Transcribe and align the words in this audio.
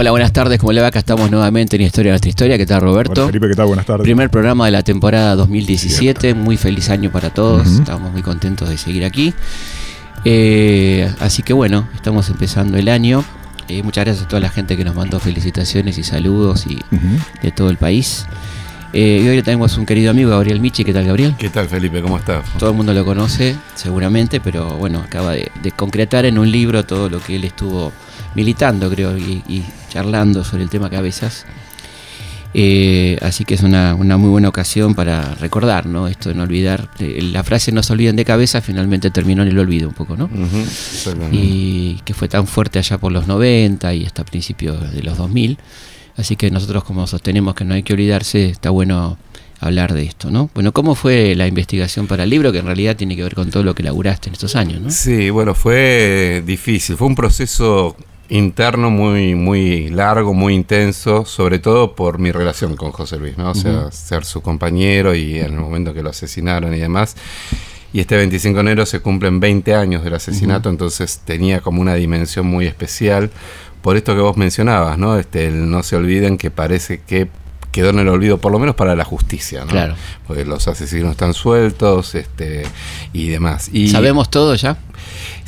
Hola, 0.00 0.12
buenas 0.12 0.32
tardes, 0.32 0.60
¿cómo 0.60 0.70
le 0.70 0.80
va? 0.80 0.86
Acá 0.86 1.00
estamos 1.00 1.28
nuevamente 1.28 1.74
en 1.74 1.82
Historia 1.82 2.10
de 2.10 2.12
nuestra 2.12 2.28
historia. 2.28 2.56
¿Qué 2.56 2.66
tal, 2.66 2.82
Roberto? 2.82 3.22
Hola, 3.22 3.26
Felipe, 3.26 3.48
¿qué 3.48 3.56
tal? 3.56 3.66
Buenas 3.66 3.84
tardes. 3.84 4.04
Primer 4.04 4.30
programa 4.30 4.66
de 4.66 4.70
la 4.70 4.84
temporada 4.84 5.34
2017. 5.34 6.34
Muy 6.34 6.56
feliz 6.56 6.88
año 6.88 7.10
para 7.10 7.30
todos. 7.30 7.66
Estamos 7.66 8.12
muy 8.12 8.22
contentos 8.22 8.68
de 8.68 8.78
seguir 8.78 9.04
aquí. 9.04 9.34
Eh, 10.24 11.12
así 11.18 11.42
que 11.42 11.52
bueno, 11.52 11.88
estamos 11.96 12.30
empezando 12.30 12.78
el 12.78 12.88
año. 12.88 13.24
Eh, 13.66 13.82
muchas 13.82 14.04
gracias 14.04 14.26
a 14.26 14.28
toda 14.28 14.38
la 14.38 14.50
gente 14.50 14.76
que 14.76 14.84
nos 14.84 14.94
mandó 14.94 15.18
felicitaciones 15.18 15.98
y 15.98 16.04
saludos 16.04 16.68
y 16.68 16.78
de 17.42 17.50
todo 17.50 17.68
el 17.68 17.76
país. 17.76 18.24
Eh, 18.92 19.22
y 19.24 19.28
hoy 19.28 19.42
tenemos 19.42 19.76
un 19.78 19.84
querido 19.84 20.12
amigo, 20.12 20.30
Gabriel 20.30 20.60
Michi. 20.60 20.84
¿Qué 20.84 20.92
tal, 20.92 21.06
Gabriel? 21.06 21.34
¿Qué 21.36 21.50
tal, 21.50 21.66
Felipe? 21.68 22.00
¿Cómo 22.02 22.18
estás? 22.18 22.44
Todo 22.56 22.70
el 22.70 22.76
mundo 22.76 22.94
lo 22.94 23.04
conoce, 23.04 23.56
seguramente, 23.74 24.38
pero 24.38 24.76
bueno, 24.76 25.00
acaba 25.00 25.32
de, 25.32 25.50
de 25.60 25.72
concretar 25.72 26.24
en 26.24 26.38
un 26.38 26.52
libro 26.52 26.86
todo 26.86 27.10
lo 27.10 27.18
que 27.18 27.34
él 27.34 27.42
estuvo 27.42 27.90
militando, 28.36 28.88
creo, 28.88 29.18
y, 29.18 29.42
y 29.48 29.64
charlando 29.88 30.44
sobre 30.44 30.62
el 30.62 30.70
tema 30.70 30.90
cabezas. 30.90 31.46
Eh, 32.54 33.18
así 33.20 33.44
que 33.44 33.54
es 33.54 33.62
una, 33.62 33.94
una, 33.94 34.16
muy 34.16 34.30
buena 34.30 34.48
ocasión 34.48 34.94
para 34.94 35.34
recordar, 35.34 35.84
¿no? 35.86 36.08
Esto 36.08 36.30
de 36.30 36.34
no 36.34 36.44
olvidar. 36.44 36.88
La 36.98 37.44
frase 37.44 37.72
no 37.72 37.82
se 37.82 37.92
olviden 37.92 38.16
de 38.16 38.24
cabeza 38.24 38.62
finalmente 38.62 39.10
terminó 39.10 39.42
en 39.42 39.48
el 39.48 39.58
olvido 39.58 39.88
un 39.88 39.94
poco, 39.94 40.16
¿no? 40.16 40.24
Uh 40.24 40.28
-huh, 40.28 41.28
y 41.30 42.00
que 42.04 42.14
fue 42.14 42.28
tan 42.28 42.46
fuerte 42.46 42.78
allá 42.78 42.96
por 42.98 43.12
los 43.12 43.26
90 43.26 43.92
y 43.94 44.06
hasta 44.06 44.24
principios 44.24 44.92
de 44.92 45.02
los 45.02 45.18
2000. 45.18 45.58
Así 46.16 46.36
que 46.36 46.50
nosotros 46.50 46.84
como 46.84 47.06
sostenemos 47.06 47.54
que 47.54 47.64
no 47.64 47.74
hay 47.74 47.82
que 47.82 47.92
olvidarse, 47.92 48.48
está 48.48 48.70
bueno 48.70 49.18
hablar 49.60 49.92
de 49.92 50.04
esto, 50.04 50.30
¿no? 50.30 50.50
Bueno, 50.54 50.72
¿cómo 50.72 50.94
fue 50.94 51.34
la 51.34 51.46
investigación 51.46 52.06
para 52.06 52.24
el 52.24 52.30
libro 52.30 52.52
que 52.52 52.58
en 52.58 52.66
realidad 52.66 52.96
tiene 52.96 53.16
que 53.16 53.22
ver 53.22 53.34
con 53.34 53.50
todo 53.50 53.62
lo 53.62 53.74
que 53.74 53.82
laburaste 53.82 54.28
en 54.28 54.34
estos 54.34 54.56
años, 54.56 54.80
¿no? 54.80 54.90
Sí, 54.90 55.30
bueno, 55.30 55.54
fue 55.54 56.42
difícil, 56.46 56.96
fue 56.96 57.06
un 57.06 57.14
proceso 57.14 57.96
interno 58.28 58.90
muy 58.90 59.34
muy 59.34 59.88
largo, 59.88 60.34
muy 60.34 60.54
intenso, 60.54 61.24
sobre 61.24 61.58
todo 61.58 61.94
por 61.94 62.18
mi 62.18 62.30
relación 62.32 62.76
con 62.76 62.92
José 62.92 63.16
Luis, 63.18 63.38
¿no? 63.38 63.50
O 63.50 63.54
sea, 63.54 63.72
uh 63.72 63.74
-huh. 63.86 63.90
ser 63.90 64.24
su 64.24 64.42
compañero 64.42 65.14
y 65.14 65.38
en 65.38 65.54
el 65.54 65.60
momento 65.60 65.94
que 65.94 66.02
lo 66.02 66.10
asesinaron 66.10 66.74
y 66.74 66.78
demás. 66.78 67.16
Y 67.92 68.00
este 68.00 68.16
25 68.16 68.56
de 68.56 68.60
enero 68.60 68.84
se 68.84 69.00
cumplen 69.00 69.40
20 69.40 69.74
años 69.74 70.04
del 70.04 70.14
asesinato, 70.14 70.68
uh 70.68 70.72
-huh. 70.72 70.74
entonces 70.74 71.20
tenía 71.24 71.60
como 71.60 71.80
una 71.80 71.94
dimensión 71.94 72.46
muy 72.46 72.66
especial 72.66 73.30
por 73.82 73.96
esto 73.96 74.14
que 74.14 74.20
vos 74.20 74.36
mencionabas, 74.36 74.98
¿no? 74.98 75.18
Este, 75.18 75.46
el 75.46 75.70
no 75.70 75.82
se 75.82 75.96
olviden 75.96 76.36
que 76.36 76.50
parece 76.50 77.00
que 77.00 77.28
quedó 77.72 77.90
en 77.90 77.98
el 78.00 78.08
olvido, 78.08 78.38
por 78.38 78.50
lo 78.52 78.58
menos 78.58 78.74
para 78.74 78.96
la 78.96 79.04
justicia, 79.04 79.60
¿no? 79.60 79.70
Claro. 79.70 79.94
Porque 80.26 80.44
los 80.44 80.66
asesinos 80.68 81.12
están 81.12 81.34
sueltos, 81.34 82.14
este, 82.14 82.64
y 83.12 83.28
demás. 83.28 83.70
Y 83.72 83.88
¿Sabemos 83.88 84.30
todo 84.30 84.54
ya? 84.54 84.78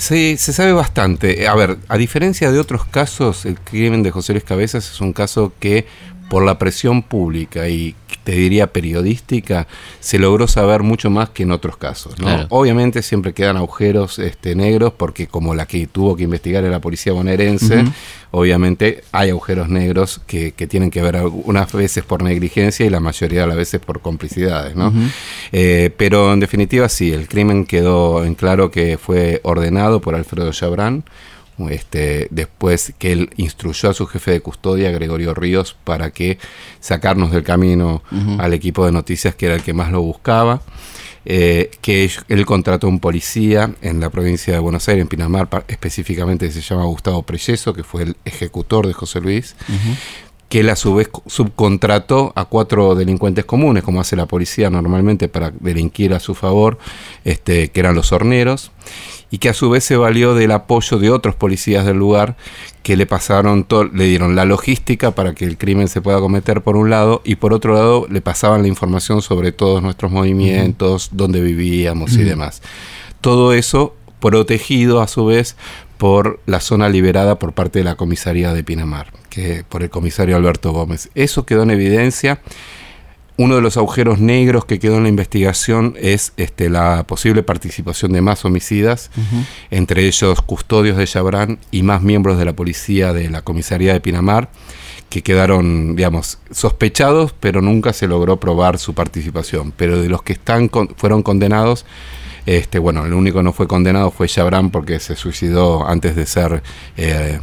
Sí, 0.00 0.38
se 0.38 0.54
sabe 0.54 0.72
bastante. 0.72 1.46
A 1.46 1.54
ver, 1.54 1.76
a 1.88 1.98
diferencia 1.98 2.50
de 2.50 2.58
otros 2.58 2.86
casos, 2.86 3.44
el 3.44 3.60
crimen 3.60 4.02
de 4.02 4.10
José 4.10 4.32
Luis 4.32 4.44
Cabezas 4.44 4.90
es 4.90 5.00
un 5.02 5.12
caso 5.12 5.52
que 5.60 5.86
por 6.30 6.42
la 6.42 6.58
presión 6.58 7.02
pública 7.02 7.68
y 7.68 7.94
te 8.24 8.32
diría 8.32 8.68
periodística, 8.68 9.66
se 10.00 10.18
logró 10.18 10.46
saber 10.46 10.82
mucho 10.82 11.10
más 11.10 11.30
que 11.30 11.42
en 11.44 11.52
otros 11.52 11.76
casos. 11.76 12.18
¿no? 12.18 12.26
Claro. 12.26 12.46
Obviamente 12.50 13.02
siempre 13.02 13.32
quedan 13.32 13.56
agujeros 13.56 14.18
este, 14.18 14.54
negros, 14.54 14.92
porque 14.96 15.26
como 15.26 15.54
la 15.54 15.66
que 15.66 15.86
tuvo 15.86 16.16
que 16.16 16.24
investigar 16.24 16.64
era 16.64 16.72
la 16.72 16.80
policía 16.80 17.12
bonaerense, 17.12 17.76
uh 17.76 17.82
-huh. 17.82 17.92
obviamente 18.32 19.02
hay 19.12 19.30
agujeros 19.30 19.68
negros 19.68 20.20
que, 20.26 20.52
que, 20.52 20.66
tienen 20.66 20.90
que 20.90 21.02
ver 21.02 21.16
algunas 21.16 21.72
veces 21.72 22.04
por 22.04 22.22
negligencia 22.22 22.86
y 22.86 22.90
la 22.90 23.00
mayoría 23.00 23.42
de 23.42 23.46
las 23.46 23.56
veces 23.56 23.80
por 23.80 24.00
complicidades. 24.00 24.76
¿no? 24.76 24.88
Uh 24.88 24.92
-huh. 24.92 25.10
eh, 25.52 25.90
pero 25.96 26.32
en 26.32 26.40
definitiva 26.40 26.88
sí, 26.88 27.12
el 27.12 27.26
crimen 27.28 27.64
quedó 27.64 28.24
en 28.24 28.34
claro 28.34 28.70
que 28.70 28.98
fue 28.98 29.40
ordenado 29.44 30.00
por 30.00 30.14
Alfredo 30.14 30.52
Chabrán, 30.52 31.04
este, 31.68 32.28
después 32.30 32.94
que 32.98 33.12
él 33.12 33.30
instruyó 33.36 33.90
a 33.90 33.94
su 33.94 34.06
jefe 34.06 34.30
de 34.30 34.40
custodia, 34.40 34.90
Gregorio 34.90 35.34
Ríos, 35.34 35.76
para 35.84 36.10
que 36.10 36.38
sacarnos 36.80 37.30
del 37.30 37.42
camino 37.42 38.02
uh 38.10 38.16
-huh. 38.16 38.40
al 38.40 38.54
equipo 38.54 38.86
de 38.86 38.92
noticias 38.92 39.34
que 39.34 39.46
era 39.46 39.56
el 39.56 39.62
que 39.62 39.74
más 39.74 39.90
lo 39.90 40.00
buscaba. 40.02 40.62
Eh, 41.26 41.70
que 41.82 42.10
él 42.28 42.46
contrató 42.46 42.88
un 42.88 42.98
policía 42.98 43.74
en 43.82 44.00
la 44.00 44.08
provincia 44.08 44.54
de 44.54 44.58
Buenos 44.58 44.88
Aires, 44.88 45.02
en 45.02 45.08
Pinamar, 45.08 45.50
específicamente 45.68 46.50
se 46.50 46.62
llama 46.62 46.84
Gustavo 46.84 47.22
Preyeso, 47.24 47.74
que 47.74 47.84
fue 47.84 48.04
el 48.04 48.16
ejecutor 48.24 48.86
de 48.86 48.94
José 48.94 49.20
Luis. 49.20 49.54
Uh 49.68 49.72
-huh 49.72 49.96
que 50.50 50.60
él 50.60 50.68
a 50.68 50.76
su 50.76 50.96
vez 50.96 51.08
subcontrató 51.26 52.32
a 52.34 52.44
cuatro 52.44 52.96
delincuentes 52.96 53.44
comunes, 53.44 53.84
como 53.84 54.00
hace 54.00 54.16
la 54.16 54.26
policía 54.26 54.68
normalmente 54.68 55.28
para 55.28 55.52
delinquir 55.52 56.12
a 56.12 56.18
su 56.18 56.34
favor, 56.34 56.76
este, 57.24 57.68
que 57.68 57.78
eran 57.78 57.94
los 57.94 58.10
horneros, 58.10 58.72
y 59.30 59.38
que 59.38 59.48
a 59.48 59.54
su 59.54 59.70
vez 59.70 59.84
se 59.84 59.96
valió 59.96 60.34
del 60.34 60.50
apoyo 60.50 60.98
de 60.98 61.10
otros 61.10 61.34
policías 61.34 61.86
del 61.86 61.96
lugar 61.98 62.36
que 62.82 62.96
le 62.96 63.06
pasaron 63.06 63.66
le 63.92 64.04
dieron 64.06 64.34
la 64.34 64.44
logística 64.44 65.12
para 65.12 65.34
que 65.34 65.44
el 65.44 65.56
crimen 65.56 65.88
se 65.88 66.00
pueda 66.00 66.18
cometer 66.20 66.62
por 66.62 66.76
un 66.76 66.90
lado 66.90 67.22
y 67.24 67.36
por 67.36 67.52
otro 67.52 67.74
lado 67.74 68.06
le 68.10 68.20
pasaban 68.20 68.62
la 68.62 68.68
información 68.68 69.22
sobre 69.22 69.52
todos 69.52 69.82
nuestros 69.82 70.10
movimientos, 70.10 71.06
uh 71.06 71.10
-huh. 71.10 71.16
dónde 71.16 71.40
vivíamos 71.40 72.12
uh 72.12 72.16
-huh. 72.16 72.20
y 72.20 72.24
demás. 72.24 72.62
Todo 73.20 73.52
eso 73.52 73.94
protegido 74.20 75.00
a 75.00 75.08
su 75.08 75.26
vez 75.26 75.56
por 75.98 76.40
la 76.46 76.60
zona 76.60 76.88
liberada 76.88 77.38
por 77.38 77.52
parte 77.52 77.80
de 77.80 77.84
la 77.84 77.94
comisaría 77.94 78.54
de 78.54 78.64
Pinamar, 78.64 79.12
que 79.28 79.64
por 79.68 79.82
el 79.82 79.90
comisario 79.90 80.36
Alberto 80.36 80.72
Gómez. 80.72 81.10
Eso 81.14 81.44
quedó 81.44 81.62
en 81.64 81.70
evidencia. 81.70 82.40
Uno 83.36 83.56
de 83.56 83.62
los 83.62 83.76
agujeros 83.76 84.20
negros 84.20 84.64
que 84.64 84.78
quedó 84.78 84.96
en 84.96 85.04
la 85.04 85.08
investigación 85.08 85.94
es 85.98 86.32
este, 86.36 86.68
la 86.68 87.04
posible 87.06 87.42
participación 87.42 88.12
de 88.12 88.20
más 88.20 88.44
homicidas, 88.44 89.10
uh 89.16 89.20
-huh. 89.20 89.46
entre 89.70 90.06
ellos 90.06 90.42
custodios 90.42 90.96
de 90.96 91.06
Chabrán 91.06 91.58
y 91.70 91.82
más 91.82 92.02
miembros 92.02 92.38
de 92.38 92.44
la 92.44 92.52
policía 92.52 93.12
de 93.12 93.30
la 93.30 93.42
comisaría 93.42 93.92
de 93.92 94.00
Pinamar, 94.00 94.50
que 95.08 95.22
quedaron, 95.22 95.96
digamos, 95.96 96.38
sospechados, 96.50 97.34
pero 97.38 97.60
nunca 97.62 97.92
se 97.92 98.06
logró 98.06 98.38
probar 98.38 98.78
su 98.78 98.94
participación. 98.94 99.72
Pero 99.76 100.00
de 100.00 100.08
los 100.08 100.22
que 100.22 100.34
están 100.34 100.68
con, 100.68 100.88
fueron 100.96 101.22
condenados, 101.22 101.84
este, 102.46 102.78
bueno, 102.78 103.04
el 103.04 103.12
único 103.12 103.38
que 103.38 103.42
no 103.42 103.52
fue 103.52 103.66
condenado 103.66 104.10
fue 104.10 104.28
Chabran 104.28 104.70
porque 104.70 104.98
se 104.98 105.16
suicidó 105.16 105.86
antes 105.86 106.16
de 106.16 106.26
ser 106.26 106.62
eh, 106.96 107.38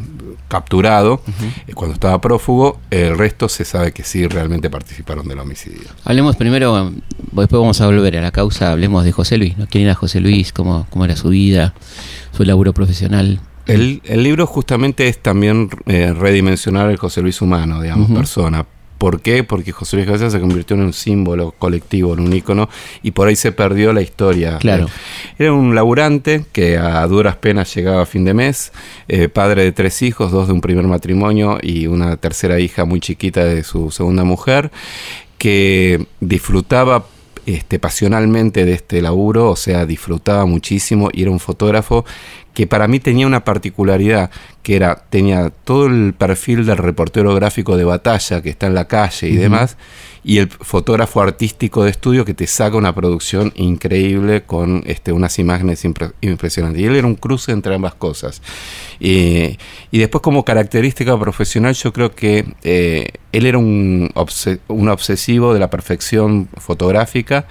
capturado 0.47 1.15
uh 1.15 1.17
-huh. 1.17 1.73
cuando 1.73 1.93
estaba 1.93 2.19
prófugo. 2.21 2.79
El 2.89 3.17
resto 3.17 3.49
se 3.49 3.65
sabe 3.65 3.91
que 3.91 4.03
sí 4.03 4.27
realmente 4.27 4.69
participaron 4.69 5.27
del 5.27 5.39
homicidio. 5.39 5.89
Hablemos 6.03 6.35
primero, 6.35 6.91
después 7.31 7.59
vamos 7.59 7.81
a 7.81 7.85
volver 7.85 8.17
a 8.17 8.21
la 8.21 8.31
causa, 8.31 8.71
hablemos 8.71 9.03
de 9.03 9.11
José 9.11 9.37
Luis, 9.37 9.57
¿no? 9.57 9.67
¿Quién 9.67 9.83
era 9.83 9.95
José 9.95 10.19
Luis? 10.19 10.53
¿Cómo, 10.53 10.87
cómo 10.89 11.05
era 11.05 11.15
su 11.15 11.29
vida? 11.29 11.73
¿Su 12.31 12.43
laburo 12.43 12.73
profesional? 12.73 13.39
El, 13.65 14.01
el 14.05 14.23
libro 14.23 14.47
justamente 14.47 15.07
es 15.09 15.21
también 15.21 15.69
eh, 15.87 16.13
redimensionar 16.13 16.89
el 16.89 16.97
José 16.97 17.21
Luis 17.21 17.41
humano, 17.41 17.81
digamos, 17.81 18.09
uh 18.09 18.13
-huh. 18.13 18.15
persona 18.15 18.65
¿Por 18.97 19.21
qué? 19.21 19.43
Porque 19.43 19.71
José 19.71 19.97
Luis 19.97 20.07
Cabezas 20.07 20.33
se 20.33 20.39
convirtió 20.39 20.75
en 20.75 20.83
un 20.83 20.93
símbolo 20.93 21.53
colectivo, 21.57 22.13
en 22.13 22.21
un 22.21 22.33
ícono, 22.33 22.69
y 23.03 23.11
por 23.11 23.27
ahí 23.27 23.35
se 23.35 23.51
perdió 23.51 23.93
la 23.93 24.01
historia. 24.01 24.57
Claro. 24.57 24.87
Era 25.37 25.53
un 25.53 25.75
laburante 25.75 26.45
que 26.51 26.77
a 26.77 27.05
duras 27.07 27.35
penas 27.35 27.73
llegaba 27.75 28.01
a 28.01 28.05
fin 28.05 28.25
de 28.25 28.33
mes, 28.33 28.71
eh, 29.07 29.29
padre 29.29 29.63
de 29.63 29.71
tres 29.71 30.01
hijos, 30.01 30.31
dos 30.31 30.47
de 30.47 30.53
un 30.53 30.61
primer 30.61 30.85
matrimonio 30.85 31.59
y 31.61 31.87
una 31.87 32.17
tercera 32.17 32.59
hija 32.59 32.85
muy 32.85 32.99
chiquita 32.99 33.43
de 33.45 33.63
su 33.63 33.91
segunda 33.91 34.23
mujer, 34.23 34.71
que 35.37 36.05
disfrutaba 36.19 37.05
este, 37.47 37.79
pasionalmente 37.79 38.65
de 38.65 38.73
este 38.73 39.01
laburo, 39.01 39.51
o 39.51 39.55
sea, 39.55 39.85
disfrutaba 39.85 40.45
muchísimo 40.45 41.09
y 41.13 41.21
era 41.21 41.31
un 41.31 41.39
fotógrafo 41.39 42.03
que 42.57 42.65
para 42.65 42.87
mí 42.87 42.99
tenía 42.99 43.27
una 43.27 43.43
particularidad, 43.45 44.31
que 44.63 44.75
era, 44.77 45.03
tenía 45.11 45.51
todo 45.51 45.85
el 45.85 46.15
perfil 46.17 46.65
del 46.65 46.77
reportero 46.77 47.35
gráfico 47.35 47.77
de 47.77 47.83
batalla 47.83 48.41
que 48.41 48.49
está 48.49 48.65
en 48.65 48.73
la 48.73 48.87
calle 48.87 49.29
y 49.29 49.33
uh 49.33 49.35
-huh. 49.35 49.41
demás, 49.41 49.77
y 50.23 50.39
el 50.39 50.49
fotógrafo 50.49 51.21
artístico 51.21 51.83
de 51.83 51.91
estudio 51.91 52.25
que 52.25 52.33
te 52.33 52.47
saca 52.47 52.75
una 52.75 52.95
producción 52.95 53.53
increíble 53.57 54.41
con 54.41 54.81
este, 54.87 55.11
unas 55.11 55.37
imágenes 55.37 55.85
impre 55.85 56.13
impresionantes. 56.21 56.81
Y 56.81 56.85
él 56.85 56.95
era 56.95 57.05
un 57.05 57.13
cruce 57.13 57.51
entre 57.51 57.75
ambas 57.75 57.93
cosas. 57.93 58.41
Y, 58.99 59.59
y 59.91 59.99
después 59.99 60.23
como 60.23 60.43
característica 60.43 61.15
profesional 61.19 61.75
yo 61.75 61.93
creo 61.93 62.15
que 62.15 62.55
eh, 62.63 63.09
él 63.33 63.45
era 63.45 63.59
un, 63.59 64.09
un 64.67 64.89
obsesivo 64.89 65.53
de 65.53 65.59
la 65.59 65.69
perfección 65.69 66.49
fotográfica 66.57 67.45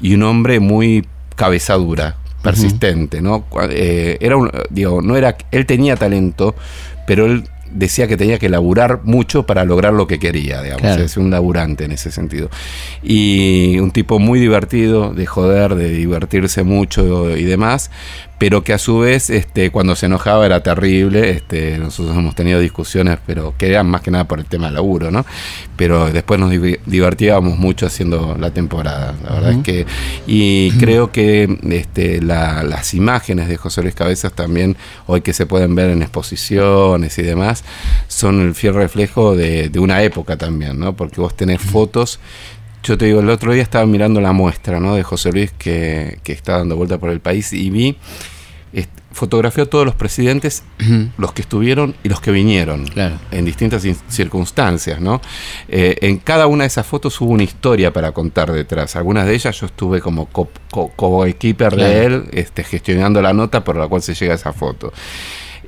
y 0.00 0.14
un 0.14 0.24
hombre 0.24 0.58
muy 0.58 1.06
cabezadura 1.36 2.16
persistente. 2.42 3.20
¿no? 3.20 3.44
Eh, 3.70 4.18
era 4.20 4.36
un, 4.36 4.50
digo, 4.70 5.00
no 5.02 5.16
era, 5.16 5.36
él 5.50 5.66
tenía 5.66 5.96
talento, 5.96 6.54
pero 7.06 7.26
él 7.26 7.44
decía 7.74 8.06
que 8.06 8.16
tenía 8.16 8.38
que 8.38 8.48
laburar 8.48 9.00
mucho 9.04 9.44
para 9.44 9.64
lograr 9.64 9.92
lo 9.92 10.06
que 10.06 10.18
quería, 10.18 10.62
digamos, 10.62 10.98
es 10.98 11.16
un 11.16 11.30
laburante 11.30 11.84
en 11.84 11.92
ese 11.92 12.10
sentido. 12.10 12.50
Y 13.02 13.78
un 13.78 13.90
tipo 13.90 14.18
muy 14.18 14.38
divertido, 14.38 15.12
de 15.14 15.26
joder, 15.26 15.74
de 15.74 15.88
divertirse 15.88 16.62
mucho 16.64 17.36
y 17.36 17.44
demás, 17.44 17.90
pero 18.42 18.64
que 18.64 18.72
a 18.72 18.78
su 18.78 18.98
vez 18.98 19.30
este, 19.30 19.70
cuando 19.70 19.94
se 19.94 20.06
enojaba 20.06 20.44
era 20.44 20.64
terrible. 20.64 21.30
Este, 21.30 21.78
nosotros 21.78 22.16
hemos 22.16 22.34
tenido 22.34 22.58
discusiones, 22.58 23.20
pero 23.24 23.54
que 23.56 23.68
eran 23.68 23.86
más 23.86 24.00
que 24.00 24.10
nada 24.10 24.24
por 24.24 24.40
el 24.40 24.46
tema 24.46 24.64
del 24.66 24.74
laburo, 24.74 25.12
¿no? 25.12 25.24
Pero 25.76 26.10
después 26.10 26.40
nos 26.40 26.50
divertíamos 26.50 27.56
mucho 27.56 27.86
haciendo 27.86 28.36
la 28.36 28.50
temporada, 28.50 29.14
la 29.22 29.34
verdad 29.34 29.52
es 29.52 29.58
que... 29.58 29.86
Y 30.26 30.72
creo 30.72 31.12
que 31.12 31.56
este, 31.70 32.20
las 32.20 32.94
imágenes 32.94 33.46
de 33.46 33.56
José 33.58 33.80
Luis 33.80 33.94
Cabezas 33.94 34.32
también, 34.32 34.76
hoy 35.06 35.20
que 35.20 35.34
se 35.34 35.46
pueden 35.46 35.76
ver 35.76 35.90
en 35.90 36.02
exposiciones 36.02 37.16
y 37.18 37.22
demás, 37.22 37.62
son 38.08 38.40
el 38.40 38.56
fiel 38.56 38.74
reflejo 38.74 39.36
de, 39.36 39.68
de 39.68 39.78
una 39.78 40.02
época 40.02 40.36
también, 40.36 40.80
¿no? 40.80 40.96
Porque 40.96 41.20
vos 41.20 41.36
tenés 41.36 41.60
fotos 41.62 42.18
yo 42.82 42.98
te 42.98 43.06
digo, 43.06 43.20
el 43.20 43.30
otro 43.30 43.52
día 43.52 43.62
estaba 43.62 43.86
mirando 43.86 44.20
la 44.20 44.32
muestra 44.32 44.80
¿no? 44.80 44.94
de 44.94 45.02
José 45.02 45.32
Luis 45.32 45.52
que, 45.52 46.18
que 46.22 46.32
está 46.32 46.58
dando 46.58 46.76
vuelta 46.76 46.98
por 46.98 47.10
el 47.10 47.20
país 47.20 47.52
y 47.52 47.70
vi, 47.70 47.96
fotografió 49.12 49.64
a 49.64 49.66
todos 49.66 49.84
los 49.84 49.94
presidentes, 49.94 50.64
los 51.18 51.32
que 51.32 51.42
estuvieron 51.42 51.94
y 52.02 52.08
los 52.08 52.20
que 52.20 52.30
vinieron, 52.30 52.86
en 53.30 53.44
distintas 53.44 53.86
circunstancias. 54.08 55.00
¿no? 55.00 55.20
Eh, 55.68 55.96
en 56.02 56.18
cada 56.18 56.46
una 56.46 56.64
de 56.64 56.68
esas 56.68 56.86
fotos 56.86 57.20
hubo 57.20 57.30
una 57.30 57.42
historia 57.42 57.92
para 57.92 58.12
contar 58.12 58.50
detrás. 58.50 58.96
Algunas 58.96 59.26
de 59.26 59.34
ellas 59.34 59.58
yo 59.60 59.66
estuve 59.66 60.00
como 60.00 60.28
co-keeper 60.30 61.76
de 61.76 62.04
él, 62.04 62.24
este, 62.32 62.64
gestionando 62.64 63.22
la 63.22 63.32
nota 63.32 63.62
por 63.62 63.76
la 63.76 63.86
cual 63.86 64.02
se 64.02 64.14
llega 64.14 64.32
a 64.32 64.36
esa 64.36 64.52
foto. 64.52 64.92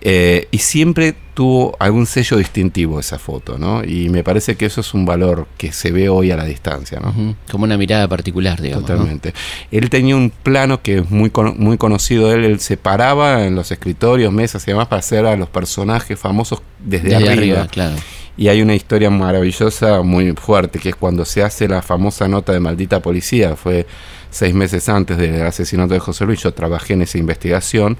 Eh, 0.00 0.48
y 0.50 0.58
siempre 0.58 1.14
tuvo 1.34 1.76
algún 1.78 2.06
sello 2.06 2.36
distintivo 2.36 3.00
esa 3.00 3.18
foto, 3.18 3.58
¿no? 3.58 3.82
Y 3.84 4.08
me 4.08 4.22
parece 4.22 4.56
que 4.56 4.66
eso 4.66 4.80
es 4.80 4.94
un 4.94 5.06
valor 5.06 5.46
que 5.56 5.72
se 5.72 5.92
ve 5.92 6.08
hoy 6.08 6.30
a 6.30 6.36
la 6.36 6.44
distancia, 6.44 7.00
¿no? 7.00 7.36
Como 7.50 7.64
una 7.64 7.76
mirada 7.76 8.06
particular, 8.06 8.60
digamos. 8.60 8.86
Totalmente. 8.86 9.32
Él 9.70 9.90
tenía 9.90 10.16
un 10.16 10.30
plano 10.30 10.82
que 10.82 10.98
es 10.98 11.10
muy, 11.10 11.32
muy 11.56 11.78
conocido 11.78 12.28
de 12.28 12.34
él, 12.34 12.44
él 12.44 12.60
se 12.60 12.76
paraba 12.76 13.46
en 13.46 13.54
los 13.54 13.70
escritorios, 13.70 14.32
mesas 14.32 14.66
y 14.68 14.72
demás 14.72 14.88
para 14.88 15.00
hacer 15.00 15.26
a 15.26 15.36
los 15.36 15.48
personajes 15.48 16.18
famosos 16.18 16.60
desde, 16.78 17.16
arriba. 17.16 17.66
claro. 17.68 17.96
Y 18.36 18.48
hay 18.48 18.62
una 18.62 18.74
historia 18.74 19.10
maravillosa, 19.10 20.02
muy 20.02 20.32
fuerte, 20.32 20.80
que 20.80 20.88
es 20.88 20.96
cuando 20.96 21.24
se 21.24 21.42
hace 21.42 21.68
la 21.68 21.82
famosa 21.82 22.26
nota 22.26 22.52
de 22.52 22.58
maldita 22.58 23.00
policía, 23.00 23.54
fue 23.54 23.86
seis 24.30 24.52
meses 24.52 24.88
antes 24.88 25.16
del 25.16 25.40
asesinato 25.46 25.94
de 25.94 26.00
José 26.00 26.26
Luis, 26.26 26.42
yo 26.42 26.52
trabajé 26.52 26.94
en 26.94 27.02
esa 27.02 27.18
investigación 27.18 27.96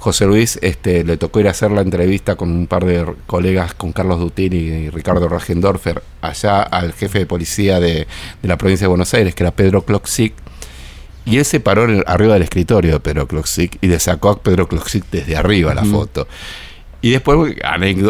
José 0.00 0.24
Luis 0.24 0.58
este, 0.62 1.04
le 1.04 1.18
tocó 1.18 1.40
ir 1.40 1.48
a 1.48 1.50
hacer 1.50 1.70
la 1.70 1.82
entrevista 1.82 2.34
con 2.34 2.50
un 2.50 2.66
par 2.66 2.86
de 2.86 3.04
colegas, 3.26 3.74
con 3.74 3.92
Carlos 3.92 4.18
Dutín 4.18 4.54
y 4.54 4.88
Ricardo 4.88 5.28
Ragendorfer, 5.28 6.02
allá 6.22 6.62
al 6.62 6.94
jefe 6.94 7.18
de 7.18 7.26
policía 7.26 7.80
de, 7.80 8.08
la 8.42 8.56
provincia 8.56 8.86
de 8.86 8.88
Buenos 8.88 9.12
Aires, 9.12 9.34
que 9.34 9.42
era 9.42 9.50
Pedro 9.50 9.82
Cloxic. 9.84 10.32
Y 11.26 11.36
él 11.36 11.44
se 11.44 11.60
paró 11.60 11.86
arriba 12.06 12.32
del 12.32 12.44
escritorio 12.44 12.94
de 12.94 13.00
Pedro 13.00 13.28
Cloxic 13.28 13.76
y 13.82 13.88
le 13.88 14.00
sacó 14.00 14.30
a 14.30 14.42
Pedro 14.42 14.68
Cloxic 14.68 15.04
desde 15.10 15.36
arriba 15.36 15.74
la 15.74 15.84
foto. 15.84 16.26
Y 17.02 17.10
después, 17.10 17.56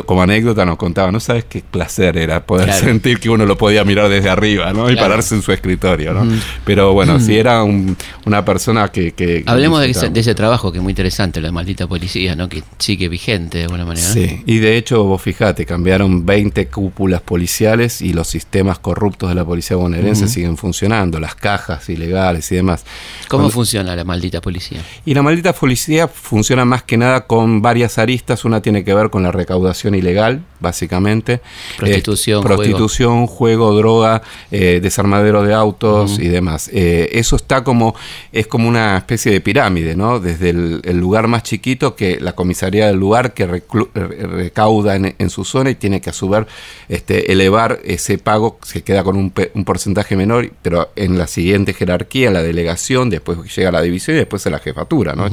como 0.05 0.23
anécdota, 0.23 0.65
nos 0.65 0.77
contaba, 0.77 1.13
no 1.13 1.21
sabes 1.21 1.45
qué 1.45 1.63
placer 1.69 2.17
era 2.17 2.45
poder 2.45 2.73
sentir 2.73 3.21
que 3.21 3.31
uno 3.31 3.47
lo 3.47 3.57
podía 3.57 3.85
mirar 3.85 4.09
desde 4.09 4.29
arriba, 4.29 4.73
¿no? 4.73 4.91
Y 4.91 4.97
pararse 4.97 5.37
en 5.37 5.43
su 5.43 5.53
escritorio, 5.53 6.13
¿no? 6.13 6.27
Pero 6.65 6.93
bueno, 6.93 7.21
si 7.21 7.39
era 7.39 7.63
una 7.63 8.45
persona 8.45 8.89
que... 8.89 9.45
Hablemos 9.47 9.81
de 9.81 10.21
ese, 10.21 10.35
trabajo 10.35 10.73
que 10.73 10.79
es 10.79 10.83
muy 10.83 10.91
interesante, 10.91 11.41
la 11.41 11.53
maldita 11.53 11.87
policía, 11.87 12.35
¿no? 12.35 12.49
Que 12.49 12.63
sigue 12.79 13.09
vigente 13.09 13.59
de 13.59 13.65
alguna 13.65 13.85
manera. 13.85 14.07
Sí, 14.07 14.43
y 14.47 14.59
de 14.59 14.77
hecho, 14.77 15.05
vos 15.05 15.23
fijate, 15.23 15.65
cambiaron 15.67 16.27
20 16.27 16.67
cúpulas 16.69 17.21
policiales 17.21 18.03
y 18.03 18.13
los 18.13 18.27
sistemas 18.27 18.79
corruptos 18.79 19.29
de 19.29 19.35
la 19.37 19.45
policía 19.45 19.77
bonaerense 19.77 20.27
siguen 20.29 20.57
funcionando, 20.57 21.21
las 21.21 21.35
cajas 21.35 21.89
ilegales 21.89 22.51
y 22.51 22.57
demás. 22.57 22.85
¿Cómo 23.29 23.51
funciona 23.51 23.95
la 23.95 24.05
maldita 24.05 24.41
policía? 24.41 24.81
Y 25.05 25.15
la 25.15 25.23
maldita 25.23 25.53
policía 25.53 26.09
funciona 26.09 26.65
más 26.65 26.83
que 26.83 26.97
nada 26.97 27.27
con 27.27 27.63
varias 27.63 27.99
aristas, 27.99 28.45
una 28.45 28.61
tiene 28.61 28.80
que 28.85 28.95
ver 28.95 29.11
con 29.11 29.23
la 29.23 29.33
recaudación 29.33 29.95
ilegal, 29.95 30.43
básicamente. 30.61 31.41
Prostitución. 31.77 32.43
prostitución, 32.43 33.27
juego, 33.27 33.75
droga, 33.75 34.23
eh, 34.51 34.81
desarmadero 34.83 35.43
de 35.43 35.55
autos 35.55 36.19
y 36.19 36.29
demás. 36.29 36.71
Eh, 36.73 37.11
eso 37.13 37.37
está 37.37 37.65
como, 37.65 37.95
es 38.33 38.47
como 38.47 38.69
una 38.69 38.97
especie 38.99 39.33
de 39.33 39.41
pirámide, 39.41 39.97
¿no? 39.97 40.21
Desde 40.21 40.51
el, 40.51 41.01
lugar 41.01 41.29
más 41.29 41.43
chiquito 41.43 41.97
que 41.97 42.21
la 42.21 42.35
comisaría 42.35 42.87
del 42.87 42.97
lugar 42.97 43.33
que 43.33 43.47
recauda 43.47 44.97
en, 44.97 45.31
su 45.31 45.45
zona 45.45 45.71
y 45.71 45.75
tiene 45.77 46.01
que 46.01 46.11
a 46.11 46.13
su 46.13 46.29
vez 46.29 46.47
este, 46.89 47.33
elevar 47.33 47.81
ese 47.85 48.19
pago, 48.19 48.59
se 48.63 48.83
queda 48.83 49.03
con 49.03 49.17
un, 49.17 49.31
porcentaje 49.31 50.17
menor, 50.17 50.51
pero 50.63 50.91
en 50.97 51.17
la 51.17 51.27
siguiente 51.27 51.73
jerarquía, 51.73 52.31
la 52.31 52.43
delegación, 52.43 53.09
después 53.11 53.39
llega 53.57 53.71
a 53.71 53.73
la 53.73 53.83
división 53.83 54.17
y 54.17 54.21
después 54.21 54.47
a 54.47 54.51
la 54.51 54.59
jefatura, 54.59 55.15
¿no? 55.15 55.29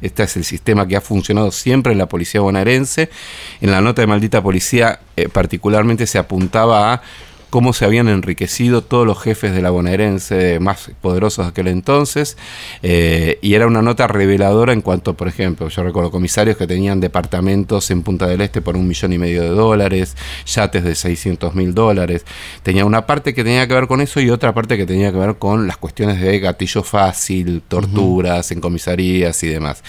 este 0.00 0.22
es 0.22 0.36
el 0.36 0.44
sistema 0.44 0.86
que 0.86 0.96
ha 0.96 1.00
funcionado 1.00 1.50
siempre 1.50 1.92
en 1.92 1.98
la 1.98 2.08
policía 2.08 2.40
bonaerense 2.40 2.85
en 3.60 3.70
la 3.70 3.80
nota 3.80 4.02
de 4.02 4.06
maldita 4.06 4.42
policía 4.42 5.00
eh, 5.16 5.28
particularmente 5.28 6.06
se 6.06 6.18
apuntaba 6.18 6.92
a 6.92 7.02
cómo 7.50 7.72
se 7.72 7.84
habían 7.84 8.08
enriquecido 8.08 8.82
todos 8.82 9.06
los 9.06 9.18
jefes 9.18 9.54
de 9.54 9.62
la 9.62 9.70
bonaerense 9.70 10.58
más 10.60 10.90
poderosos 11.00 11.46
de 11.46 11.50
aquel 11.50 11.68
entonces, 11.68 12.36
eh, 12.82 13.38
y 13.40 13.54
era 13.54 13.66
una 13.66 13.82
nota 13.82 14.06
reveladora 14.06 14.72
en 14.72 14.82
cuanto, 14.82 15.14
por 15.14 15.28
ejemplo, 15.28 15.68
yo 15.68 15.82
recuerdo 15.82 16.10
comisarios 16.10 16.56
que 16.56 16.66
tenían 16.66 17.00
departamentos 17.00 17.90
en 17.90 18.02
Punta 18.02 18.26
del 18.26 18.40
Este 18.40 18.60
por 18.60 18.76
un 18.76 18.86
millón 18.86 19.12
y 19.12 19.18
medio 19.18 19.42
de 19.42 19.48
dólares, 19.48 20.16
yates 20.44 20.84
de 20.84 20.94
600 20.94 21.54
mil 21.54 21.72
dólares, 21.72 22.24
tenía 22.62 22.84
una 22.84 23.06
parte 23.06 23.32
que 23.32 23.44
tenía 23.44 23.66
que 23.66 23.74
ver 23.74 23.86
con 23.86 24.00
eso 24.00 24.20
y 24.20 24.28
otra 24.28 24.52
parte 24.52 24.76
que 24.76 24.86
tenía 24.86 25.12
que 25.12 25.18
ver 25.18 25.36
con 25.36 25.66
las 25.66 25.76
cuestiones 25.76 26.20
de 26.20 26.38
gatillo 26.38 26.82
fácil, 26.82 27.62
torturas 27.66 28.50
en 28.50 28.60
comisarías 28.60 29.42
y 29.42 29.48
demás. 29.48 29.82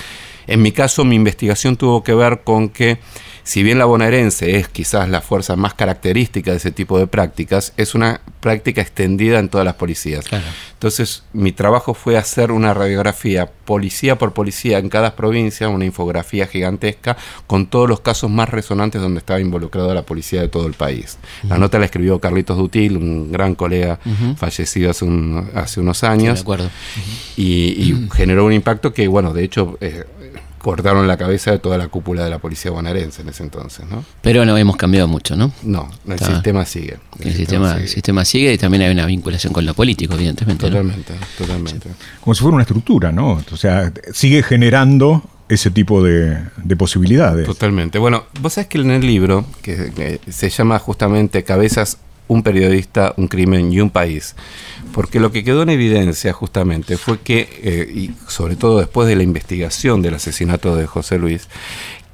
En 0.48 0.62
mi 0.62 0.72
caso, 0.72 1.04
mi 1.04 1.16
investigación 1.16 1.76
tuvo 1.76 2.04
que 2.04 2.14
ver 2.14 2.42
con 2.44 2.70
que, 2.70 3.00
si 3.44 3.64
bien 3.64 3.78
la 3.78 3.86
bonaerense 3.86 4.58
es 4.58 4.70
quizás 4.70 5.10
la 5.10 5.22
fuerza 5.22 5.56
más 5.56 5.74
característica 5.74 6.52
de 6.52 6.58
ese 6.58 6.72
tipo 6.72 6.98
de 6.98 7.08
prácticas, 7.08 7.74
es 7.78 7.96
una 7.96 8.22
práctica 8.40 8.82
extendida 8.82 9.40
en 9.40 9.50
todas 9.50 9.66
las 9.66 9.76
policías. 9.76 10.26
Entonces, 10.74 11.24
mi 11.34 11.52
trabajo 11.52 11.94
fue 11.94 12.18
hacer 12.18 12.52
una 12.52 12.74
radiografía 12.74 13.50
policía 13.66 14.18
por 14.18 14.34
policía 14.34 14.78
en 14.78 14.90
cada 14.90 15.16
provincia, 15.16 15.68
una 15.68 15.86
infografía 15.86 16.48
gigantesca 16.48 17.18
con 17.46 17.68
todos 17.68 17.90
los 17.90 18.00
casos 18.00 18.30
más 18.30 18.48
resonantes 18.48 19.02
donde 19.02 19.20
estaba 19.20 19.42
involucrada 19.42 19.94
la 19.94 20.04
policía 20.04 20.40
de 20.40 20.48
todo 20.48 20.68
el 20.68 20.74
país. 20.74 21.18
La 21.50 21.58
nota 21.58 21.80
la 21.80 21.86
escribió 21.86 22.20
Carlitos 22.20 22.58
Dutil, 22.58 22.96
un 22.96 23.32
gran 23.32 23.56
colega 23.56 24.00
fallecido 24.38 24.92
hace, 24.92 25.06
hace 25.56 25.82
unos 25.82 26.04
años. 26.04 26.36
de 26.36 26.42
acuerdo. 26.42 26.70
y, 27.36 28.08
generó 28.14 28.46
un 28.46 28.54
impacto 28.54 28.94
que, 28.94 29.08
bueno, 29.08 29.34
de 29.34 29.44
hecho... 29.44 29.78
Eh, 29.82 30.06
cortaron 30.62 31.08
la 31.08 31.18
cabeza 31.18 31.52
de 31.52 31.60
toda 31.60 31.78
la 31.78 31.88
cúpula 31.88 32.24
de 32.24 32.30
la 32.30 32.40
policía 32.40 32.72
bonaerense 32.72 33.22
en 33.22 33.30
ese 33.30 33.44
entonces, 33.44 33.86
¿no? 33.90 34.04
Pero 34.22 34.46
no 34.46 34.58
hemos 34.58 34.76
cambiado 34.78 35.08
mucho, 35.08 35.36
¿no? 35.36 35.52
No, 35.64 35.90
el 36.08 36.20
sistema 36.20 36.66
sigue. 36.66 36.98
El, 37.20 37.34
sistema, 37.34 37.80
sistema, 37.88 38.26
sigue. 38.26 38.54
y 38.54 38.58
también 38.58 38.84
hay 38.84 38.92
una 38.92 39.06
vinculación 39.06 39.54
con 39.54 39.66
lo 39.66 39.74
político, 39.74 40.14
evidentemente. 40.16 40.68
Totalmente, 40.68 41.14
totalmente. 41.38 41.90
Como 42.22 42.34
si 42.34 42.42
fuera 42.42 42.56
una 42.56 42.64
estructura, 42.64 43.12
¿no? 43.12 43.42
O 43.52 43.58
sea, 43.58 43.92
sigue 44.12 44.44
generando 44.44 45.24
ese 45.50 45.72
tipo 45.72 46.04
de, 46.04 46.38
posibilidades. 46.78 47.46
Totalmente. 47.46 48.00
Bueno, 48.00 48.26
vos 48.42 48.54
sabés 48.54 48.68
que 48.68 48.80
en 48.80 48.92
el 48.92 49.06
libro, 49.06 49.46
que 49.62 50.20
se 50.30 50.50
llama 50.50 50.80
justamente 50.80 51.44
Cabezas 51.44 51.98
un 52.28 52.44
periodista, 52.44 53.14
un 53.18 53.28
crimen 53.28 53.72
y 53.72 53.80
un 53.80 53.90
país. 53.90 54.36
Porque 54.98 55.20
lo 55.20 55.32
que 55.32 55.44
quedó 55.44 55.62
en 55.62 55.70
evidencia 55.70 56.34
justamente 56.34 56.98
fue 56.98 57.20
que, 57.20 57.48
eh, 57.62 57.88
y 57.94 58.16
sobre 58.28 58.56
todo 58.56 58.80
después 58.80 59.08
de 59.08 59.16
la 59.16 59.22
investigación 59.22 60.02
del 60.02 60.16
asesinato 60.16 60.76
de 60.76 60.88
José 60.88 61.20
Luis, 61.20 61.50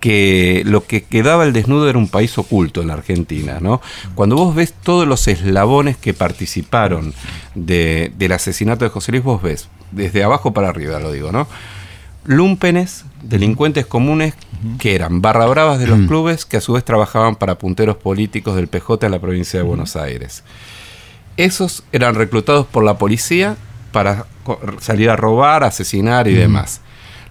que 0.02 0.64
lo 0.66 0.86
que 0.86 1.02
quedaba 1.02 1.44
al 1.44 1.54
desnudo 1.54 1.90
era 1.90 1.98
un 1.98 2.10
país 2.10 2.38
oculto 2.38 2.82
en 2.82 2.90
la 2.90 2.96
Argentina, 2.96 3.60
¿no? 3.62 3.80
Cuando 4.16 4.36
vos 4.36 4.54
ves 4.54 4.74
todos 4.74 5.08
los 5.08 5.30
eslabones 5.30 5.96
que 5.96 6.14
participaron 6.14 7.14
del 7.56 8.32
asesinato 8.34 8.84
de 8.84 8.90
José 8.92 9.14
Luis, 9.14 9.24
vos 9.24 9.42
ves, 9.42 9.70
desde 9.92 10.22
abajo 10.22 10.52
para 10.52 10.68
arriba 10.68 11.00
lo 11.00 11.14
digo, 11.14 11.32
¿no? 11.32 11.48
Lúmpenes, 12.26 13.06
delincuentes 13.22 13.86
comunes 13.86 14.34
que 14.78 14.94
eran 14.94 15.22
barra 15.22 15.46
bravas 15.46 15.80
de 15.80 15.88
los 15.88 16.06
clubes 16.06 16.46
que 16.46 16.58
a 16.58 16.62
su 16.62 16.74
vez 16.74 16.84
trabajaban 16.84 17.38
para 17.38 17.58
punteros 17.58 17.96
políticos 17.96 18.58
del 18.58 18.68
PJ 18.68 19.06
en 19.06 19.12
la 19.14 19.20
provincia 19.20 19.58
de 19.58 19.64
Buenos 19.64 19.96
Aires. 19.96 20.44
Esos 21.38 21.84
eran 21.92 22.16
reclutados 22.16 22.68
por 22.68 22.84
la 22.84 22.98
policía 22.98 23.58
para 23.92 24.26
salir 24.80 25.10
a 25.10 25.16
robar, 25.16 25.64
asesinar 25.64 26.28
y 26.28 26.34
demás. 26.34 26.82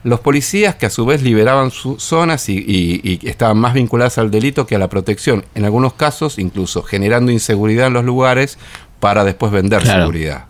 Los 0.04 0.18
policías 0.18 0.74
que 0.74 0.86
a 0.86 0.90
su 0.90 1.06
vez 1.06 1.22
liberaban 1.22 1.70
sus 1.70 2.02
zonas 2.02 2.48
y, 2.48 3.20
estaban 3.22 3.58
más 3.58 3.74
vinculadas 3.74 4.18
al 4.18 4.30
delito 4.30 4.66
que 4.66 4.74
a 4.74 4.78
la 4.78 4.88
protección, 4.88 5.44
en 5.54 5.64
algunos 5.64 5.92
casos 5.94 6.38
incluso 6.38 6.82
generando 6.82 7.30
inseguridad 7.30 7.86
en 7.86 7.92
los 7.92 8.04
lugares 8.04 8.58
para 8.98 9.24
después 9.24 9.52
vender 9.52 9.84
seguridad 9.84 10.46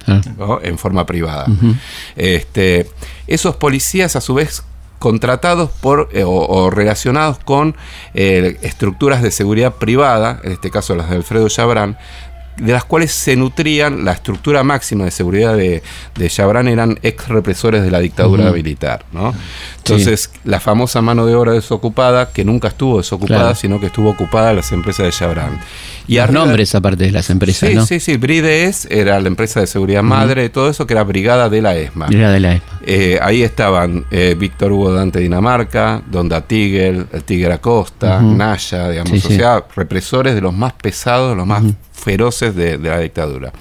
en 0.63 0.79
forma 0.79 1.05
privada. 1.05 1.47
este, 2.17 2.91
esos 3.27 3.57
policías 3.57 4.17
a 4.17 4.21
su 4.21 4.35
vez 4.35 4.63
contratados 4.99 5.71
por 5.81 6.11
eh, 6.13 6.23
o, 6.23 6.31
o 6.31 6.71
relacionados 6.71 7.39
con 7.39 7.75
eh, 8.15 8.57
estructuras 8.63 9.21
de 9.21 9.33
seguridad 9.33 9.75
privada, 9.75 10.41
en 10.45 10.53
este 10.53 10.71
caso 10.71 10.95
las 10.95 11.11
de 11.11 11.17
Alfredo 11.17 11.49
Chabrán, 11.49 11.99
de 12.57 12.73
las 12.73 12.85
cuales 12.85 13.13
se 13.13 13.35
nutrían 13.37 14.05
la 14.05 14.13
estructura 14.13 14.63
máxima 14.63 15.05
de 15.05 15.11
seguridad 15.11 15.57
de, 15.57 15.83
de 16.15 16.29
Chabrán 16.29 16.69
eran 16.69 16.99
ex 17.03 17.29
represores 17.29 17.83
de 17.83 17.91
la 17.91 17.99
dictadura 18.01 18.51
militar. 18.53 19.05
¿no? 19.13 19.35
Entonces, 19.79 20.31
la 20.45 20.61
famosa 20.61 21.01
mano 21.03 21.27
de 21.27 21.35
obra 21.35 21.53
desocupada, 21.53 22.31
que 22.31 22.45
nunca 22.45 22.69
estuvo 22.69 22.99
desocupada, 22.99 23.41
Claro. 23.41 23.55
sino 23.55 23.81
que 23.81 23.87
estuvo 23.87 24.11
ocupada 24.11 24.51
en 24.51 24.57
las 24.57 24.71
empresas 24.73 25.07
de 25.07 25.13
Chabrán. 25.13 25.59
Y 26.07 26.17
los 26.17 26.25
arriba- 26.25 26.45
nombres 26.45 26.75
aparte 26.75 27.05
de 27.05 27.11
las 27.13 27.31
empresas, 27.31 27.69
Sí, 27.69 27.75
¿no? 27.75 27.87
sí, 27.87 28.01
sí. 28.01 28.17
Brides 28.17 28.87
era 28.91 29.19
la 29.21 29.29
empresa 29.29 29.61
de 29.61 29.67
seguridad 29.67 30.03
madre, 30.03 30.49
todo 30.51 30.69
eso 30.69 30.87
que 30.87 30.95
era 30.95 31.05
brigada 31.05 31.49
de 31.49 31.63
la 31.63 31.75
ESMA. 31.77 32.09
Era 32.11 32.31
de 32.31 32.41
la 32.41 32.55
ESMA. 32.55 32.67
Eh, 32.85 33.19
ahí 33.23 33.43
estaban 33.43 34.05
eh, 34.11 34.37
Víctor 34.39 34.73
Hugo 34.73 34.93
Dante 34.93 35.21
Dinamarca, 35.21 36.03
Donda 36.11 36.41
Tigel, 36.43 37.07
el 37.13 37.25
Tigre 37.25 37.53
Acosta. 37.55 38.21
Naya, 38.21 38.89
digamos, 38.91 39.11
Sí, 39.21 39.23
o 39.27 39.37
sea, 39.37 39.65
represores 39.75 40.35
de 40.35 40.41
los 40.41 40.53
más 40.53 40.73
pesados, 40.75 41.31
de 41.31 41.37
los 41.37 41.47
más 41.47 41.63
feroces 42.03 42.55
de, 42.55 42.79
de 42.79 42.89
la 42.89 42.99
dictadura. 42.99 43.53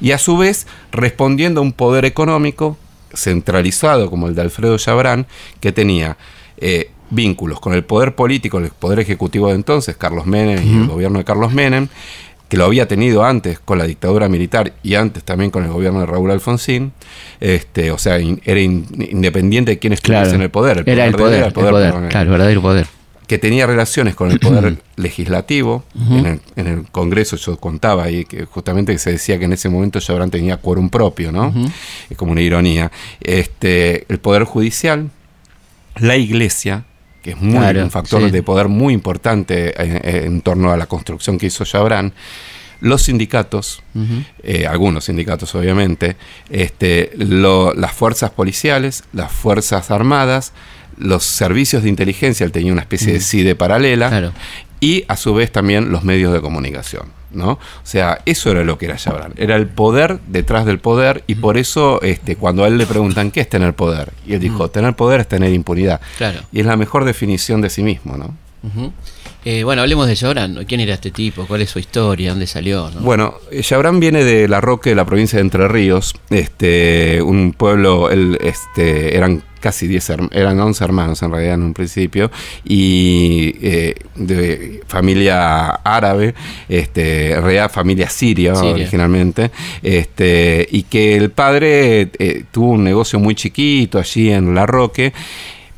Y 0.00 0.12
a 0.12 0.18
su 0.18 0.36
vez, 0.38 0.66
respondiendo 0.92 1.60
a 1.60 1.62
un 1.62 1.72
poder 1.72 2.04
económico 2.04 2.78
centralizado 3.12 4.08
como 4.10 4.28
el 4.28 4.34
de 4.34 4.42
Alfredo 4.42 4.78
Chabrán, 4.78 5.26
que 5.60 5.72
tenía 5.72 6.16
eh, 6.58 6.90
vínculos 7.10 7.60
con 7.60 7.74
el 7.74 7.84
poder 7.84 8.14
político, 8.14 8.58
el 8.58 8.68
poder 8.70 9.00
ejecutivo 9.00 9.48
de 9.48 9.54
entonces, 9.54 9.96
Carlos 9.96 10.26
Menem 10.26 10.64
y 10.66 10.82
el 10.82 10.86
gobierno 10.86 11.18
de 11.18 11.24
Carlos 11.24 11.52
Menem, 11.52 11.88
que 12.48 12.56
lo 12.56 12.64
había 12.64 12.88
tenido 12.88 13.24
antes 13.24 13.60
con 13.60 13.78
la 13.78 13.84
dictadura 13.84 14.28
militar 14.28 14.72
y 14.82 14.94
antes 14.96 15.22
también 15.22 15.50
con 15.50 15.64
el 15.64 15.70
gobierno 15.70 16.00
de 16.00 16.06
Raúl 16.06 16.30
Alfonsín, 16.32 16.92
este, 17.38 17.90
o 17.92 17.98
sea, 17.98 18.18
in- 18.18 18.40
era 18.44 18.58
in- 18.60 18.86
independiente 19.10 19.72
de 19.72 19.78
quién 19.78 19.92
estuviese 19.92 20.22
Claro. 20.24 20.36
en 20.36 20.42
el 20.42 20.50
poder. 20.50 20.82
era 20.86 21.04
el 21.06 21.12
de 21.12 21.18
poder, 21.18 21.34
era 21.38 21.46
el 21.46 21.52
poder, 21.52 21.72
perdón, 21.92 22.08
claro, 22.08 22.24
el 22.24 22.30
verdadero 22.30 22.62
poder. 22.62 22.86
Que 23.30 23.38
tenía 23.38 23.64
relaciones 23.64 24.16
con 24.16 24.32
el 24.32 24.40
poder 24.40 24.82
legislativo. 24.96 25.84
en, 25.94 26.26
el, 26.26 26.40
en 26.56 26.66
el 26.66 26.82
Congreso 26.90 27.36
yo 27.36 27.56
contaba 27.58 28.02
ahí 28.02 28.24
que 28.24 28.44
justamente 28.44 28.98
se 28.98 29.12
decía 29.12 29.38
que 29.38 29.44
en 29.44 29.52
ese 29.52 29.68
momento 29.68 30.00
Chabrán 30.00 30.32
tenía 30.32 30.56
quórum 30.56 30.90
propio, 30.90 31.30
¿no? 31.30 31.54
Es 32.10 32.16
como 32.16 32.32
una 32.32 32.40
ironía. 32.40 32.90
Este, 33.20 34.04
el 34.08 34.18
poder 34.18 34.42
judicial, 34.42 35.10
la 36.00 36.16
iglesia, 36.16 36.86
que 37.22 37.30
es 37.30 37.36
muy, 37.40 37.52
Claro, 37.56 37.84
un 37.84 37.92
factor 37.92 38.20
sí. 38.24 38.30
de 38.32 38.42
poder 38.42 38.66
muy 38.66 38.92
importante 38.94 39.80
en, 39.80 40.24
en 40.24 40.40
torno 40.40 40.72
a 40.72 40.76
la 40.76 40.86
construcción 40.86 41.38
que 41.38 41.46
hizo 41.46 41.64
Chabrán, 41.64 42.12
los 42.80 43.02
sindicatos, 43.02 43.80
eh, 44.42 44.66
algunos 44.66 45.04
sindicatos 45.04 45.54
obviamente, 45.54 46.16
este, 46.48 47.12
lo- 47.16 47.74
las 47.74 47.92
fuerzas 47.92 48.30
policiales, 48.30 49.04
las 49.12 49.30
fuerzas 49.30 49.90
armadas, 49.92 50.52
los 51.00 51.24
servicios 51.24 51.82
de 51.82 51.88
inteligencia, 51.88 52.44
él 52.44 52.52
tenía 52.52 52.72
una 52.72 52.82
especie 52.82 53.12
de 53.12 53.20
CIDE 53.20 53.54
paralela, 53.56 54.08
Claro. 54.08 54.32
y 54.80 55.04
a 55.08 55.16
su 55.16 55.34
vez 55.34 55.50
también 55.50 55.90
los 55.90 56.04
medios 56.04 56.32
de 56.32 56.40
comunicación. 56.40 57.18
¿no? 57.32 57.52
O 57.52 57.58
sea, 57.84 58.22
eso 58.26 58.50
era 58.50 58.64
lo 58.64 58.76
que 58.76 58.86
era 58.86 58.96
Chabrán. 58.96 59.34
Era 59.36 59.54
el 59.54 59.68
poder 59.68 60.18
detrás 60.26 60.66
del 60.66 60.80
poder 60.80 61.22
y 61.28 61.36
por 61.36 61.58
eso 61.58 62.02
este, 62.02 62.34
cuando 62.34 62.64
a 62.64 62.66
él 62.66 62.76
le 62.76 62.86
preguntan 62.86 63.30
qué 63.30 63.40
es 63.40 63.48
tener 63.48 63.72
poder, 63.74 64.12
y 64.26 64.34
él 64.34 64.40
dijo, 64.40 64.68
tener 64.68 64.96
poder 64.96 65.20
es 65.20 65.28
tener 65.28 65.52
impunidad. 65.52 66.00
Claro. 66.18 66.40
Y 66.50 66.58
es 66.58 66.66
la 66.66 66.76
mejor 66.76 67.04
definición 67.04 67.60
de 67.60 67.70
sí 67.70 67.82
mismo, 67.84 68.16
¿no? 68.16 68.34
Eh, 69.44 69.64
bueno, 69.64 69.80
hablemos 69.82 70.06
de 70.06 70.14
Llorán. 70.14 70.64
¿Quién 70.68 70.80
era 70.80 70.94
este 70.94 71.10
tipo? 71.10 71.46
¿Cuál 71.46 71.62
es 71.62 71.70
su 71.70 71.78
historia? 71.78 72.30
¿Dónde 72.30 72.46
salió? 72.46 72.90
no? 72.90 73.00
Bueno, 73.00 73.34
eh, 73.50 73.62
Chabrán 73.62 73.98
viene 73.98 74.22
de 74.22 74.48
La 74.48 74.60
Roque, 74.60 74.90
de 74.90 74.96
la 74.96 75.06
provincia 75.06 75.36
de 75.38 75.42
Entre 75.42 75.66
Ríos, 75.66 76.14
este, 76.28 77.22
un 77.22 77.52
pueblo, 77.52 78.10
él, 78.10 78.36
este, 78.42 79.16
eran 79.16 79.42
casi 79.60 79.86
10, 79.86 80.10
herm- 80.10 80.28
eran 80.32 80.58
11 80.60 80.84
hermanos 80.84 81.22
en 81.22 81.30
realidad 81.32 81.54
en 81.54 81.62
un 81.62 81.72
principio, 81.74 82.30
y 82.64 83.54
eh, 83.62 83.94
de 84.14 84.82
familia 84.86 85.68
árabe, 85.84 86.34
este, 86.68 87.38
real, 87.40 87.70
familia 87.70 88.08
siria, 88.10 88.54
Siria. 88.54 88.72
originalmente, 88.74 89.50
este, 89.82 90.66
y 90.70 90.82
que 90.84 91.16
el 91.16 91.30
padre 91.30 92.10
eh, 92.18 92.44
tuvo 92.50 92.72
un 92.72 92.84
negocio 92.84 93.18
muy 93.18 93.34
chiquito 93.34 93.98
allí 93.98 94.30
en 94.30 94.54
La 94.54 94.66
Roque, 94.66 95.12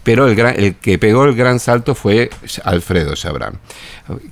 pero 0.04 0.26
el, 0.26 0.35
gran- 0.35 0.59
el 0.59 0.75
que 0.76 0.99
pegó 0.99 1.25
el 1.25 1.35
gran 1.35 1.61
salto 1.61 1.94
fue 1.94 2.28
Alfredo 2.64 3.14
Chabrán, 3.14 3.61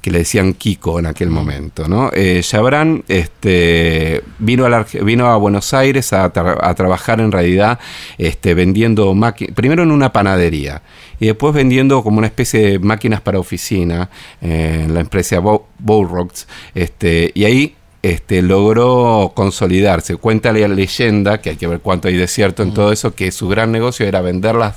que 0.02 0.10
le 0.10 0.18
decían 0.18 0.54
Kiko 0.54 0.98
en 0.98 1.06
aquel 1.06 1.30
momento. 1.30 1.86
¿no? 1.86 2.10
Eh, 2.12 2.40
Chabrán 2.42 3.04
este, 3.08 4.22
vino, 4.38 4.66
a 4.66 4.68
la 4.68 4.86
vino 5.02 5.26
a 5.26 5.36
Buenos 5.36 5.72
Aires 5.74 6.12
a, 6.12 6.32
tra- 6.32 6.58
a 6.60 6.74
trabajar 6.74 7.20
en 7.20 7.30
realidad 7.32 7.78
este, 8.18 8.54
vendiendo 8.54 9.14
máquinas, 9.14 9.54
primero 9.54 9.82
en 9.82 9.90
una 9.92 10.12
panadería 10.12 10.82
y 11.20 11.26
después 11.26 11.54
vendiendo 11.54 12.02
como 12.02 12.18
una 12.18 12.26
especie 12.26 12.60
de 12.72 12.78
máquinas 12.78 13.20
para 13.20 13.38
oficina 13.38 14.10
eh, 14.40 14.82
en 14.84 14.94
la 14.94 15.00
empresa 15.00 15.38
Bow 15.38 15.66
Bowrocks, 15.78 16.46
este, 16.74 17.30
y 17.34 17.44
ahí 17.44 17.74
este, 18.02 18.40
logró 18.40 19.32
consolidarse. 19.34 20.16
Cuenta 20.16 20.52
la 20.54 20.66
leyenda, 20.68 21.42
que 21.42 21.50
hay 21.50 21.56
que 21.56 21.66
ver 21.66 21.80
cuánto 21.80 22.08
hay 22.08 22.16
de 22.16 22.26
cierto 22.28 22.62
en 22.62 22.72
todo 22.72 22.92
eso, 22.92 23.14
que 23.14 23.30
su 23.30 23.46
gran 23.48 23.70
negocio 23.72 24.06
era 24.06 24.22
venderlas 24.22 24.76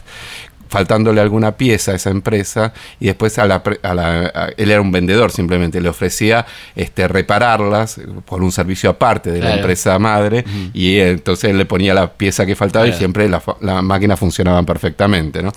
faltándole 0.74 1.22
alguna 1.22 1.56
pieza 1.56 1.92
a 1.92 1.96
esa 1.96 2.10
empresa 2.10 2.74
y 3.00 3.06
después 3.06 3.38
a 3.40 3.46
la, 3.46 3.62
a 3.84 3.94
la- 3.94 4.32
a- 4.34 4.50
él 4.58 4.72
era 4.72 4.82
un 4.82 4.92
vendedor 4.92 5.32
simplemente 5.32 5.80
le 5.80 5.88
ofrecía 5.90 6.46
este 6.76 7.08
repararlas 7.08 8.02
por 8.26 8.42
un 8.44 8.52
servicio 8.52 8.90
aparte 8.90 9.32
de 9.32 9.40
la 9.40 9.50
empresa 9.60 10.00
madre 10.00 10.44
y 10.74 10.98
eh, 10.98 11.12
entonces 11.12 11.52
él 11.52 11.58
le 11.60 11.66
ponía 11.66 11.94
la 11.94 12.12
pieza 12.14 12.46
que 12.46 12.56
faltaba 12.56 12.86
y 12.88 12.94
siempre 12.98 13.30
la, 13.30 13.40
fa- 13.40 13.56
la 13.62 13.82
máquina 13.84 14.18
funcionaban 14.18 14.66
perfectamente 14.66 15.44
¿no? 15.44 15.52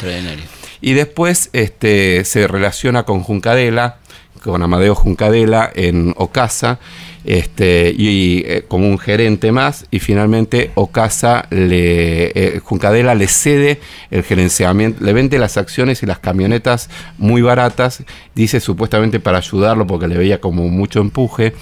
Y 0.82 0.92
después 0.92 1.48
este, 1.54 2.24
se 2.26 2.46
relaciona 2.46 3.04
con 3.04 3.22
Juncadela, 3.22 3.96
con 4.44 4.62
Amadeo 4.62 4.94
Juncadela 4.94 5.70
en 5.74 6.12
Ocasa, 6.18 6.78
este, 7.26 7.92
y 7.96 8.44
eh, 8.46 8.64
como 8.66 8.88
un 8.88 8.98
gerente 8.98 9.50
más, 9.50 9.86
y 9.90 9.98
finalmente 9.98 10.70
Ocasa 10.76 11.46
le 11.50 12.26
eh, 12.28 12.60
Juncadela 12.62 13.16
le 13.16 13.26
cede 13.26 13.80
el 14.12 14.22
gerenciamiento, 14.22 15.04
le 15.04 15.12
vende 15.12 15.38
las 15.38 15.56
acciones 15.56 16.02
y 16.04 16.06
las 16.06 16.20
camionetas 16.20 16.88
muy 17.18 17.42
baratas, 17.42 18.04
dice 18.34 18.60
supuestamente 18.60 19.18
para 19.18 19.38
ayudarlo 19.38 19.86
porque 19.86 20.06
le 20.06 20.16
veía 20.16 20.40
como 20.40 20.68
mucho 20.68 21.00
empuje. 21.00 21.52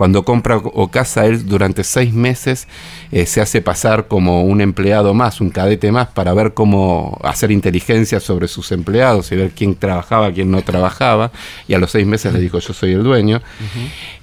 Cuando 0.00 0.22
compra 0.24 0.56
Ocasa, 0.56 1.26
él 1.26 1.46
durante 1.46 1.84
seis 1.84 2.14
meses 2.14 2.66
eh, 3.12 3.26
se 3.26 3.42
hace 3.42 3.60
pasar 3.60 4.08
como 4.08 4.44
un 4.44 4.62
empleado 4.62 5.12
más, 5.12 5.42
un 5.42 5.50
cadete 5.50 5.92
más, 5.92 6.08
para 6.08 6.32
ver 6.32 6.54
cómo 6.54 7.20
hacer 7.22 7.50
inteligencia 7.50 8.18
sobre 8.18 8.48
sus 8.48 8.72
empleados 8.72 9.30
y 9.30 9.36
ver 9.36 9.50
quién 9.50 9.74
trabajaba, 9.74 10.32
quién 10.32 10.50
no 10.50 10.62
trabajaba. 10.62 11.32
Y 11.68 11.74
a 11.74 11.78
los 11.78 11.90
seis 11.90 12.06
meses 12.06 12.32
le 12.32 12.40
dijo, 12.40 12.58
yo 12.60 12.72
soy 12.72 12.92
el 12.92 13.02
dueño. 13.02 13.42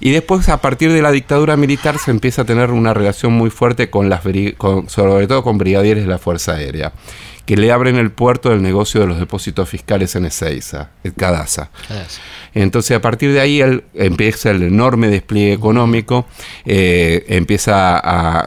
Y 0.00 0.10
después, 0.10 0.48
a 0.48 0.60
partir 0.60 0.92
de 0.92 1.00
la 1.00 1.12
dictadura 1.12 1.56
militar, 1.56 1.96
se 2.00 2.10
empieza 2.10 2.42
a 2.42 2.44
tener 2.44 2.72
una 2.72 2.92
relación 2.92 3.32
muy 3.34 3.50
fuerte 3.50 3.88
con 3.88 4.08
las, 4.08 4.22
con- 4.56 4.88
sobre 4.88 5.28
todo 5.28 5.44
con 5.44 5.58
brigadieres 5.58 6.02
de 6.02 6.10
la 6.10 6.18
Fuerza 6.18 6.54
Aérea, 6.54 6.92
que 7.46 7.56
le 7.56 7.70
abren 7.70 7.96
el 7.96 8.10
puerto 8.10 8.50
del 8.50 8.62
negocio 8.62 9.00
de 9.00 9.06
los 9.06 9.18
depósitos 9.20 9.68
fiscales 9.68 10.16
en 10.16 10.24
Ezeiza, 10.26 10.90
el 11.04 11.14
Cadasa. 11.14 11.70
Entonces, 12.54 12.96
a 12.96 13.00
partir 13.00 13.32
de 13.32 13.40
ahí 13.40 13.60
él 13.60 13.84
empieza 13.94 14.50
el 14.50 14.62
enorme 14.62 15.08
despliegue 15.08 15.52
económico, 15.52 16.26
eh, 16.64 17.24
empieza, 17.28 17.96
a, 17.98 18.40
a- 18.40 18.46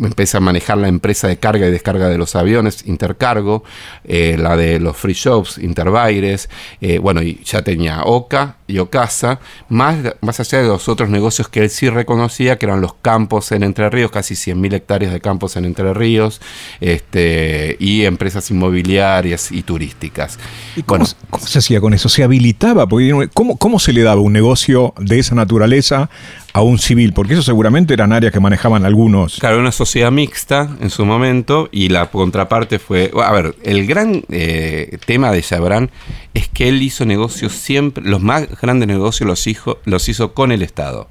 empieza 0.00 0.38
a 0.38 0.40
manejar 0.40 0.78
la 0.78 0.88
empresa 0.88 1.28
de 1.28 1.38
carga 1.38 1.66
y 1.66 1.70
descarga 1.70 2.08
de 2.08 2.18
los 2.18 2.36
aviones, 2.36 2.86
Intercargo, 2.86 3.64
eh, 4.04 4.36
la 4.38 4.56
de 4.56 4.80
los 4.80 4.96
free 4.96 5.14
shops, 5.14 5.58
Interbaires, 5.58 6.48
eh, 6.80 6.98
bueno, 6.98 7.22
y 7.22 7.40
ya 7.44 7.62
tenía 7.62 8.02
OCA 8.04 8.56
y 8.66 8.78
OCASA, 8.78 9.40
más, 9.68 9.96
más 10.20 10.40
allá 10.40 10.62
de 10.62 10.68
los 10.68 10.88
otros 10.88 11.08
negocios 11.10 11.48
que 11.48 11.60
él 11.60 11.70
sí 11.70 11.88
reconocía, 11.88 12.58
que 12.58 12.66
eran 12.66 12.80
los 12.80 12.94
campos 12.94 13.52
en 13.52 13.62
Entre 13.62 13.88
Ríos, 13.90 14.10
casi 14.10 14.34
100.000 14.34 14.74
hectáreas 14.74 15.12
de 15.12 15.20
campos 15.20 15.56
en 15.56 15.64
Entre 15.64 15.92
Ríos, 15.94 16.40
este, 16.80 17.76
y 17.80 18.04
empresas 18.04 18.50
inmobiliarias 18.50 19.50
y 19.52 19.62
turísticas. 19.62 20.38
¿Y 20.76 20.82
cómo, 20.82 20.98
Bueno, 20.98 21.06
se- 21.06 21.16
cómo 21.30 21.46
se 21.46 21.58
hacía 21.58 21.80
con 21.80 21.94
eso? 21.94 22.08
¿Se 22.08 22.22
habilitaba? 22.22 22.86
Porque, 22.88 23.12
¿cómo, 23.32 23.56
¿Cómo 23.56 23.78
se 23.78 23.92
le 23.92 24.02
daba 24.02 24.20
un 24.20 24.32
negocio 24.32 24.94
de 24.98 25.18
esa 25.18 25.34
naturaleza 25.34 26.10
a 26.54 26.62
un 26.62 26.78
civil? 26.78 27.12
Porque 27.12 27.34
eso 27.34 27.42
seguramente 27.42 27.92
eran 27.92 28.12
áreas 28.12 28.32
que 28.32 28.40
manejaban 28.40 28.84
algunos. 28.86 29.36
Claro, 29.38 29.58
una 29.58 29.72
sociedad 29.72 30.10
mixta 30.10 30.70
en 30.80 30.88
su 30.88 31.04
momento 31.04 31.68
y 31.72 31.88
la 31.90 32.06
contraparte 32.10 32.78
fue, 32.78 33.10
a 33.22 33.32
ver, 33.32 33.54
el 33.62 33.86
gran 33.86 34.22
eh, 34.30 34.96
tema 35.04 35.30
de 35.32 35.42
Chabrán 35.42 35.90
es 36.32 36.48
que 36.48 36.68
él 36.68 36.80
hizo 36.82 37.04
negocios 37.04 37.52
siempre, 37.52 38.02
los 38.04 38.22
más 38.22 38.46
grandes 38.60 38.88
negocios 38.88 39.26
los, 39.28 39.46
hizo, 39.46 39.78
los 39.84 40.08
hizo 40.08 40.32
con 40.32 40.50
el 40.52 40.62
Estado. 40.62 41.08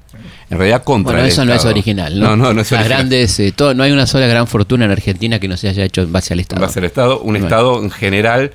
En 0.50 0.58
realidad 0.58 0.84
contra 0.84 1.12
Bueno, 1.12 1.24
el 1.26 1.32
eso 1.32 1.44
no 1.44 1.52
es 1.54 1.64
original, 1.64 2.18
¿no? 2.20 2.28
No, 2.30 2.36
no, 2.36 2.54
no 2.54 2.60
es 2.60 2.70
Las 2.70 2.80
original. 2.80 2.88
grandes, 2.98 3.40
eh, 3.40 3.52
todo- 3.54 3.74
no 3.74 3.82
hay 3.82 3.90
una 3.92 4.06
sola 4.06 4.26
gran 4.26 4.46
fortuna 4.46 4.84
en 4.84 4.92
Argentina 4.92 5.40
que 5.40 5.48
no 5.48 5.56
se 5.56 5.68
haya 5.68 5.84
hecho 5.84 6.02
en 6.02 6.12
base 6.12 6.34
al 6.34 6.40
Estado. 6.40 6.60
Va 6.62 6.68
a 6.68 6.70
ser 6.70 6.84
Estado, 6.84 7.18
un 7.20 7.32
Bueno. 7.32 7.46
Estado 7.46 7.82
en 7.82 7.90
general, 7.90 8.52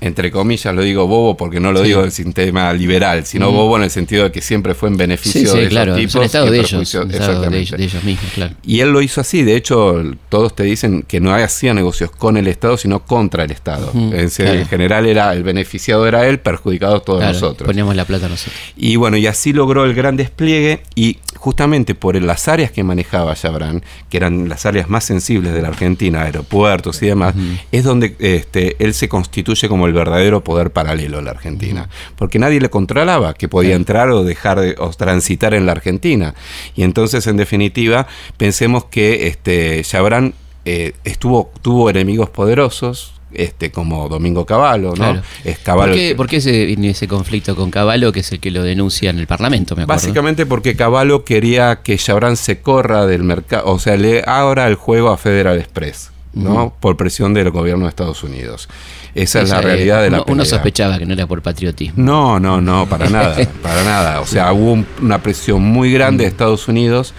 entre 0.00 0.30
comillas, 0.30 0.74
lo 0.74 0.82
digo 0.82 1.06
bobo 1.06 1.36
porque 1.36 1.60
no 1.60 1.72
lo 1.72 1.80
Sí. 1.80 1.88
digo 1.88 2.02
del 2.02 2.12
sistema 2.12 2.72
liberal, 2.72 3.26
sino 3.26 3.50
Mm. 3.50 3.54
bobo 3.54 3.76
en 3.76 3.82
el 3.84 3.90
sentido 3.90 4.24
de 4.24 4.32
que 4.32 4.40
siempre 4.40 4.74
fue 4.74 4.88
en 4.88 4.96
beneficio 4.96 5.40
Sí, 5.42 5.46
sí, 5.46 5.52
de 5.54 5.60
esos 5.62 5.70
claro, 5.70 5.94
tipos 5.96 6.15
un 6.18 6.24
Estado 6.24 6.50
de 6.50 6.58
ellos, 6.58 6.72
un 6.94 7.10
Estado 7.10 7.50
de 7.50 7.58
ellos, 7.58 7.78
de 7.78 7.84
ellos 7.84 8.04
mismos, 8.04 8.32
claro. 8.34 8.54
Y 8.64 8.80
él 8.80 8.90
lo 8.90 9.00
hizo 9.02 9.20
así, 9.20 9.42
de 9.42 9.56
hecho, 9.56 10.02
todos 10.28 10.54
te 10.54 10.62
dicen 10.64 11.02
que 11.02 11.20
no 11.20 11.34
hacía 11.34 11.74
negocios 11.74 12.10
con 12.10 12.36
el 12.36 12.46
Estado, 12.48 12.76
sino 12.76 13.00
contra 13.04 13.44
el 13.44 13.50
Estado. 13.50 13.90
En, 13.94 14.30
se- 14.30 14.44
claro. 14.44 14.58
en 14.60 14.66
general 14.68 15.06
era 15.06 15.32
el 15.32 15.42
beneficiado 15.42 16.06
era 16.06 16.26
él, 16.28 16.38
perjudicados 16.40 17.04
todos 17.04 17.18
Claro, 17.20 17.32
nosotros. 17.34 17.66
Poníamos 17.66 17.94
la 17.96 18.04
plata 18.04 18.28
nosotros. 18.28 18.54
Y 18.76 18.96
bueno, 18.96 19.16
y 19.16 19.26
así 19.26 19.52
logró 19.52 19.84
el 19.84 19.94
gran 19.94 20.16
despliegue 20.16 20.82
y 20.94 21.18
justamente 21.36 21.94
por 21.94 22.20
las 22.20 22.48
áreas 22.48 22.70
que 22.70 22.82
manejaba 22.82 23.34
Chabran, 23.34 23.82
que 24.08 24.16
eran 24.16 24.48
las 24.48 24.66
áreas 24.66 24.88
más 24.88 25.04
sensibles 25.04 25.54
de 25.54 25.62
la 25.62 25.68
Argentina, 25.68 26.22
aeropuertos 26.22 27.02
y 27.02 27.06
demás, 27.06 27.34
es 27.72 27.84
donde 27.84 28.16
este, 28.18 28.76
él 28.78 28.94
se 28.94 29.08
constituye 29.08 29.68
como 29.68 29.86
el 29.86 29.92
verdadero 29.92 30.42
poder 30.42 30.70
paralelo 30.70 31.18
a 31.18 31.22
la 31.22 31.30
Argentina. 31.30 31.88
Porque 32.16 32.38
nadie 32.38 32.60
le 32.60 32.70
controlaba 32.70 33.34
que 33.34 33.48
podía 33.48 33.74
entrar 33.74 34.10
o 34.10 34.24
dejar 34.24 34.60
de 34.60 34.76
o 34.78 34.90
transitar 34.90 35.54
en 35.54 35.66
la 35.66 35.72
Argentina. 35.72 36.34
Y 36.74 36.82
entonces, 36.82 37.26
en 37.26 37.36
definitiva, 37.36 38.06
pensemos 38.36 38.84
que 38.84 39.26
este, 39.26 39.82
Chabran 39.84 40.34
eh, 40.64 40.94
estuvo, 41.04 41.52
tuvo 41.62 41.90
enemigos 41.90 42.30
poderosos. 42.30 43.12
Este, 43.36 43.70
como 43.70 44.08
Domingo 44.08 44.44
Cavallo, 44.46 44.88
¿no? 44.88 44.94
Claro. 44.94 45.22
Es 45.44 45.58
Cavallo 45.58 45.92
¿Por 45.92 45.98
qué, 46.00 46.08
que- 46.08 46.14
por 46.14 46.26
qué 46.26 46.36
ese, 46.36 46.72
ese 46.88 47.06
conflicto 47.08 47.54
con 47.54 47.70
Caballo, 47.70 48.12
que 48.12 48.20
es 48.20 48.32
el 48.32 48.40
que 48.40 48.50
lo 48.50 48.62
denuncia 48.62 49.10
en 49.10 49.18
el 49.18 49.26
Parlamento, 49.26 49.76
me 49.76 49.82
acuerdo? 49.82 50.00
Básicamente 50.00 50.46
porque 50.46 50.74
Cavallo 50.76 51.24
quería 51.24 51.80
que 51.82 51.96
Chabran 51.98 52.36
se 52.36 52.60
corra 52.60 53.06
del 53.06 53.22
mercado, 53.22 53.64
o 53.66 53.78
sea, 53.78 53.96
le 53.96 54.22
abra 54.26 54.66
el 54.68 54.74
juego 54.76 55.10
a 55.10 55.18
Federal 55.18 55.58
Express, 55.58 56.10
¿no? 56.34 56.74
Por 56.80 56.96
presión 56.96 57.34
del 57.34 57.50
gobierno 57.50 57.84
de 57.84 57.90
Estados 57.90 58.22
Unidos. 58.22 58.68
Esa 59.14 59.40
es 59.40 59.48
la 59.48 59.60
eh, 59.60 59.62
realidad 59.62 60.02
de 60.02 60.10
la 60.10 60.18
uno, 60.18 60.26
uno 60.28 60.44
sospechaba 60.44 60.98
que 60.98 61.06
no 61.06 61.14
era 61.14 61.26
por 61.26 61.40
patriotismo. 61.40 61.94
No, 62.04 62.38
no, 62.38 62.60
no, 62.60 62.86
para 62.86 63.08
nada, 63.08 63.34
para 63.62 63.82
nada. 63.82 64.20
O 64.20 64.26
sea, 64.26 64.52
hubo 64.52 64.72
un- 64.72 64.86
una 65.00 65.22
presión 65.22 65.62
muy 65.62 65.90
grande 65.90 66.24
de 66.24 66.28
Estados 66.28 66.68
Unidos 66.68 67.14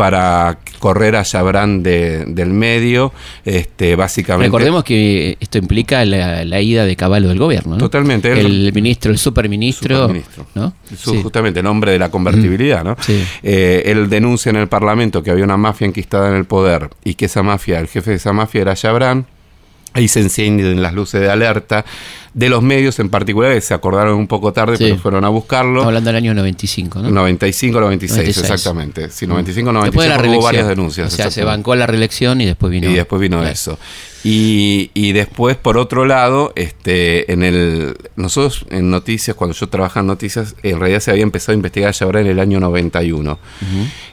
para 0.00 0.58
correr 0.78 1.14
a 1.16 1.22
Chabran 1.24 1.82
de- 1.82 2.24
del 2.26 2.50
medio, 2.50 3.12
este, 3.44 3.96
básicamente. 3.96 4.46
Recordemos 4.46 4.82
que 4.82 5.36
esto 5.40 5.58
implica 5.58 6.04
la, 6.06 6.42
la 6.44 6.60
ida 6.60 6.86
de 6.86 6.96
Caballo 6.96 7.28
del 7.28 7.38
gobierno, 7.38 7.72
¿no? 7.74 7.78
Totalmente, 7.78 8.32
El 8.32 8.72
ministro, 8.72 9.12
el 9.12 9.18
superministro, 9.18 9.96
Superministro. 10.02 10.46
¿no? 10.54 10.72
Su- 10.96 11.10
Sí. 11.12 11.22
Justamente 11.22 11.60
el 11.60 11.64
nombre 11.64 11.92
de 11.92 11.98
la 11.98 12.08
convertibilidad, 12.10 12.82
¿no? 12.82 12.96
Sí. 13.00 13.22
Eh, 13.42 13.82
él 13.86 14.08
denuncia 14.08 14.48
en 14.50 14.56
el 14.56 14.68
Parlamento 14.68 15.22
que 15.22 15.30
había 15.30 15.44
una 15.44 15.56
mafia 15.58 15.86
enquistada 15.86 16.28
en 16.30 16.34
el 16.36 16.46
poder 16.46 16.88
y 17.04 17.14
que 17.14 17.26
esa 17.26 17.42
mafia, 17.42 17.78
el 17.78 17.86
jefe 17.88 18.10
de 18.10 18.16
esa 18.16 18.32
mafia 18.32 18.62
era 18.62 18.74
Chabran. 18.74 19.26
Ahí 19.92 20.06
se 20.08 20.20
encienden 20.20 20.80
las 20.82 20.94
luces 20.94 21.20
de 21.20 21.28
alerta 21.30 21.84
de 22.32 22.48
los 22.48 22.62
medios 22.62 22.98
en 23.00 23.10
particular, 23.10 23.52
que 23.54 23.60
se 23.60 23.74
acordaron 23.74 24.14
un 24.14 24.26
poco 24.28 24.52
tarde, 24.52 24.76
Sí. 24.76 24.84
pero 24.84 24.98
fueron 24.98 25.24
a 25.24 25.28
buscarlo. 25.28 25.82
Hablando 25.82 26.08
del 26.10 26.16
año 26.16 26.34
95, 26.34 27.00
¿no? 27.00 27.10
95, 27.10 27.80
96, 27.80 28.18
96. 28.18 28.50
exactamente. 28.50 29.10
Sí, 29.10 29.26
95, 29.26 29.72
Después 29.72 30.08
96 30.08 30.22
de 30.22 30.28
la 30.28 30.36
hubo 30.38 30.44
varias 30.44 30.68
denuncias. 30.68 31.12
O 31.12 31.16
sea, 31.16 31.30
se 31.30 31.42
bancó 31.44 31.74
la 31.74 31.86
reelección 31.86 32.40
y 32.40 32.46
después 32.46 32.70
vino. 32.70 32.88
Y 32.88 32.94
después 32.94 33.20
vino 33.20 33.38
Claro. 33.38 33.52
eso. 33.52 33.78
Y, 34.22 34.90
y 34.92 35.12
después, 35.12 35.56
por 35.56 35.78
otro 35.78 36.04
lado, 36.04 36.52
este, 36.54 37.32
en 37.32 37.42
el 37.42 37.96
nosotros 38.16 38.66
en 38.70 38.90
noticias, 38.90 39.34
cuando 39.34 39.56
yo 39.56 39.68
trabajaba 39.68 40.02
en 40.02 40.08
noticias, 40.08 40.56
en 40.62 40.78
realidad 40.78 41.00
se 41.00 41.10
había 41.10 41.22
empezado 41.22 41.52
a 41.52 41.56
investigar 41.56 41.92
ya 41.94 42.04
ahora 42.04 42.20
en 42.20 42.26
el 42.26 42.38
año 42.38 42.60
91. 42.60 43.38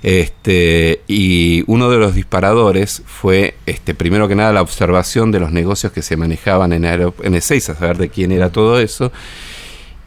este, 0.03 1.01
y 1.07 1.63
uno 1.67 1.89
de 1.89 1.97
los 1.97 2.15
disparadores 2.15 3.01
fue, 3.05 3.55
este, 3.65 3.93
primero 3.95 4.27
que 4.29 4.35
nada, 4.35 4.53
la 4.53 4.61
observación 4.61 5.31
de 5.31 5.41
los 5.41 5.51
negocios 5.51 5.91
que 5.91 6.01
se 6.01 6.15
manejaban 6.15 6.71
en, 6.71 6.85
en 6.85 7.35
Ezeiza, 7.35 7.75
saber 7.75 7.97
de 7.97 8.09
quién 8.09 8.31
era 8.31 8.49
todo 8.49 8.79
eso. 8.79 9.11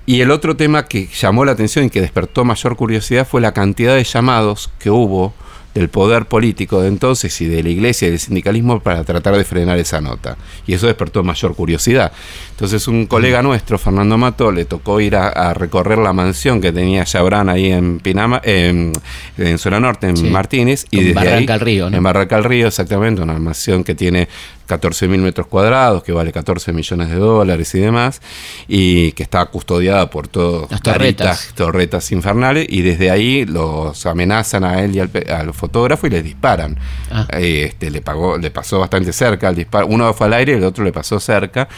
Y 0.06 0.22
el 0.22 0.30
otro 0.30 0.56
tema 0.56 0.86
que 0.86 1.08
llamó 1.08 1.44
la 1.44 1.52
atención 1.52 1.84
y 1.84 1.90
que 1.90 2.00
despertó 2.00 2.44
mayor 2.44 2.74
curiosidad 2.76 3.28
fue 3.28 3.42
la 3.42 3.52
cantidad 3.52 3.94
de 3.94 4.04
llamados 4.04 4.70
que 4.78 4.90
hubo 4.90 5.34
del 5.74 5.88
poder 5.88 6.26
político 6.26 6.80
de 6.82 6.88
entonces 6.88 7.40
y 7.40 7.46
de 7.46 7.62
la 7.62 7.68
iglesia 7.68 8.08
y 8.08 8.10
del 8.10 8.18
sindicalismo 8.20 8.80
para 8.80 9.04
tratar 9.04 9.36
de 9.36 9.44
frenar 9.44 9.78
esa 9.78 10.00
nota. 10.00 10.36
Y 10.66 10.74
eso 10.74 10.86
despertó 10.86 11.22
mayor 11.22 11.54
curiosidad. 11.54 12.12
Entonces 12.50 12.88
un 12.88 13.06
colega 13.06 13.42
nuestro, 13.42 13.78
Fernando 13.78 14.18
Mato, 14.18 14.50
le 14.52 14.64
tocó 14.64 15.00
ir 15.00 15.16
a, 15.16 15.28
a 15.28 15.54
recorrer 15.54 15.98
la 15.98 16.12
mansión 16.12 16.60
que 16.60 16.72
tenía 16.72 17.04
Chabran 17.04 17.48
ahí 17.48 17.70
en 17.70 18.00
Pinama, 18.00 18.40
en, 18.44 18.92
en 19.38 19.58
zona 19.58 19.78
norte, 19.80 20.08
en 20.08 20.16
Sí. 20.16 20.24
Martínez. 20.24 20.86
Y 20.90 20.98
En 20.98 21.04
desde 21.04 21.14
Barranca 21.14 21.52
ahí- 21.54 21.58
al 21.58 21.60
Río, 21.60 21.90
¿no? 21.90 21.96
En 21.96 22.02
Barranca 22.02 22.36
al 22.36 22.44
Río, 22.44 22.66
exactamente, 22.66 23.22
una 23.22 23.38
mansión 23.38 23.84
que 23.84 23.94
tiene 23.94 24.28
14 24.66 25.08
mil 25.08 25.20
metros 25.20 25.46
cuadrados, 25.48 26.04
que 26.04 26.12
vale 26.12 26.30
14 26.32 26.72
millones 26.72 27.08
de 27.08 27.16
dólares 27.16 27.74
y 27.74 27.80
demás, 27.80 28.20
y 28.68 29.10
que 29.12 29.22
está 29.24 29.44
custodiada 29.46 30.10
por 30.10 30.28
todos 30.28 30.70
Las 30.70 30.80
torretas. 30.82 31.50
torretas 31.56 32.12
infernales, 32.12 32.66
y 32.68 32.82
desde 32.82 33.10
ahí 33.10 33.44
los 33.46 34.06
amenazan 34.06 34.62
a 34.64 34.82
él 34.84 34.94
y 34.94 35.00
al, 35.00 35.10
al 35.28 35.52
fotógrafo 35.60 36.06
y 36.06 36.10
les 36.10 36.24
disparan. 36.24 36.76
Ah. 37.10 37.26
Eh, 37.34 37.66
Este, 37.70 37.90
le, 37.90 38.00
pagó, 38.00 38.36
le 38.38 38.50
pasó 38.50 38.80
bastante 38.80 39.12
cerca 39.12 39.48
el 39.50 39.54
disparo. 39.56 39.86
Uno 39.86 40.12
fue 40.14 40.26
al 40.26 40.32
aire 40.34 40.52
y 40.52 40.56
el 40.56 40.64
otro 40.64 40.82
le 40.82 40.92
pasó 40.92 41.20
cerca. 41.20 41.68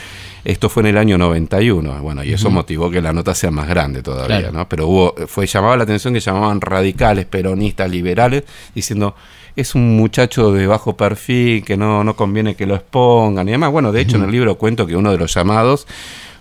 Esto 0.44 0.68
fue 0.68 0.82
en 0.84 0.86
el 0.88 0.96
año 0.98 1.18
91. 1.18 2.00
Bueno, 2.02 2.24
y 2.24 2.32
eso 2.32 2.50
motivó 2.50 2.90
que 2.90 3.00
la 3.02 3.12
nota 3.12 3.34
sea 3.34 3.50
más 3.50 3.68
grande 3.68 4.02
todavía, 4.02 4.38
Claro. 4.38 4.52
¿no? 4.52 4.68
Pero 4.68 4.88
hubo, 4.88 5.14
fue 5.26 5.46
llamaba 5.46 5.76
la 5.76 5.82
atención 5.84 6.14
que 6.14 6.20
llamaban 6.20 6.60
radicales, 6.60 7.26
peronistas, 7.26 7.90
liberales, 7.90 8.44
diciendo 8.74 9.14
es 9.54 9.74
un 9.74 9.96
muchacho 9.96 10.50
de 10.52 10.66
bajo 10.66 10.96
perfil, 10.96 11.62
que 11.62 11.76
no, 11.76 12.02
no 12.04 12.16
conviene 12.16 12.54
que 12.56 12.64
lo 12.66 12.74
expongan 12.74 13.46
y 13.48 13.52
demás. 13.52 13.70
Bueno, 13.70 13.92
de 13.92 14.00
hecho, 14.00 14.16
en 14.16 14.24
el 14.24 14.30
libro 14.30 14.56
cuento 14.56 14.86
que 14.86 14.96
uno 14.96 15.12
de 15.12 15.18
los 15.18 15.34
llamados 15.34 15.86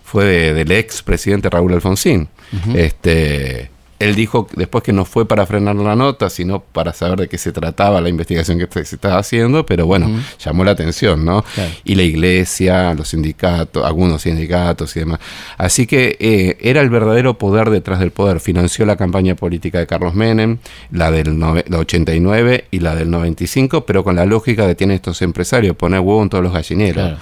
fue 0.04 0.24
de- 0.26 0.54
del 0.54 0.72
ex 0.72 1.04
presidente 1.04 1.50
Raúl 1.50 1.74
Alfonsín. 1.74 2.30
Este. 2.74 3.70
Él 4.02 4.16
dijo 4.16 4.48
después 4.56 4.84
que 4.84 4.94
no 4.94 5.06
fue 5.06 5.28
para 5.28 5.46
frenar 5.46 5.76
la 5.76 5.96
nota, 5.96 6.30
sino 6.30 6.60
para 6.60 6.94
saber 6.94 7.20
de 7.20 7.28
qué 7.28 7.38
se 7.38 7.52
trataba 7.52 8.02
la 8.02 8.10
investigación 8.10 8.58
que 8.58 8.86
se 8.86 8.96
estaba 8.96 9.18
haciendo, 9.18 9.66
pero 9.66 9.86
bueno, 9.86 10.10
llamó 10.44 10.64
la 10.64 10.72
atención, 10.72 11.24
¿no? 11.24 11.44
Claro. 11.54 11.72
Y 11.84 11.96
la 11.96 12.04
iglesia, 12.04 12.94
los 12.94 13.10
sindicatos, 13.10 13.86
algunos 13.86 14.24
sindicatos 14.24 14.96
y 14.96 15.02
demás. 15.02 15.20
Así 15.58 15.86
que 15.86 16.18
eh, 16.20 16.58
era 16.62 16.82
el 16.82 16.90
verdadero 16.90 17.38
poder 17.38 17.70
detrás 17.70 18.00
del 18.00 18.12
poder. 18.12 18.40
Financió 18.40 18.86
la 18.86 18.96
campaña 18.96 19.36
política 19.36 19.80
de 19.80 19.88
Carlos 19.88 20.16
Menem, 20.16 20.58
la 20.92 21.12
del 21.12 21.40
la 21.40 21.78
89 21.78 22.66
y 22.72 22.80
la 22.80 22.96
del 22.96 23.10
95, 23.10 23.86
pero 23.86 24.04
con 24.04 24.16
la 24.16 24.26
lógica 24.26 24.68
que 24.68 24.76
tienen 24.76 24.96
estos 24.96 25.22
empresarios, 25.22 25.76
poner 25.76 26.00
huevo 26.00 26.24
en 26.24 26.30
todos 26.30 26.44
los 26.44 26.54
gallineros. 26.54 26.96
Claro. 26.96 27.18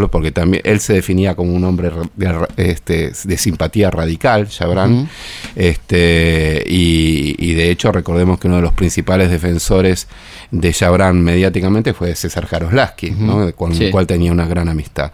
¿no? 0.00 0.10
Porque 0.10 0.32
también 0.32 0.62
él 0.64 0.80
se 0.80 0.94
definía 0.94 1.34
como 1.34 1.52
un 1.52 1.64
hombre 1.64 1.90
de, 2.16 2.46
este, 2.56 3.12
de 3.24 3.38
simpatía 3.38 3.90
radical, 3.90 4.48
Chabran. 4.48 4.92
Ujú. 4.92 5.08
este, 5.56 6.21
y, 6.66 7.34
y 7.38 7.54
de 7.54 7.70
hecho, 7.70 7.92
recordemos 7.92 8.38
que 8.38 8.46
uno 8.48 8.56
de 8.56 8.62
los 8.62 8.72
principales 8.72 9.30
defensores 9.30 10.06
de 10.50 10.72
Chabran 10.72 11.22
mediáticamente 11.22 11.94
fue 11.94 12.14
César 12.14 12.46
Jaroslaski, 12.46 13.10
¿no? 13.12 13.52
con 13.54 13.74
Sí. 13.74 13.84
el 13.84 13.90
cual 13.90 14.06
tenía 14.06 14.32
una 14.32 14.46
gran 14.46 14.68
amistad. 14.68 15.12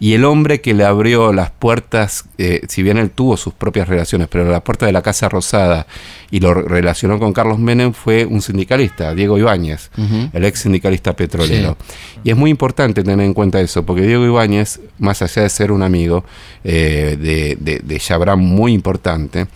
Y 0.00 0.14
el 0.14 0.24
hombre 0.24 0.60
que 0.60 0.74
le 0.74 0.84
abrió 0.84 1.32
las 1.32 1.50
puertas, 1.50 2.24
eh, 2.38 2.60
si 2.68 2.82
bien 2.82 2.98
él 2.98 3.10
tuvo 3.10 3.36
sus 3.36 3.52
propias 3.52 3.88
relaciones, 3.88 4.28
pero 4.30 4.48
las 4.48 4.62
puertas 4.62 4.86
de 4.86 4.92
la 4.92 5.02
Casa 5.02 5.28
Rosada 5.28 5.86
y 6.30 6.38
lo 6.38 6.54
relacionó 6.54 7.18
con 7.18 7.32
Carlos 7.32 7.58
Menem 7.58 7.92
fue 7.92 8.24
un 8.24 8.40
sindicalista, 8.40 9.12
Diego 9.14 9.38
Ibáñez, 9.38 9.90
el 10.32 10.44
ex 10.44 10.60
sindicalista 10.60 11.14
petrolero. 11.14 11.76
Y 12.22 12.30
es 12.30 12.36
muy 12.36 12.50
importante 12.50 13.02
tener 13.02 13.26
en 13.26 13.34
cuenta 13.34 13.60
eso, 13.60 13.84
porque 13.84 14.02
Diego 14.02 14.24
Ibáñez, 14.24 14.80
más 14.98 15.20
allá 15.20 15.42
de 15.42 15.48
ser 15.48 15.72
un 15.72 15.82
amigo 15.82 16.24
eh, 16.62 17.16
de, 17.20 17.56
de, 17.60 18.36
muy 18.36 18.72
importante, 18.72 19.46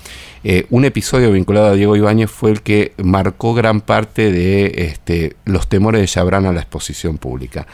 eh, 0.44 0.66
un 0.70 0.84
episodio 0.84 1.30
vinculado 1.30 1.66
a 1.68 1.74
Diego 1.74 1.96
Ibáñez 1.96 2.30
fue 2.30 2.50
el 2.50 2.62
que 2.62 2.92
marcó 3.02 3.54
gran 3.54 3.80
parte 3.80 4.32
de 4.32 4.72
este, 4.88 5.36
los 5.44 5.68
temores 5.68 6.00
de 6.00 6.06
Chabran 6.08 6.46
a 6.46 6.52
la 6.52 6.60
exposición 6.60 7.18
pública. 7.18 7.66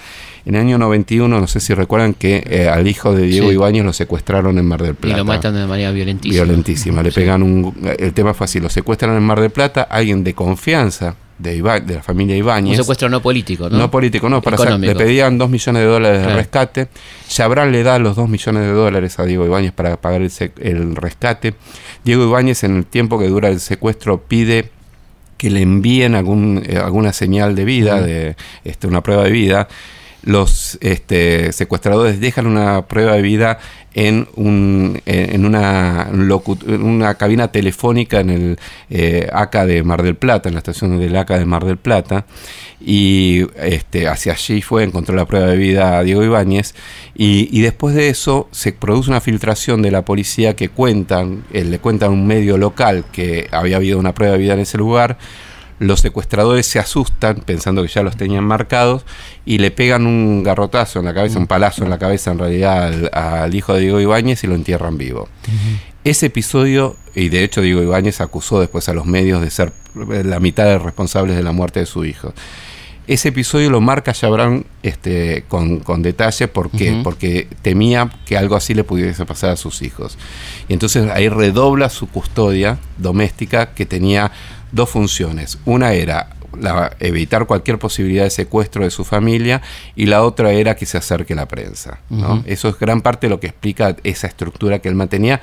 En 0.45 0.55
el 0.55 0.61
año 0.63 0.79
91, 0.79 1.41
no 1.41 1.47
sé 1.47 1.61
si 1.61 1.75
recuerdan 1.75 2.15
que 2.15 2.43
eh, 2.49 2.69
al 2.69 2.87
hijo 2.87 3.15
de 3.15 3.27
Diego 3.27 3.49
Sí. 3.49 3.55
Ibáñez 3.55 3.85
lo 3.85 3.93
secuestraron 3.93 4.59
en 4.59 4.67
Mar 4.67 4.83
del 4.83 4.93
Y 4.93 4.95
Plata. 4.95 5.17
lo 5.19 5.25
matan 5.25 5.55
de 5.55 5.67
manera 5.67 5.91
violentísima. 5.93 6.45
Violentísima. 6.45 7.03
Le 7.03 7.11
Sí. 7.11 7.21
pegan 7.21 7.43
un. 7.43 7.75
El 7.99 8.13
tema 8.13 8.35
fue 8.35 8.45
así: 8.47 8.61
lo 8.61 8.69
secuestran 8.71 9.17
en 9.17 9.23
Mar 9.23 9.41
del 9.41 9.51
Plata, 9.51 9.83
alguien 9.83 10.25
de 10.25 10.35
confianza 10.35 11.17
de, 11.39 11.57
Iba- 11.57 11.81
de 11.81 11.95
la 11.97 12.03
familia 12.03 12.35
Un 12.35 12.39
Ibáñez. 12.41 12.77
secuestro 12.77 13.09
no 13.09 13.23
político, 13.23 13.69
¿no? 13.71 13.79
No, 13.79 13.91
político, 13.91 14.29
no, 14.29 14.43
para 14.43 14.77
le 14.79 14.95
pedían 14.95 15.39
dos 15.39 15.49
millones 15.51 15.83
de 15.83 15.89
dólares 15.89 16.23
de 16.27 16.35
rescate. 16.35 16.89
Chabran 17.29 17.71
le 17.73 17.83
da 17.83 17.99
los 17.99 18.17
dos 18.17 18.29
millones 18.29 18.63
de 18.63 18.73
dólares 18.73 19.19
a 19.19 19.25
Diego 19.25 19.47
Ibáñez 19.47 19.73
para 19.73 19.97
pagar 20.01 20.23
el, 20.23 20.31
el 20.61 20.97
rescate. 20.97 21.55
Diego 22.05 22.25
Ibáñez, 22.25 22.65
en 22.65 22.77
el 22.79 22.87
tiempo 22.87 23.19
que 23.19 23.29
dura 23.29 23.49
el 23.49 23.61
secuestro, 23.61 24.21
pide 24.23 24.71
que 25.37 25.51
le 25.51 25.63
envíen 25.63 26.17
algún, 26.17 26.63
eh, 26.67 26.79
alguna 26.79 27.13
señal 27.13 27.55
de 27.55 27.65
vida, 27.65 28.01
de 28.03 28.35
este, 28.65 28.89
una 28.89 29.03
prueba 29.03 29.23
de 29.25 29.31
vida. 29.31 29.69
Los 30.23 30.79
este, 30.81 31.53
secuestradores 31.53 32.21
dejan 32.21 32.47
una 32.47 32.87
prueba 32.87 33.13
de 33.13 33.23
vida 33.23 33.59
en, 33.95 34.29
un, 34.37 35.01
en 35.07 35.45
una, 35.45 36.09
una 36.13 37.15
cabina 37.15 37.49
telefónica 37.49 38.21
en 38.21 38.31
el 38.31 38.59
eh, 38.91 39.29
ACA 39.33 39.67
de 39.67 39.83
Mar 39.83 40.03
del 40.03 40.15
Plata, 40.15 40.49
en 40.49 40.55
la 40.55 40.59
estación 40.59 41.01
del 41.01 41.17
ACA 41.17 41.39
de 41.39 41.45
Mar 41.45 41.65
del 41.65 41.79
Plata, 41.79 42.27
y 42.81 43.47
este, 43.57 44.07
hacia 44.07 44.35
allí 44.35 44.63
fue, 44.63 44.85
encontró 44.85 45.17
la 45.17 45.27
prueba 45.27 45.47
de 45.47 45.57
vida 45.57 45.99
a 45.99 46.03
Diego 46.05 46.23
Ibáñez, 46.23 46.75
y, 47.17 47.61
después 47.61 47.95
de 47.97 48.09
eso 48.09 48.49
se 48.53 48.73
produce 48.73 49.11
una 49.11 49.21
filtración 49.21 49.83
de 49.83 49.91
la 49.91 50.05
policía 50.05 50.55
que 50.55 50.69
cuentan, 50.69 51.45
eh, 51.53 51.65
le 51.65 51.81
cuentan 51.81 52.13
un 52.13 52.27
medio 52.27 52.57
local 52.57 53.05
que 53.11 53.49
había 53.51 53.77
habido 53.77 53.99
una 53.99 54.15
prueba 54.15 54.35
de 54.35 54.39
vida 54.39 54.55
en 54.55 54.61
ese 54.61 54.79
lugar, 54.79 55.19
los 55.79 56.01
secuestradores 56.01 56.67
se 56.67 56.79
asustan 56.79 57.37
pensando 57.37 57.83
que 57.83 57.89
ya 57.89 58.03
los 58.03 58.17
tenían 58.17 58.45
marcados 58.45 59.05
y 59.45 59.59
le 59.59 59.71
pegan 59.71 60.07
un 60.07 60.43
garrotazo 60.43 60.99
en 60.99 61.05
la 61.05 61.15
cabeza, 61.15 61.39
un 61.39 61.47
palazo 61.47 61.85
en 61.85 61.91
la 61.91 61.99
cabeza 61.99 62.33
en 62.33 62.39
realidad 62.39 63.11
al, 63.13 63.55
hijo 63.55 63.75
de 63.75 63.81
Diego 63.81 64.01
Ibáñez 64.01 64.43
y 64.45 64.47
lo 64.47 64.55
entierran 64.55 64.99
vivo. 64.99 65.29
Ese 66.05 66.27
episodio, 66.27 66.97
y 67.15 67.29
de 67.29 67.45
hecho 67.45 67.61
Diego 67.61 67.83
Ibáñez 67.83 68.21
acusó 68.21 68.61
después 68.61 68.89
a 68.89 68.95
los 68.95 69.07
medios 69.07 69.41
de 69.41 69.51
ser 69.51 69.73
la 69.95 70.41
mitad 70.41 70.65
de 70.65 70.79
responsables 70.79 71.37
de 71.37 71.43
la 71.43 71.53
muerte 71.53 71.81
de 71.81 71.87
su 71.87 72.05
hijo. 72.05 72.33
Ese 73.09 73.31
episodio 73.31 73.71
lo 73.71 73.81
marca 73.81 74.13
Chabran 74.13 74.67
este, 74.83 75.45
con, 75.49 75.81
detalle 76.03 76.47
¿por 76.47 76.71
porque 77.03 77.49
temía 77.63 78.11
que 78.27 78.37
algo 78.37 78.55
así 78.55 78.75
le 78.75 78.85
pudiese 78.85 79.25
pasar 79.25 79.49
a 79.49 79.57
sus 79.57 79.81
hijos. 79.81 80.19
Y 80.69 80.75
entonces 80.75 81.11
ahí 81.11 81.31
redobla 81.31 81.89
su 81.89 82.07
custodia 82.09 82.79
doméstica 82.99 83.73
que 83.73 83.87
tenía 83.87 84.31
dos 84.73 84.91
funciones. 84.91 85.59
Una 85.65 85.93
era 85.93 86.31
evitar 87.01 87.47
cualquier 87.47 87.79
posibilidad 87.79 88.25
de 88.25 88.31
secuestro 88.31 88.85
de 88.85 88.91
su 88.91 89.05
familia 89.05 89.63
y 89.95 90.07
la 90.07 90.23
otra 90.23 90.53
era 90.53 90.75
que 90.77 90.87
se 90.87 90.99
acerque 90.99 91.35
la 91.35 91.47
prensa. 91.47 92.01
Eso 92.47 92.69
es 92.69 92.79
gran 92.79 93.03
parte 93.03 93.27
de 93.27 93.31
lo 93.31 93.41
que 93.41 93.49
explica 93.49 93.97
esa 94.05 94.27
estructura 94.27 94.79
que 94.79 94.89
él 94.89 94.95
mantenía 94.95 95.41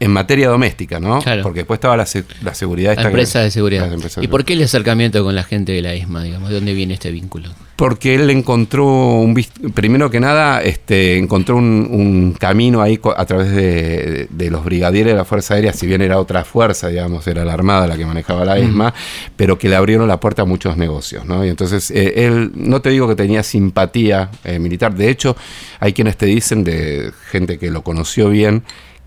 en 0.00 0.10
materia 0.10 0.48
doméstica, 0.48 0.98
¿no? 0.98 1.20
Porque 1.42 1.60
después 1.60 1.78
estaba 1.78 1.96
la, 1.96 2.06
la 2.42 2.54
seguridad. 2.54 2.96
La 2.96 3.06
empresa 3.06 3.40
de 3.40 3.50
seguridad. 3.50 3.88
¿Y 4.20 4.26
por 4.26 4.44
qué 4.44 4.54
el 4.54 4.62
acercamiento 4.62 5.22
con 5.22 5.34
la 5.34 5.44
gente 5.44 5.72
de 5.72 5.80
la 5.80 5.94
ESMA, 5.94 6.24
digamos? 6.24 6.48
¿De 6.48 6.56
dónde 6.56 6.74
viene 6.74 6.94
este 6.94 7.10
vínculo? 7.12 7.50
Porque 7.82 8.14
él 8.14 8.30
encontró, 8.30 8.86
un 8.86 9.34
primero 9.74 10.08
que 10.08 10.20
nada, 10.20 10.62
este, 10.62 11.18
encontró 11.18 11.56
un, 11.56 12.32
camino 12.38 12.80
ahí 12.80 13.00
a 13.16 13.26
través 13.26 13.50
de, 13.50 14.50
los 14.52 14.64
brigadieres 14.64 15.14
de 15.14 15.16
la 15.16 15.24
Fuerza 15.24 15.54
Aérea, 15.54 15.72
si 15.72 15.88
bien 15.88 16.00
era 16.00 16.20
otra 16.20 16.44
fuerza, 16.44 16.86
digamos, 16.86 17.26
era 17.26 17.44
la 17.44 17.54
Armada 17.54 17.88
la 17.88 17.96
que 17.96 18.06
manejaba 18.06 18.44
la 18.44 18.56
ESMA, 18.56 18.94
pero 19.34 19.58
que 19.58 19.68
le 19.68 19.74
abrieron 19.74 20.06
la 20.06 20.20
puerta 20.20 20.42
a 20.42 20.44
muchos 20.44 20.76
negocios, 20.76 21.24
¿no? 21.24 21.44
Y 21.44 21.48
entonces 21.48 21.90
eh, 21.90 22.24
él, 22.24 22.52
no 22.54 22.80
te 22.80 22.90
digo 22.90 23.08
que 23.08 23.16
tenía 23.16 23.42
simpatía 23.42 24.30
eh, 24.44 24.60
militar, 24.60 24.94
de 24.94 25.10
hecho, 25.10 25.36
hay 25.80 25.92
quienes 25.92 26.16
te 26.16 26.26
dicen, 26.26 26.62
de 26.62 27.10
gente 27.32 27.58
que 27.58 27.72
lo 27.72 27.82
conoció 27.82 28.28
bien, 28.28 28.62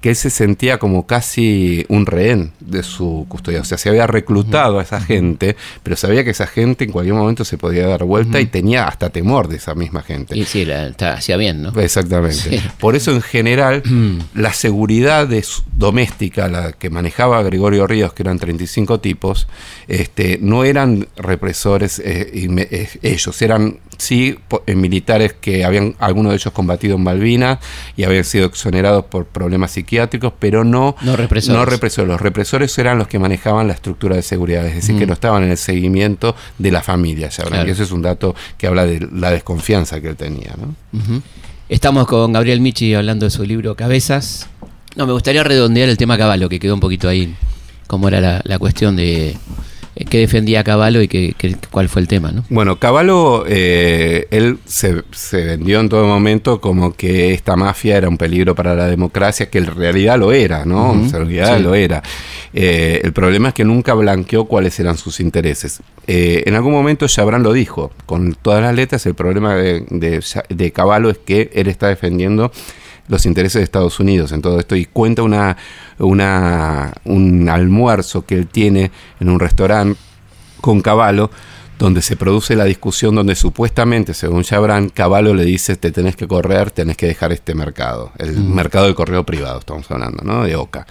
que 0.06 0.10
él 0.10 0.15
se 0.15 0.30
sentía 0.30 0.78
como 0.78 1.08
casi 1.08 1.84
un 1.89 2.06
rehén 2.06 2.52
de 2.60 2.84
su 2.84 3.26
custodia. 3.28 3.62
O 3.62 3.63
sea, 3.63 3.80
se 3.80 3.89
había 3.89 4.06
reclutado 4.06 4.78
a 4.78 4.84
esa 4.84 5.02
gente, 5.02 5.56
pero 5.82 5.96
sabía 5.96 6.24
que 6.24 6.30
esa 6.30 6.46
gente 6.46 6.84
en 6.84 6.91
cualquier 6.91 7.15
momento 7.15 7.44
se 7.44 7.58
podía 7.58 7.88
dar 7.88 8.04
vuelta 8.04 8.39
y 8.39 8.46
tenía 8.46 8.88
hasta 8.88 9.10
temor 9.10 9.48
de 9.48 9.56
esa 9.56 9.74
misma 9.74 10.04
gente. 10.04 10.38
Y 10.38 10.46
sí, 10.46 10.63
la, 10.63 10.94
hacía 11.12 11.38
bien, 11.38 11.63
¿no? 11.63 11.70
Exactamente. 11.82 12.62
Por 12.80 12.96
eso, 12.96 13.13
en 13.13 13.24
general, 13.24 13.82
la 14.36 14.54
seguridad 14.54 15.28
de 15.28 15.44
doméstica, 15.76 16.50
la 16.50 16.74
que 16.74 16.91
manejaba 16.91 17.41
Gregorio 17.41 17.88
Ríos, 17.88 18.13
que 18.13 18.22
eran 18.22 18.38
35 18.38 19.00
tipos, 19.00 19.48
este, 19.88 20.38
no 20.39 20.65
eran 20.65 21.08
represores 21.18 21.98
eh, 21.98 22.30
eh, 22.32 22.89
ellos, 23.02 23.41
eran 23.41 23.80
sí 23.98 24.38
eh, 24.65 24.76
militares 24.76 25.34
que 25.34 25.65
habían, 25.65 25.96
algunos 26.00 26.32
de 26.32 26.38
ellos 26.38 26.54
combatido 26.54 26.96
en 26.96 27.04
Malvinas 27.04 27.60
y 27.96 28.04
habían 28.04 28.24
sido 28.24 28.46
exonerados 28.46 29.06
por 29.06 29.26
problemas 29.26 29.72
psiquiátricos, 29.72 29.94
pero 30.39 30.63
no, 30.63 30.95
no, 31.01 31.15
represores. 31.15 32.08
Los 32.08 32.21
represores 32.21 32.77
eran 32.77 32.97
los 32.97 33.08
que 33.08 33.19
manejaban 33.19 33.67
la 33.67 33.73
estructura 33.73 34.15
de 34.15 34.21
seguridad, 34.21 34.65
es 34.65 34.75
decir, 34.75 34.97
que 34.97 35.05
mm. 35.05 35.08
no 35.08 35.13
estaban 35.13 35.43
en 35.43 35.51
el 35.51 35.58
seguimiento 35.58 36.36
de 36.58 36.71
la 36.71 36.81
familia. 36.81 37.29
Ya, 37.29 37.65
Y 37.65 37.69
ese 37.69 37.84
es 37.84 37.91
un 37.91 38.01
dato 38.01 38.36
que 38.58 38.67
habla 38.67 38.86
de 38.86 39.08
la 39.12 39.31
desconfianza 39.31 40.01
que 40.01 40.10
él 40.10 40.15
tenía. 40.15 40.55
Estamos 41.69 42.08
con 42.08 42.34
Gabriel 42.34 42.62
Michi 42.62 42.93
hablando 42.93 43.25
de 43.25 43.29
su 43.31 43.43
libro 43.43 43.75
Cabezas. 43.75 44.47
No, 44.95 45.05
me 45.05 45.13
gustaría 45.13 45.43
redondear 45.43 45.89
el 45.89 45.97
tema 45.97 46.17
Caballo, 46.17 46.47
que 46.47 46.60
quedó 46.60 46.73
un 46.73 46.79
poquito 46.79 47.10
ahí, 47.10 47.36
como 47.88 48.08
era 48.08 48.41
la 48.43 48.60
cuestión 48.60 48.95
de 48.95 49.36
que 50.03 50.19
defendía 50.19 50.63
Caballo 50.63 51.01
y 51.01 51.08
que, 51.08 51.34
cuál 51.71 51.88
fue 51.88 52.01
el 52.01 52.10
tema, 52.10 52.31
¿no? 52.31 52.43
Bueno, 52.49 52.79
Caballo, 52.79 53.45
eh, 53.47 54.27
él 54.29 54.60
se, 54.65 55.03
vendió 55.31 55.79
en 55.79 55.88
todo 55.88 56.05
momento 56.05 56.60
como 56.60 56.93
que 56.93 57.34
esta 57.34 57.55
mafia 57.55 57.95
era 57.95 58.10
un 58.10 58.17
peligro 58.17 58.55
para 58.55 58.75
la 58.75 58.88
democracia, 58.88 59.49
que 59.49 59.60
en 59.60 59.67
realidad 59.67 60.19
lo 60.19 60.34
era, 60.34 60.65
¿no? 60.65 60.93
en 60.93 61.12
realidad 61.12 61.60
lo 61.60 61.75
era. 61.75 62.03
Eh, 62.53 62.99
el 63.03 63.13
problema 63.13 63.49
es 63.49 63.53
que 63.53 63.63
nunca 63.63 63.93
blanqueó 63.93 64.45
cuáles 64.45 64.77
eran 64.81 64.97
sus 64.97 65.21
intereses. 65.21 65.81
Eh, 66.08 66.43
en 66.45 66.55
algún 66.55 66.73
momento 66.73 67.08
Chabran 67.08 67.43
lo 67.43 67.53
dijo, 67.53 67.91
con 68.05 68.34
todas 68.34 68.62
las 68.62 68.75
letras, 68.75 69.05
el 69.05 69.15
problema 69.15 69.55
de, 69.55 69.86
de, 69.89 70.21
de 70.49 70.71
Caballo 70.71 71.10
es 71.10 71.19
que 71.19 71.51
él 71.53 71.67
está 71.67 71.88
defendiendo 71.88 72.51
los 73.08 73.26
intereses 73.26 73.60
de 73.60 73.63
Estados 73.63 74.00
Unidos 74.00 74.32
en 74.32 74.41
todo 74.41 74.60
esto 74.60 74.76
y 74.76 74.86
cuenta 74.86 75.24
una, 75.24 75.58
una, 76.00 76.94
un 77.06 77.50
almuerzo 77.50 78.26
que 78.26 78.36
él 78.36 78.48
tiene 78.48 78.91
en 79.20 79.30
un 79.30 79.39
restaurante 79.39 80.00
con 80.62 80.82
Caballo 80.82 81.30
donde 81.78 82.02
se 82.02 82.15
produce 82.15 82.56
la 82.56 82.63
discusión 82.63 83.15
donde 83.15 83.36
supuestamente, 83.36 84.13
según 84.13 84.44
Chabran, 84.44 84.89
Caballo 84.89 85.34
le 85.34 85.44
dice 85.44 85.76
te 85.76 85.91
tenés 85.91 86.15
que 86.15 86.28
correr, 86.28 86.72
tenés 86.72 86.96
que 86.96 87.08
dejar 87.08 87.34
este 87.34 87.54
mercado, 87.54 88.12
el 88.18 88.39
mercado 88.39 88.86
del 88.86 88.96
correo 88.96 89.26
privado, 89.26 89.60
estamos 89.60 89.89
hablando, 89.91 90.24
¿no? 90.24 90.44
De 90.44 90.56
Oca. 90.56 90.88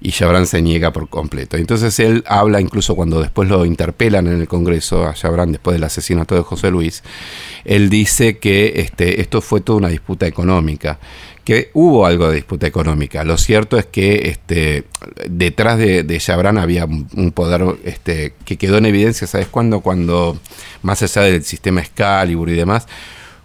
Y 0.00 0.12
Chabran 0.12 0.46
se 0.46 0.62
niega 0.62 0.92
por 0.92 1.08
completo. 1.08 1.56
Entonces 1.56 1.98
él 2.00 2.24
habla, 2.26 2.60
incluso 2.60 2.96
cuando 2.96 3.20
después 3.20 3.48
lo 3.48 3.64
interpelan 3.64 4.26
en 4.26 4.40
el 4.40 4.48
Congreso, 4.48 5.06
a 5.06 5.14
Chabran 5.14 5.52
después 5.52 5.74
del 5.74 5.84
asesinato 5.84 6.34
de 6.34 6.42
José 6.42 6.70
Luis, 6.70 7.02
él 7.64 7.90
dice 7.90 8.38
que 8.38 8.72
este, 8.76 9.20
esto 9.20 9.40
fue 9.40 9.60
toda 9.60 9.78
una 9.78 9.88
disputa 9.88 10.26
económica 10.26 10.98
que 11.44 11.70
hubo 11.74 12.06
algo 12.06 12.28
de 12.28 12.36
disputa 12.36 12.66
económica. 12.66 13.22
Lo 13.22 13.36
cierto 13.36 13.78
es 13.78 13.84
que 13.84 14.28
este, 14.28 14.84
detrás 15.28 15.78
de, 15.78 16.02
de 16.02 16.22
había 16.58 16.86
un 16.86 17.32
poder 17.32 17.76
este, 17.84 18.34
que 18.44 18.56
quedó 18.56 18.78
en 18.78 18.86
evidencia, 18.86 19.26
¿sabes 19.26 19.48
cuándo? 19.48 19.80
Cuando, 19.80 20.38
más 20.82 21.02
allá 21.02 21.22
del 21.22 21.44
sistema 21.44 21.80
Excalibur 21.80 22.48
y 22.48 22.54
demás, 22.54 22.86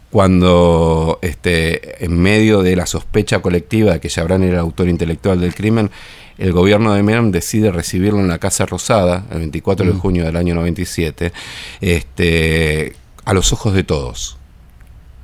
cuando 0.10 1.20
este, 1.22 2.04
en 2.04 2.18
medio 2.18 2.64
de 2.64 2.76
la 2.76 2.86
sospecha 2.86 3.40
colectiva 3.40 3.94
de 3.94 4.00
que 4.00 4.10
Chabran 4.10 4.44
era 4.44 4.54
el 4.54 4.60
autor 4.60 4.88
intelectual 4.88 5.42
del 5.42 5.54
crimen, 5.54 5.92
el 6.38 6.54
gobierno 6.54 6.94
de 6.94 7.04
Menem 7.04 7.32
decide 7.32 7.70
recibirlo 7.72 8.22
en 8.22 8.30
la 8.30 8.40
Casa 8.40 8.66
Rosada, 8.66 9.26
el 9.30 9.40
24 9.40 9.86
de 9.86 9.92
junio 9.92 10.24
del 10.24 10.38
año 10.38 10.56
97, 10.56 11.34
este, 11.82 12.96
a 13.26 13.34
los 13.34 13.52
ojos 13.52 13.74
de 13.74 13.84
todos 13.84 14.39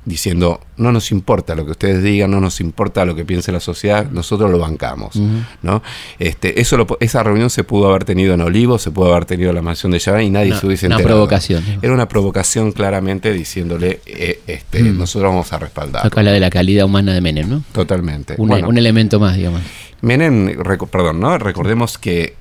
diciendo, 0.06 0.60
no 0.76 0.92
nos 0.92 1.10
importa 1.10 1.56
lo 1.56 1.64
que 1.64 1.72
ustedes 1.72 2.02
digan, 2.02 2.30
no 2.30 2.40
nos 2.40 2.60
importa 2.60 3.04
lo 3.04 3.16
que 3.16 3.24
piense 3.24 3.50
la 3.50 3.58
sociedad, 3.58 4.08
nosotros 4.10 4.50
lo 4.50 4.58
bancamos. 4.58 5.16
¿no? 5.62 5.82
este, 6.18 6.60
eso 6.60 6.86
esa 7.00 7.22
reunión 7.24 7.50
se 7.50 7.64
pudo 7.64 7.88
haber 7.88 8.04
tenido 8.04 8.32
en 8.32 8.40
Olivo, 8.40 8.78
se 8.78 8.92
pudo 8.92 9.12
haber 9.12 9.24
tenido 9.24 9.50
en 9.50 9.56
la 9.56 9.62
mansión 9.62 9.90
de 9.92 9.98
Chaván 9.98 10.22
y 10.22 10.30
nadie 10.30 10.54
se 10.54 10.64
hubiese 10.64 10.86
enterado. 10.86 11.06
Una 11.06 11.14
provocación. 11.14 11.64
Era 11.82 11.92
una 11.92 12.08
provocación 12.08 12.70
claramente 12.70 13.32
diciéndole, 13.32 14.00
eh, 14.06 14.40
este, 14.46 14.82
mm. 14.82 14.96
nosotros 14.96 15.30
vamos 15.30 15.52
a 15.52 15.58
respaldar. 15.58 16.06
Acá 16.06 16.22
la 16.22 16.30
de 16.30 16.40
la 16.40 16.50
calidad 16.50 16.86
humana 16.86 17.12
de 17.12 17.20
Menem, 17.20 17.48
¿no? 17.50 17.64
Totalmente. 17.72 18.36
Un, 18.38 18.78
elemento 18.78 19.18
más, 19.18 19.36
digamos. 19.36 19.60
Menem, 20.02 20.56
perdón, 20.90 21.18
¿no? 21.18 21.36
Recordemos 21.36 21.98
que 21.98 22.36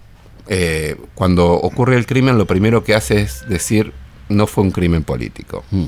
eh, 0.48 0.98
cuando 1.16 1.52
ocurre 1.54 1.98
el 1.98 2.06
crimen, 2.06 2.38
lo 2.38 2.46
primero 2.46 2.84
que 2.84 2.94
hace 2.94 3.22
es 3.22 3.50
decir, 3.50 3.92
no 4.30 4.48
fue 4.48 4.64
un 4.64 4.72
crimen 4.72 5.04
político. 5.04 5.64
Mm. 5.72 5.86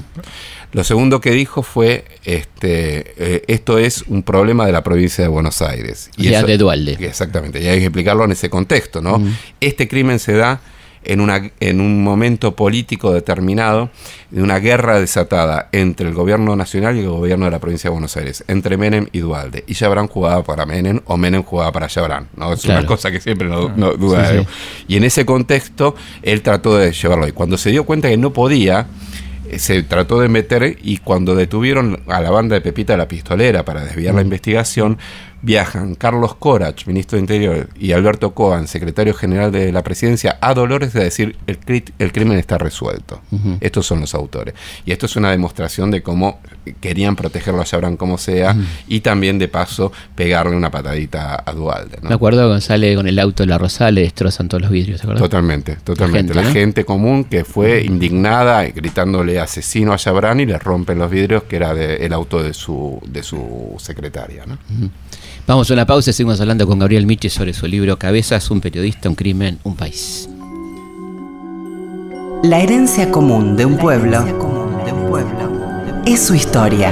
Lo 0.74 0.84
segundo 0.84 1.22
que 1.22 1.32
dijo 1.32 1.64
fue, 1.64 2.06
este, 2.24 3.14
eh, 3.18 3.44
esto 3.48 3.78
es 3.78 4.04
un 4.08 4.24
problema 4.24 4.66
de 4.66 4.72
la 4.72 4.84
provincia 4.84 5.24
de 5.24 5.28
Buenos 5.30 5.62
Aires. 5.62 6.10
Y 6.18 6.30
ya 6.30 6.44
de 6.44 6.58
Dualde. 6.58 6.98
Exactamente, 7.00 7.62
y 7.62 7.68
hay 7.68 7.80
que 7.80 7.86
explicarlo 7.86 8.26
en 8.26 8.32
ese 8.32 8.50
contexto, 8.50 9.02
¿no? 9.02 9.22
Este 9.60 9.88
crimen 9.88 10.20
se 10.20 10.34
da 10.34 10.62
en, 11.08 11.22
una, 11.22 11.52
en 11.60 11.82
un 11.82 12.04
momento 12.04 12.56
político 12.56 13.14
determinado 13.14 13.90
de 14.30 14.44
una 14.44 14.60
guerra 14.60 15.00
desatada 15.00 15.70
entre 15.72 16.08
el 16.10 16.14
gobierno 16.14 16.56
nacional 16.56 16.98
y 16.98 17.00
el 17.00 17.10
gobierno 17.10 17.46
de 17.46 17.52
la 17.52 17.60
provincia 17.60 17.90
de 17.90 17.94
Buenos 17.94 18.16
Aires, 18.18 18.44
entre 18.48 18.78
Menem 18.78 19.08
y 19.14 19.20
Dualde. 19.20 19.64
Y 19.68 19.74
Yabrán 19.74 20.08
jugaba 20.08 20.44
para 20.44 20.66
Menem 20.66 21.00
o 21.06 21.18
Menem 21.18 21.44
jugaba 21.44 21.72
para 21.72 21.88
Yabrán. 21.88 22.28
¿no? 22.36 22.54
Es 22.54 22.66
una 22.66 22.86
cosa 22.86 23.10
que 23.10 23.22
siempre 23.22 23.48
no, 23.48 23.70
duda. 23.70 24.46
Y 24.88 24.98
en 24.98 25.06
ese 25.06 25.26
contexto 25.26 25.96
él 26.22 26.42
trató 26.42 26.78
de 26.78 26.92
llevarlo. 26.92 27.28
Y 27.28 27.32
cuando 27.32 27.58
se 27.58 27.72
dio 27.72 27.86
cuenta 27.86 28.10
que 28.10 28.18
no 28.18 28.34
podía, 28.34 28.88
se 29.58 29.82
trató 29.84 30.20
de 30.20 30.28
meter 30.28 30.78
y 30.82 30.98
cuando 30.98 31.34
detuvieron 31.34 32.02
a 32.08 32.20
la 32.20 32.30
banda 32.30 32.56
de 32.56 32.62
Pepita 32.62 32.98
la 32.98 33.08
Pistolera 33.08 33.64
para 33.64 33.86
desviar 33.86 34.14
la 34.14 34.22
mm. 34.22 34.26
investigación, 34.26 34.98
viajan 35.48 35.96
Carlos 35.96 36.36
Corach, 36.36 36.86
ministro 36.88 37.16
de 37.16 37.22
Interior, 37.22 37.70
y 37.80 37.94
Alberto 37.94 38.34
Coan, 38.34 38.68
secretario 38.68 39.14
general 39.14 39.50
de 39.50 39.72
la 39.72 39.82
presidencia, 39.82 40.38
a 40.42 40.54
Dolores 40.54 40.94
a 40.98 41.00
decir 41.00 41.38
el, 41.48 41.58
el 42.00 42.12
crimen 42.12 42.38
está 42.38 42.58
resuelto. 42.58 43.22
Estos 43.62 43.86
son 43.86 44.02
los 44.02 44.14
autores. 44.14 44.54
Y 44.86 44.92
esto 44.92 45.06
es 45.06 45.16
una 45.16 45.32
demostración 45.32 45.90
de 45.90 46.04
cómo 46.04 46.42
querían 46.82 47.16
protegerlo 47.16 47.62
a 47.62 47.64
Chabran 47.64 47.96
como 47.96 48.18
sea 48.18 48.58
y 48.90 49.00
también 49.00 49.40
de 49.40 49.48
paso 49.48 49.94
pegarle 50.16 50.54
una 50.54 50.70
patadita 50.70 51.42
a 51.46 51.54
Dualde. 51.54 52.00
Me 52.02 52.14
acuerdo 52.14 52.60
sale 52.60 52.94
con 52.96 53.08
el 53.08 53.18
auto 53.18 53.44
de 53.44 53.48
la 53.48 53.58
Rosada, 53.58 53.92
le 53.92 54.02
destrozan 54.02 54.50
todos 54.50 54.62
los 54.62 54.72
vidrios, 54.72 55.02
Totalmente, 55.02 55.78
totalmente. 55.78 56.34
La 56.34 56.44
gente, 56.44 56.84
común 56.84 57.24
que 57.24 57.46
fue 57.46 57.84
indignada 57.84 58.66
gritándole 58.66 59.40
asesino 59.40 59.94
a 59.94 59.98
Chabran 59.98 60.42
y 60.42 60.46
le 60.46 60.60
rompen 60.60 61.00
los 61.00 61.10
vidrios 61.10 61.44
que 61.44 61.56
era 61.56 61.72
el 61.72 62.12
auto 62.12 62.44
de 62.44 62.54
su, 62.54 63.00
de 63.08 63.24
su 63.24 63.76
secretaria. 63.80 64.44
¿no? 64.46 64.58
Vamos 65.48 65.72
a 65.72 65.74
una 65.76 65.86
pausa 65.86 66.10
y 66.10 66.14
seguimos 66.14 66.42
hablando 66.42 66.68
con 66.68 66.78
Gabriel 66.78 67.06
Michi 67.06 67.30
sobre 67.30 67.54
su 67.54 67.68
libro 67.68 67.98
Cabezas, 67.98 68.52
un 68.52 68.60
periodista, 68.60 69.08
un 69.08 69.16
crimen, 69.16 69.58
un 69.64 69.78
país. 69.78 70.30
La 72.44 72.60
herencia 72.60 73.10
común 73.10 73.56
de 73.56 73.66
un 73.66 73.78
pueblo, 73.78 74.26
es 76.06 76.28
su 76.28 76.36
historia. 76.36 76.92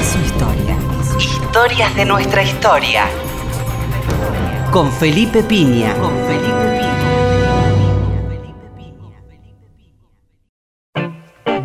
Es 0.00 0.06
su 0.06 0.18
historia. 0.20 0.76
Historias 1.18 1.96
de 1.96 2.04
nuestra 2.04 2.44
historia. 2.44 3.06
Con 4.70 4.92
Felipe 4.92 5.42
Piña. 5.42 5.92
Con 5.94 6.12
Felipe 6.28 6.45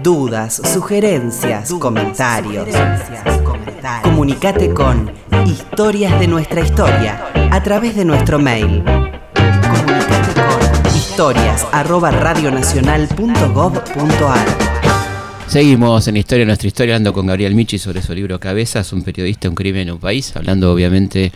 Dudas, 0.03 0.61
sugerencias, 0.73 1.71
comentarios. 1.79 2.67
Comunicate 4.03 4.73
con 4.73 5.11
Historias 5.45 6.19
de 6.19 6.27
nuestra 6.27 6.61
historia 6.61 7.31
a 7.51 7.61
través 7.61 7.95
de 7.95 8.03
nuestro 8.05 8.39
mail. 8.39 8.83
Comunicate 8.83 10.33
con 10.33 10.95
historias 10.95 11.67
Seguimos 15.47 16.07
en 16.07 16.17
Historia 16.17 16.41
de 16.41 16.47
nuestra 16.47 16.67
historia 16.67 16.95
hablando 16.95 17.13
con 17.13 17.27
Gabriel 17.27 17.53
Michi 17.53 17.77
sobre 17.77 18.01
su 18.01 18.15
libro 18.15 18.39
Cabezas, 18.39 18.91
un 18.93 19.03
periodista, 19.03 19.49
un 19.49 19.55
crimen 19.55 19.87
en 19.87 19.93
un 19.93 19.99
país, 19.99 20.35
hablando 20.35 20.73
obviamente 20.73 21.31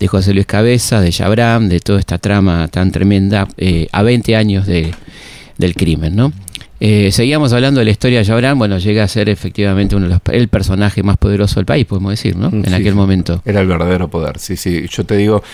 de 0.00 0.08
José 0.08 0.34
Luis 0.34 0.46
Cabeza, 0.46 1.00
de 1.00 1.10
Chabram, 1.10 1.68
de 1.68 1.78
toda 1.78 2.00
esta 2.00 2.18
trama 2.18 2.66
tan 2.66 2.90
tremenda 2.90 3.46
eh, 3.56 3.86
a 3.92 4.02
20 4.02 4.34
años 4.34 4.66
de, 4.66 4.92
del 5.58 5.74
crimen, 5.74 6.16
¿no? 6.16 6.32
Eh, 6.84 7.12
seguíamos 7.12 7.52
hablando 7.52 7.78
de 7.78 7.84
la 7.84 7.92
historia 7.92 8.18
de 8.18 8.24
Jabran, 8.24 8.58
bueno, 8.58 8.76
llega 8.76 9.04
a 9.04 9.08
ser 9.08 9.28
efectivamente 9.28 9.94
uno 9.94 10.08
de 10.08 10.14
los, 10.14 10.20
el 10.32 10.48
personaje 10.48 11.04
más 11.04 11.16
poderoso 11.16 11.60
del 11.60 11.64
país, 11.64 11.86
podemos 11.86 12.10
decir, 12.10 12.34
¿no? 12.34 12.48
En 12.48 12.74
aquel 12.74 12.96
momento. 12.96 13.40
Era 13.44 13.60
el 13.60 13.68
verdadero 13.68 14.08
poder, 14.08 14.40
sí, 14.40 14.56
sí. 14.56 14.88
Yo 14.90 15.06
te 15.06 15.16
digo, 15.16 15.44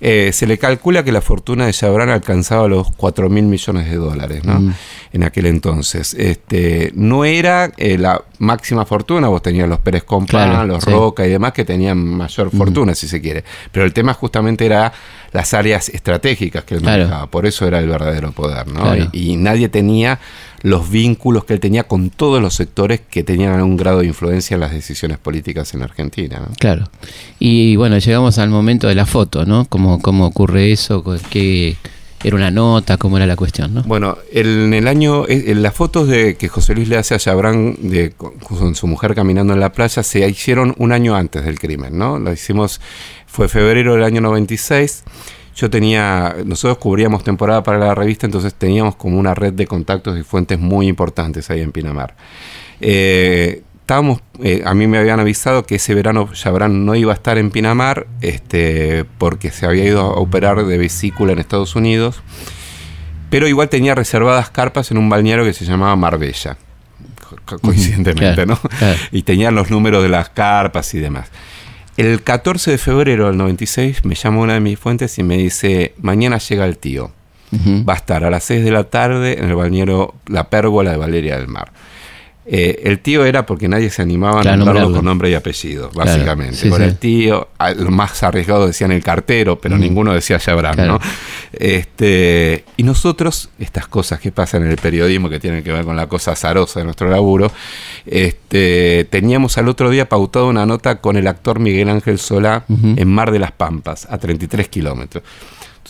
eh, 0.00 0.30
se 0.32 0.46
le 0.46 0.58
calcula 0.58 1.02
que 1.02 1.10
la 1.10 1.20
fortuna 1.20 1.66
de 1.66 1.72
Chabran 1.72 2.08
alcanzaba 2.08 2.68
los 2.68 2.92
4 2.92 3.28
mil 3.28 3.46
millones 3.46 3.90
de 3.90 3.96
dólares 3.96 4.44
¿no? 4.44 4.60
Mm. 4.60 4.74
en 5.12 5.22
aquel 5.24 5.46
entonces. 5.46 6.14
Este, 6.14 6.92
no 6.94 7.24
era 7.24 7.72
eh, 7.76 7.98
la 7.98 8.22
máxima 8.38 8.86
fortuna, 8.86 9.26
vos 9.26 9.42
tenías 9.42 9.68
los 9.68 9.80
Pérez 9.80 10.04
Compán, 10.04 10.68
los 10.68 10.84
Roca 10.84 11.26
y 11.26 11.30
demás 11.30 11.52
que 11.52 11.64
tenían 11.64 11.98
mayor 11.98 12.54
mm. 12.54 12.56
fortuna, 12.56 12.94
si 12.94 13.08
se 13.08 13.20
quiere. 13.20 13.42
Pero 13.72 13.84
el 13.84 13.92
tema 13.92 14.14
justamente 14.14 14.64
era 14.64 14.92
las 15.32 15.52
áreas 15.52 15.88
estratégicas 15.88 16.62
que 16.62 16.76
él 16.76 16.80
manejaba, 16.80 17.26
por 17.26 17.44
eso 17.44 17.66
era 17.66 17.80
el 17.80 17.88
verdadero 17.88 18.30
poder. 18.30 18.68
¿no? 18.68 18.94
y 19.12 19.36
nadie 19.36 19.68
tenía 19.68 20.20
los 20.62 20.90
vínculos 20.90 21.44
que 21.44 21.54
él 21.54 21.60
tenía 21.60 21.84
con 21.84 22.10
todos 22.10 22.42
los 22.42 22.54
sectores 22.54 23.00
que 23.00 23.22
tenían 23.22 23.60
un 23.62 23.76
grado 23.76 24.00
de 24.00 24.06
influencia 24.06 24.54
en 24.54 24.60
las 24.60 24.72
decisiones 24.72 25.18
políticas 25.18 25.72
en 25.74 25.82
Argentina. 25.82 26.42
Claro. 26.58 26.90
Y 27.38 27.76
bueno, 27.76 27.98
llegamos 27.98 28.38
al 28.38 28.50
momento 28.50 28.88
de 28.88 28.94
la 28.94 29.06
foto, 29.06 29.46
¿no? 29.46 29.64
¿Cómo, 29.66 30.00
cómo 30.00 30.26
ocurre 30.26 30.72
eso? 30.72 31.02
¿Qué 31.30 31.76
era 32.22 32.36
una 32.36 32.50
nota? 32.50 32.98
¿Cómo 32.98 33.16
era 33.16 33.26
la 33.26 33.36
cuestión? 33.36 33.72
¿no? 33.72 33.82
Bueno, 33.84 34.18
en 34.32 34.74
el 34.74 34.86
año, 34.86 35.24
en 35.26 35.62
las 35.62 35.74
fotos 35.74 36.08
de 36.08 36.36
que 36.36 36.48
José 36.48 36.74
Luis 36.74 36.88
le 36.88 36.98
hace 36.98 37.14
a 37.14 37.18
Chabrán 37.18 37.76
de, 37.80 38.12
con 38.12 38.74
su 38.74 38.86
mujer 38.86 39.14
caminando 39.14 39.54
en 39.54 39.60
la 39.60 39.72
playa 39.72 40.02
se 40.02 40.28
hicieron 40.28 40.74
un 40.76 40.92
año 40.92 41.16
antes 41.16 41.44
del 41.44 41.58
crimen, 41.58 41.96
¿no? 41.96 42.18
Lo 42.18 42.32
hicimos, 42.32 42.80
fue 43.26 43.48
febrero 43.48 43.94
del 43.94 44.04
año 44.04 44.20
96 44.20 45.04
yo 45.54 45.70
tenía, 45.70 46.36
nosotros 46.44 46.78
cubríamos 46.78 47.24
temporada 47.24 47.62
para 47.62 47.78
la 47.78 47.94
revista, 47.94 48.26
entonces 48.26 48.54
teníamos 48.54 48.96
como 48.96 49.18
una 49.18 49.34
red 49.34 49.52
de 49.52 49.66
contactos 49.66 50.18
y 50.18 50.22
fuentes 50.22 50.58
muy 50.58 50.88
importantes 50.88 51.50
ahí 51.50 51.60
en 51.60 51.72
Pinamar. 51.72 52.14
Eh, 52.80 53.62
estábamos, 53.80 54.20
eh, 54.42 54.62
a 54.64 54.72
mí 54.74 54.86
me 54.86 54.98
habían 54.98 55.20
avisado 55.20 55.66
que 55.66 55.74
ese 55.74 55.94
verano 55.94 56.30
Chabran 56.32 56.86
no 56.86 56.94
iba 56.94 57.12
a 57.12 57.14
estar 57.14 57.38
en 57.38 57.50
Pinamar, 57.50 58.06
este, 58.20 59.04
porque 59.18 59.50
se 59.50 59.66
había 59.66 59.84
ido 59.84 60.00
a 60.00 60.14
operar 60.14 60.64
de 60.64 60.78
vesícula 60.78 61.32
en 61.32 61.40
Estados 61.40 61.74
Unidos, 61.74 62.22
pero 63.30 63.48
igual 63.48 63.68
tenía 63.68 63.94
reservadas 63.94 64.50
carpas 64.50 64.90
en 64.90 64.98
un 64.98 65.08
balneario 65.08 65.44
que 65.44 65.52
se 65.52 65.64
llamaba 65.64 65.94
Marbella, 65.96 66.56
coincidentemente, 67.60 68.46
¿no? 68.46 68.58
Y 69.12 69.22
tenían 69.22 69.54
los 69.54 69.70
números 69.70 70.02
de 70.02 70.08
las 70.08 70.30
carpas 70.30 70.94
y 70.94 70.98
demás. 70.98 71.28
El 72.00 72.22
14 72.22 72.70
de 72.70 72.78
febrero 72.78 73.26
del 73.26 73.36
96 73.36 74.06
me 74.06 74.14
llama 74.14 74.40
una 74.40 74.54
de 74.54 74.60
mis 74.60 74.78
fuentes 74.78 75.18
y 75.18 75.22
me 75.22 75.36
dice, 75.36 75.92
mañana 76.00 76.38
llega 76.38 76.64
el 76.64 76.78
tío. 76.78 77.12
Va 77.86 77.92
a 77.92 77.96
estar 77.96 78.24
a 78.24 78.30
las 78.30 78.42
6 78.44 78.64
de 78.64 78.70
la 78.70 78.84
tarde 78.84 79.38
en 79.38 79.50
el 79.50 79.54
bañero 79.54 80.14
La 80.26 80.48
Pérgola 80.48 80.92
de 80.92 80.96
Valeria 80.96 81.36
del 81.36 81.48
Mar. 81.48 81.70
Eh, 82.52 82.82
el 82.82 82.98
tío 82.98 83.24
era 83.24 83.46
porque 83.46 83.68
nadie 83.68 83.90
se 83.90 84.02
animaba 84.02 84.40
a 84.40 84.56
nombrarlo 84.56 84.92
con 84.92 85.04
nombre 85.04 85.30
y 85.30 85.34
apellido, 85.34 85.88
básicamente. 85.94 86.68
Con 86.68 86.82
el 86.82 86.96
tío, 86.96 87.46
lo 87.76 87.90
más 87.92 88.24
arriesgado 88.24 88.66
decían 88.66 88.90
el 88.90 89.04
cartero, 89.04 89.60
pero 89.60 89.78
ninguno 89.78 90.12
decía 90.12 90.40
Chabran, 90.40 90.76
¿no? 90.84 90.98
Este, 91.52 92.64
y 92.76 92.82
nosotros, 92.82 93.50
estas 93.60 93.86
cosas 93.86 94.18
que 94.18 94.32
pasan 94.32 94.64
en 94.64 94.70
el 94.70 94.78
periodismo 94.78 95.28
que 95.28 95.38
tienen 95.38 95.62
que 95.62 95.72
ver 95.72 95.84
con 95.84 95.94
la 95.94 96.08
cosa 96.08 96.32
azarosa 96.32 96.80
de 96.80 96.84
nuestro 96.86 97.08
laburo, 97.08 97.52
este, 98.04 99.06
teníamos 99.10 99.56
al 99.56 99.68
otro 99.68 99.88
día 99.88 100.08
pautado 100.08 100.48
una 100.48 100.66
nota 100.66 100.96
con 101.00 101.16
el 101.16 101.28
actor 101.28 101.60
Miguel 101.60 101.88
Ángel 101.88 102.18
Solá 102.18 102.64
en 102.68 103.08
Mar 103.08 103.30
de 103.30 103.38
las 103.38 103.52
Pampas, 103.52 104.08
a 104.10 104.18
33 104.18 104.68
kilómetros. 104.68 105.22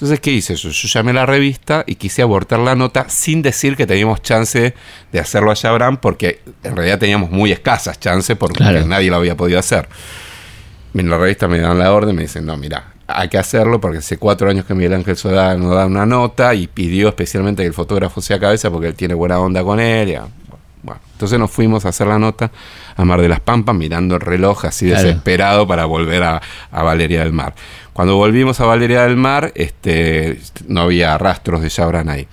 Entonces, 0.01 0.21
¿qué 0.21 0.31
hice 0.31 0.57
yo? 0.57 0.71
Yo 0.71 0.89
llamé 0.89 1.11
a 1.11 1.15
la 1.15 1.27
revista 1.27 1.85
y 1.87 1.97
quise 1.97 2.23
abortar 2.23 2.59
la 2.59 2.75
nota 2.75 3.11
sin 3.11 3.43
decir 3.43 3.77
que 3.77 3.87
teníamos 3.87 4.23
chance 4.23 4.75
de 5.13 5.21
hacerlo 5.21 5.51
a 5.51 5.55
Chabran, 5.55 5.99
porque 5.99 6.41
en 6.65 6.75
realidad 6.75 6.99
teníamos 6.99 7.31
muy 7.31 7.53
escasas 7.53 8.01
chances 8.01 8.35
porque 8.39 8.65
nadie 8.65 9.11
lo 9.11 9.17
había 9.17 9.37
podido 9.37 9.59
hacer. 9.59 9.91
En 10.95 11.11
la 11.11 11.19
revista 11.19 11.49
me 11.49 11.59
dan 11.59 11.79
la 11.79 11.93
orden, 11.93 12.17
me 12.17 12.23
dicen, 12.23 12.47
no, 12.47 12.57
mira, 12.57 12.95
hay 13.07 13.29
que 13.29 13.37
hacerlo 13.37 13.79
porque 13.79 13.99
hace 13.99 14.17
cuatro 14.17 14.49
años 14.49 14.65
que 14.65 14.73
Miguel 14.73 14.95
Ángel 14.95 15.19
Soda 15.19 15.55
nos 15.55 15.75
da 15.75 15.85
una 15.85 16.07
nota 16.07 16.55
y 16.55 16.67
pidió 16.67 17.11
especialmente 17.11 17.63
que 17.63 17.67
el 17.67 17.75
fotógrafo 17.75 18.23
sea 18.23 18.41
cabeza 18.41 18.71
porque 18.71 18.87
él 18.87 18.95
tiene 18.95 19.13
buena 19.13 19.39
onda 19.39 19.63
con 19.63 19.81
él. 19.81 20.19
Bueno, 20.83 21.01
entonces 21.12 21.38
nos 21.38 21.51
fuimos 21.51 21.85
a 21.85 21.90
hacer 21.90 22.07
la 22.07 22.19
nota 22.19 22.51
a 22.97 23.05
Mar 23.05 23.21
de 23.21 23.29
las 23.29 23.40
Pampas 23.40 23.75
mirando 23.75 24.14
el 24.14 24.21
reloj 24.21 24.64
así 24.64 24.87
desesperado 24.87 25.66
para 25.66 25.85
volver 25.85 26.23
a, 26.23 26.40
a 26.71 26.83
Valeria 26.83 27.21
del 27.21 27.33
Mar. 27.33 27.55
Cuando 27.93 28.16
volvimos 28.16 28.61
a 28.61 28.66
Valeria 28.66 29.03
del 29.03 29.16
Mar, 29.16 29.53
este, 29.55 30.40
no 30.66 30.83
había 30.83 31.16
rastros 31.19 31.61
de 31.61 31.69
Chabran 31.69 32.09
ahí. 32.09 32.27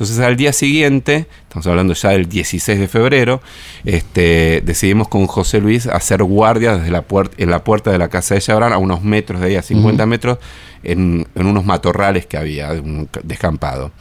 Entonces 0.00 0.18
al 0.20 0.34
día 0.34 0.54
siguiente, 0.54 1.26
estamos 1.42 1.66
hablando 1.66 1.92
ya 1.92 2.08
del 2.08 2.26
16 2.26 2.80
de 2.80 2.88
febrero, 2.88 3.42
este, 3.84 4.62
decidimos 4.64 5.08
con 5.08 5.26
José 5.26 5.60
Luis 5.60 5.86
hacer 5.86 6.22
guardia 6.22 6.78
desde 6.78 6.90
la 6.90 7.02
puerta, 7.02 7.34
en 7.36 7.50
la 7.50 7.62
puerta 7.64 7.92
de 7.92 7.98
la 7.98 8.08
casa 8.08 8.34
de 8.34 8.40
Chabran, 8.40 8.72
a 8.72 8.78
unos 8.78 9.02
metros 9.02 9.42
de 9.42 9.48
ahí, 9.48 9.56
a 9.56 9.62
50 9.62 10.06
metros, 10.06 10.38
en, 10.82 11.26
unos 11.34 11.66
matorrales 11.66 12.24
que 12.24 12.38
había, 12.38 12.70
un 12.70 13.10
descampado. 13.24 13.92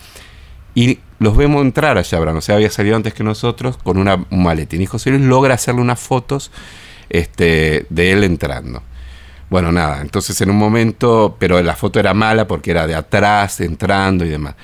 Y 0.73 0.99
los 1.19 1.35
vemos 1.35 1.61
entrar 1.61 1.97
a 1.97 2.03
Chabran, 2.03 2.37
o 2.37 2.41
sea, 2.41 2.55
había 2.55 2.71
salido 2.71 2.95
antes 2.95 3.13
que 3.13 3.23
nosotros 3.23 3.77
con 3.77 3.97
una, 3.97 4.25
un 4.29 4.43
maletín. 4.43 4.81
Y 4.81 4.85
José 4.85 5.11
Luis 5.11 5.23
logra 5.23 5.55
hacerle 5.55 5.81
unas 5.81 5.99
fotos 5.99 6.51
este, 7.09 7.85
de 7.89 8.11
él 8.11 8.23
entrando. 8.23 8.81
Bueno, 9.49 9.71
nada, 9.71 10.01
entonces 10.01 10.39
en 10.41 10.49
un 10.51 10.57
momento, 10.57 11.35
pero 11.39 11.61
la 11.61 11.75
foto 11.75 11.99
era 11.99 12.13
mala 12.13 12.47
porque 12.47 12.71
era 12.71 12.87
de 12.87 12.95
atrás, 12.95 13.59
entrando 13.61 14.23
y 14.23 14.29
demás. 14.29 14.55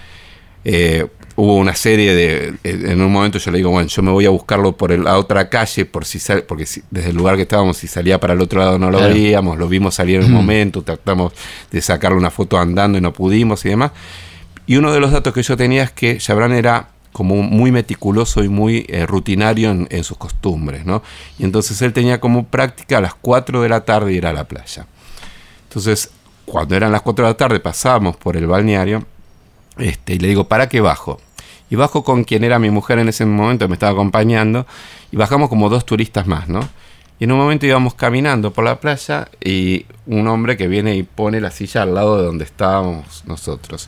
Eh, 0.63 1.08
hubo 1.36 1.58
una 1.58 1.76
serie 1.76 2.15
de, 2.15 2.54
en 2.63 3.02
un 3.02 3.12
momento 3.12 3.38
yo 3.39 3.52
le 3.52 3.58
digo, 3.58 3.72
bueno, 3.72 3.89
yo 3.89 4.02
me 4.02 4.12
voy 4.12 4.26
a 4.26 4.30
buscarlo 4.30 4.78
por 4.78 4.98
la 4.98 5.18
otra 5.18 5.50
calle, 5.50 5.86
por 5.86 6.06
si 6.06 6.20
porque 6.48 6.65
desde 6.89 7.10
el 7.10 7.15
lugar 7.15 7.36
que 7.36 7.41
estábamos, 7.41 7.78
si 7.78 7.88
salía 7.88 8.20
para 8.20 8.34
el 8.34 8.41
otro 8.41 8.60
lado 8.62 8.80
no 8.80 8.89
lo 8.89 9.00
veíamos, 9.02 9.58
lo 9.58 9.68
vimos 9.68 9.96
salir 9.96 10.22
en 10.22 10.28
un 10.28 10.32
momento, 10.32 10.82
tratamos 10.82 11.34
de 11.72 11.82
sacarle 11.82 12.18
una 12.18 12.32
foto 12.32 12.58
andando 12.58 12.98
y 12.98 13.02
no 13.02 13.12
pudimos 13.12 13.65
y 13.65 13.70
demás. 13.70 13.91
Y 14.67 14.78
uno 14.78 14.91
de 14.93 14.99
los 14.99 15.12
datos 15.12 15.34
que 15.34 15.43
yo 15.43 15.56
tenía 15.56 15.84
es 15.84 15.91
que 15.91 16.17
Chabran 16.17 16.54
era 16.54 16.89
como 17.12 17.36
muy 17.43 17.71
meticuloso 17.71 18.43
y 18.43 18.49
muy 18.49 18.86
eh, 18.89 19.06
rutinario 19.06 19.71
en, 19.71 20.04
sus 20.04 20.17
costumbres, 20.17 20.86
¿no? 20.86 21.01
Y 21.39 21.45
entonces 21.45 21.82
él 21.82 21.93
tenía 21.93 22.19
como 22.19 22.45
práctica 22.45 22.97
a 22.97 23.01
las 23.01 23.13
4 23.15 23.62
de 23.62 23.69
la 23.69 23.86
tarde 23.86 24.12
ir 24.12 24.25
a 24.28 24.34
la 24.34 24.43
playa. 24.43 24.86
Entonces, 25.69 26.10
cuando 26.45 26.75
eran 26.75 26.91
las 26.91 27.04
4 27.04 27.25
de 27.25 27.32
la 27.32 27.38
tarde 27.38 27.60
pasábamos 27.62 28.17
por 28.17 28.36
el 28.36 28.47
balneario 28.47 29.06
este, 29.78 30.15
y 30.15 30.19
le 30.19 30.28
digo, 30.28 30.49
¿para 30.49 30.67
qué 30.67 30.82
bajo? 30.82 31.21
Y 31.69 31.75
bajo 31.75 32.04
con 32.04 32.25
quien 32.25 32.43
era 32.43 32.60
mi 32.60 32.69
mujer 32.69 32.99
en 32.99 33.08
ese 33.08 33.25
momento, 33.25 33.67
me 33.67 33.75
estaba 33.75 33.93
acompañando, 33.93 34.67
y 35.12 35.15
bajamos 35.15 35.47
como 35.47 35.69
dos 35.69 35.86
turistas 35.86 36.28
más, 36.28 36.47
¿no? 36.49 36.67
Y 37.17 37.23
en 37.23 37.32
un 37.32 37.38
momento 37.38 37.65
íbamos 37.65 37.93
caminando 37.93 38.51
por 38.51 38.65
la 38.65 38.80
playa 38.80 39.30
y 39.41 39.86
un 40.06 40.28
hombre 40.28 40.58
que 40.58 40.67
viene 40.67 40.95
y 40.95 41.04
pone 41.04 41.39
la 41.39 41.49
silla 41.49 41.84
al 41.84 41.95
lado 41.95 42.17
de 42.17 42.25
donde 42.25 42.43
estábamos 42.43 43.23
nosotros. 43.25 43.88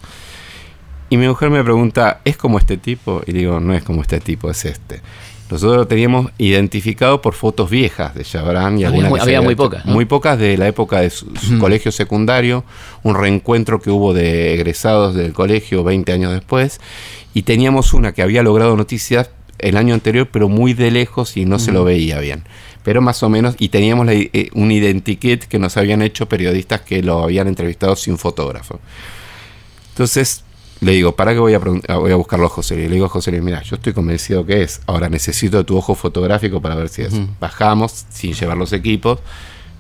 Y 1.09 1.17
mi 1.17 1.27
mujer 1.27 1.49
me 1.49 1.63
pregunta, 1.63 2.19
¿es 2.25 2.35
como 2.37 2.57
este 2.59 2.77
tipo? 2.77 3.21
Y 3.25 3.31
digo, 3.31 3.59
no 3.59 3.73
es 3.73 3.83
como 3.83 4.01
este 4.01 4.19
tipo, 4.19 4.49
es 4.51 4.65
este. 4.65 5.01
Nosotros 5.49 5.77
lo 5.77 5.87
teníamos 5.87 6.29
identificado 6.37 7.21
por 7.21 7.33
fotos 7.33 7.69
viejas 7.69 8.13
de 8.13 8.25
Chabrán 8.25 8.73
y 8.77 8.83
Había 8.83 8.87
algunas 8.87 9.09
muy- 9.11 9.19
había 9.21 9.41
muy 9.41 9.55
pocas, 9.55 9.85
¿no? 9.85 9.93
Muy 9.93 10.03
pocas 10.03 10.37
de 10.37 10.57
la 10.57 10.67
época 10.67 10.99
de 10.99 11.09
su, 11.09 11.33
su 11.37 11.57
colegio 11.57 11.93
secundario, 11.93 12.65
un 13.03 13.15
reencuentro 13.15 13.79
que 13.79 13.89
hubo 13.89 14.13
de 14.13 14.53
egresados 14.55 15.15
del 15.15 15.31
colegio 15.31 15.85
20 15.85 16.11
años 16.11 16.33
después, 16.33 16.81
y 17.33 17.43
teníamos 17.43 17.93
una 17.93 18.11
que 18.11 18.21
había 18.23 18.43
logrado 18.43 18.75
noticias 18.75 19.29
el 19.59 19.77
año 19.77 19.93
anterior, 19.93 20.27
pero 20.29 20.49
muy 20.49 20.73
de 20.73 20.91
lejos 20.91 21.37
y 21.37 21.45
no 21.45 21.59
se 21.59 21.71
lo 21.71 21.85
veía 21.85 22.19
bien. 22.19 22.43
Pero 22.83 23.01
más 23.01 23.23
o 23.23 23.29
menos, 23.29 23.55
y 23.57 23.69
teníamos 23.69 24.05
la 24.05 24.13
eh, 24.13 24.49
un 24.53 24.69
identikit 24.71 25.45
que 25.45 25.59
nos 25.59 25.77
habían 25.77 26.01
hecho 26.01 26.27
periodistas 26.27 26.81
que 26.81 27.01
lo 27.01 27.23
habían 27.23 27.47
entrevistado 27.47 27.95
sin 27.95 28.17
fotógrafo. 28.17 28.81
Entonces 29.91 30.43
le 30.81 30.91
digo, 30.91 31.15
¿para 31.15 31.33
qué 31.33 31.39
voy 31.39 31.53
a, 31.53 31.59
voy 31.59 32.11
a 32.11 32.15
buscarlo 32.15 32.45
a 32.45 32.49
José 32.49 32.75
Luis? 32.75 32.87
Le 32.87 32.93
digo 32.95 33.05
a 33.07 33.09
José 33.09 33.31
Luis, 33.31 33.43
mira, 33.43 33.61
yo 33.63 33.75
estoy 33.77 33.93
convencido 33.93 34.45
que 34.45 34.61
es. 34.63 34.81
Ahora 34.85 35.09
necesito 35.09 35.65
tu 35.65 35.77
ojo 35.77 35.95
fotográfico 35.95 36.61
para 36.61 36.75
ver 36.75 36.89
si 36.89 37.01
es. 37.03 37.13
Bajamos 37.39 38.05
sin 38.09 38.33
llevar 38.33 38.57
los 38.57 38.73
equipos 38.73 39.19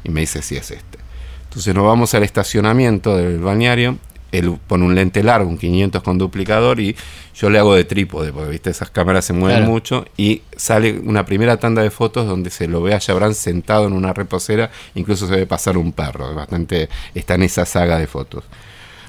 y 0.03 0.09
me 0.09 0.21
dice 0.21 0.41
si 0.41 0.55
es 0.55 0.71
este. 0.71 0.97
Entonces 1.45 1.73
nos 1.75 1.85
vamos 1.85 2.13
al 2.13 2.23
estacionamiento 2.23 3.15
del 3.17 3.39
balneario. 3.39 3.97
Él 4.31 4.57
pone 4.67 4.83
un 4.83 4.93
lente 4.93 5.23
largo, 5.23 5.49
un 5.49 5.57
500 5.57 6.03
con 6.03 6.17
duplicador 6.17 6.81
y 6.81 6.95
yo 7.33 7.49
le 7.49 7.59
hago 7.59 7.75
de 7.75 7.85
trípode, 7.85 8.33
porque 8.33 8.49
viste, 8.49 8.69
esas 8.69 8.89
cámaras 8.89 9.23
se 9.23 9.31
mueven 9.31 9.59
Claro. 9.59 9.71
mucho 9.71 10.05
y 10.17 10.41
sale 10.55 10.99
una 10.99 11.25
primera 11.25 11.57
tanda 11.57 11.81
de 11.81 11.89
fotos 11.91 12.27
donde 12.27 12.49
se 12.49 12.67
lo 12.67 12.81
ve 12.81 12.93
a 12.93 12.99
Chabrán 12.99 13.33
sentado 13.33 13.87
en 13.87 13.93
una 13.93 14.11
reposera, 14.11 14.69
incluso 14.95 15.27
se 15.27 15.35
ve 15.35 15.45
pasar 15.47 15.77
un 15.77 15.93
perro, 15.93 16.35
bastante 16.35 16.89
está 17.15 17.35
en 17.35 17.43
esa 17.43 17.65
saga 17.65 17.97
de 17.97 18.07
fotos. 18.07 18.43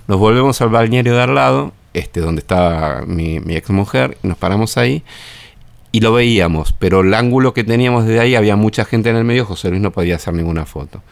Nos 0.09 0.18
volvemos 0.18 0.59
al 0.62 0.71
balneario 0.71 1.14
de 1.14 1.21
al 1.23 1.35
lado, 1.35 1.73
este, 1.92 2.21
donde 2.21 2.40
estaba 2.40 3.03
mi, 3.07 3.37
ex 3.49 3.68
mujer, 3.68 4.16
nos 4.23 4.38
paramos 4.38 4.79
ahí 4.79 5.03
y 5.92 6.01
lo 6.01 6.14
veíamos, 6.14 6.73
pero 6.73 7.01
el 7.01 7.12
ángulo 7.12 7.53
que 7.53 7.62
teníamos 7.62 8.07
desde 8.07 8.21
ahí 8.21 8.35
había 8.35 8.57
mucha 8.57 8.87
gente 8.87 9.11
en 9.11 9.16
el 9.16 9.25
medio, 9.25 9.44
José 9.44 9.68
Luis 9.68 9.83
no 9.83 9.90
podía 9.90 10.16
hacer 10.16 10.33
ninguna 10.33 10.64
foto. 10.64 11.03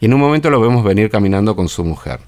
Y 0.00 0.06
en 0.06 0.14
un 0.14 0.20
momento 0.20 0.50
lo 0.50 0.60
vemos 0.60 0.82
venir 0.82 1.10
caminando 1.10 1.54
con 1.54 1.68
su 1.68 1.84
mujer. 1.84 2.18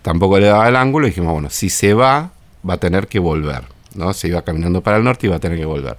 Tampoco 0.00 0.38
le 0.38 0.46
daba 0.46 0.66
el 0.66 0.76
ángulo 0.76 1.06
y 1.06 1.10
dijimos, 1.10 1.34
bueno, 1.34 1.50
si 1.50 1.68
se 1.68 1.92
va, 1.92 2.30
va 2.66 2.74
a 2.74 2.78
tener 2.78 3.06
que 3.06 3.18
volver. 3.18 3.64
¿no? 3.94 4.14
Se 4.14 4.28
iba 4.28 4.40
caminando 4.40 4.80
para 4.80 4.96
el 4.96 5.04
norte 5.04 5.26
y 5.26 5.28
va 5.28 5.36
a 5.36 5.40
tener 5.40 5.58
que 5.58 5.66
volver. 5.66 5.98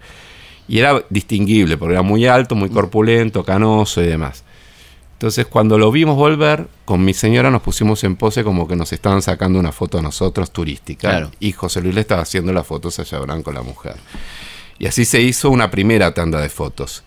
Y 0.68 0.80
era 0.80 1.04
distinguible, 1.12 1.78
porque 1.78 1.94
era 1.94 2.02
muy 2.02 2.26
alto, 2.26 2.56
muy 2.56 2.70
corpulento, 2.70 3.44
canoso 3.46 4.02
y 4.02 4.08
demás. 4.08 4.44
Entonces, 5.22 5.46
cuando 5.46 5.78
lo 5.78 5.92
vimos 5.92 6.16
volver, 6.16 6.66
con 6.84 7.06
mi 7.06 7.14
señora 7.14 7.52
nos 7.52 7.62
pusimos 7.62 8.04
en 8.04 8.16
pose 8.16 8.44
como 8.44 8.68
que 8.68 8.76
nos 8.76 8.92
estaban 8.92 9.22
sacando 9.22 9.60
una 9.60 9.72
foto 9.72 10.00
a 10.00 10.02
nosotros 10.02 10.50
turística. 10.50 11.12
Claro. 11.12 11.32
Y 11.40 11.52
José 11.52 11.80
Luis 11.80 11.94
le 11.94 12.02
estaba 12.02 12.24
haciendo 12.24 12.52
las 12.52 12.66
fotos 12.66 12.98
a 12.98 13.06
Chabrán 13.06 13.44
con 13.44 13.54
la 13.54 13.62
mujer. 13.62 13.98
Y 14.80 14.88
así 14.88 15.06
se 15.06 15.22
hizo 15.22 15.52
una 15.52 15.70
primera 15.70 16.16
tanda 16.16 16.42
de 16.42 16.50
fotos. 16.50 17.04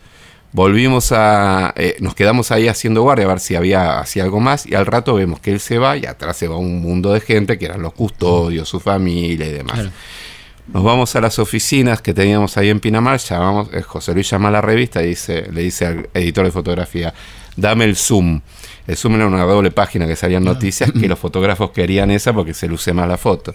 Volvimos 0.53 1.11
a. 1.11 1.74
eh, 1.77 1.96
nos 1.98 2.14
quedamos 2.14 2.53
ahí 2.53 2.68
haciendo 2.68 3.03
guardia 3.03 3.24
a 3.24 3.31
ver 3.31 3.40
si 3.40 3.57
había 3.57 3.98
hacía 3.98 4.22
algo 4.22 4.38
más. 4.38 4.64
Y 4.64 4.77
al 4.77 4.87
rato 4.87 5.14
vemos 5.14 5.40
que 5.40 5.50
él 5.50 5.59
se 5.59 5.79
va 5.79 5.96
y 5.96 6.07
atrás 6.07 6.37
se 6.37 6.46
va 6.46 6.57
un 6.57 6.81
mundo 6.81 7.12
de 7.12 7.20
gente 7.20 7.59
que 7.59 7.64
eran 7.64 7.83
los 7.83 7.94
custodios, 7.94 8.68
su 8.68 8.79
familia 8.79 9.48
y 9.48 9.53
demás. 9.53 9.74
Claro. 9.74 9.90
Nos 10.72 10.83
vamos 10.83 11.14
a 11.14 11.20
las 11.20 11.38
oficinas 11.40 12.00
que 12.00 12.14
teníamos 12.14 12.57
ahí 12.57 12.70
en 12.70 12.81
Pinamar, 12.81 13.18
llamamos, 13.18 13.68
eh, 13.74 13.83
José 13.83 14.14
Luis 14.14 14.31
llama 14.31 14.48
a 14.48 14.53
la 14.53 14.61
revista 14.62 15.03
y 15.03 15.09
dice, 15.09 15.46
le 15.53 15.61
dice 15.61 15.85
al 15.85 16.09
editor 16.14 16.46
de 16.46 16.53
fotografía, 16.53 17.12
dame 17.57 17.85
el 17.85 17.97
zoom. 17.97 18.40
El 18.87 18.97
zoom 18.97 19.14
era 19.17 19.27
una 19.27 19.43
doble 19.45 19.71
página 19.71 20.07
que 20.07 20.17
salían 20.17 20.45
noticias 20.45 20.93
que 20.93 21.09
los 21.09 21.19
fotógrafos 21.19 21.71
querían 21.71 22.11
esa 22.11 22.33
porque 22.33 22.55
se 22.55 22.69
luce 22.69 22.93
más 22.93 23.09
la 23.09 23.17
foto. 23.17 23.55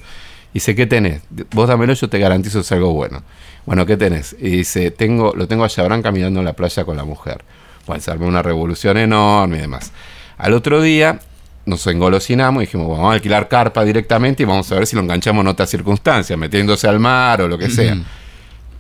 Dice, 0.54 0.74
¿qué 0.74 0.88
tenés? 0.88 1.22
Vos 1.52 1.68
dámelo, 1.68 1.94
yo 1.94 2.10
te 2.10 2.18
garantizo 2.18 2.62
es 2.62 2.72
algo 2.72 2.94
bueno. 2.94 3.24
Bueno, 3.66 3.86
¿qué 3.86 3.98
tenés? 3.98 4.36
Y 4.40 4.50
dice, 4.50 4.90
tengo, 4.90 5.34
lo 5.36 5.48
tengo 5.48 5.64
a 5.64 5.70
Chabrán 5.70 6.02
caminando 6.02 6.40
en 6.40 6.46
la 6.46 6.54
playa 6.54 6.84
con 6.86 6.98
la 6.98 7.04
mujer. 7.04 7.44
Bueno, 7.86 8.02
se 8.02 8.10
armó 8.10 8.28
una 8.28 8.42
revolución 8.42 8.98
enorme 8.98 9.58
y 9.58 9.62
demás. 9.62 9.92
Al 10.38 10.54
otro 10.54 10.82
día 10.82 11.20
nos 11.66 11.86
engolosinamos 11.86 12.64
y 12.64 12.66
dijimos, 12.66 12.88
bueno, 12.88 13.02
vamos 13.04 13.14
a 13.14 13.16
alquilar 13.16 13.48
carpa 13.48 13.84
directamente 13.84 14.42
y 14.42 14.46
vamos 14.48 14.72
a 14.72 14.76
ver 14.76 14.88
si 14.88 14.96
lo 14.96 15.04
enganchamos 15.04 15.42
en 15.42 15.48
otras 15.50 15.70
circunstancias, 15.70 16.38
metiéndose 16.38 16.88
al 16.88 17.00
mar 17.00 17.42
o 17.42 17.48
lo 17.48 17.58
que 17.58 17.70
sea. 17.70 17.96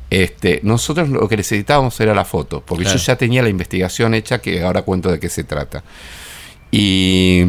Este, 0.09 0.59
nosotros 0.63 1.09
lo 1.09 1.27
que 1.27 1.37
necesitábamos 1.37 1.99
era 1.99 2.13
la 2.15 2.25
foto, 2.25 2.63
porque 2.65 2.83
Claro. 2.85 2.97
yo 2.97 3.05
ya 3.05 3.15
tenía 3.15 3.43
la 3.43 3.49
investigación 3.49 4.13
hecha 4.13 4.39
que 4.39 4.61
ahora 4.63 4.81
cuento 4.81 5.11
de 5.11 5.19
qué 5.19 5.29
se 5.29 5.43
trata. 5.43 5.83
Y 6.71 7.43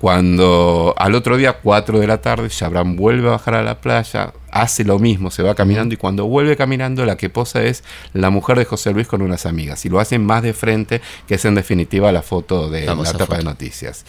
cuando 0.00 0.94
al 0.96 1.14
otro 1.14 1.36
día, 1.36 1.54
4 1.54 1.98
de 1.98 2.06
la 2.06 2.20
tarde, 2.20 2.48
Chabran 2.48 2.96
vuelve 2.96 3.28
a 3.28 3.32
bajar 3.32 3.54
a 3.54 3.62
la 3.62 3.80
playa, 3.80 4.32
hace 4.50 4.84
lo 4.84 4.98
mismo, 4.98 5.30
se 5.30 5.42
va 5.42 5.54
caminando 5.54 5.92
y 5.92 5.98
cuando 5.98 6.24
vuelve 6.26 6.56
caminando 6.56 7.04
la 7.04 7.16
que 7.16 7.28
posa 7.28 7.62
es 7.64 7.82
la 8.14 8.30
mujer 8.30 8.56
de 8.58 8.64
José 8.64 8.92
Luis 8.92 9.06
con 9.08 9.20
unas 9.22 9.44
amigas 9.44 9.84
y 9.84 9.88
lo 9.88 9.98
hacen 10.00 10.24
más 10.24 10.42
de 10.42 10.54
frente, 10.54 11.00
que 11.26 11.34
es 11.34 11.44
en 11.44 11.54
definitiva 11.56 12.10
la 12.12 12.22
foto 12.22 12.70
de 12.70 12.86
la 12.86 12.94
tapa 13.12 13.36
de 13.38 13.44
noticias. 13.44 14.04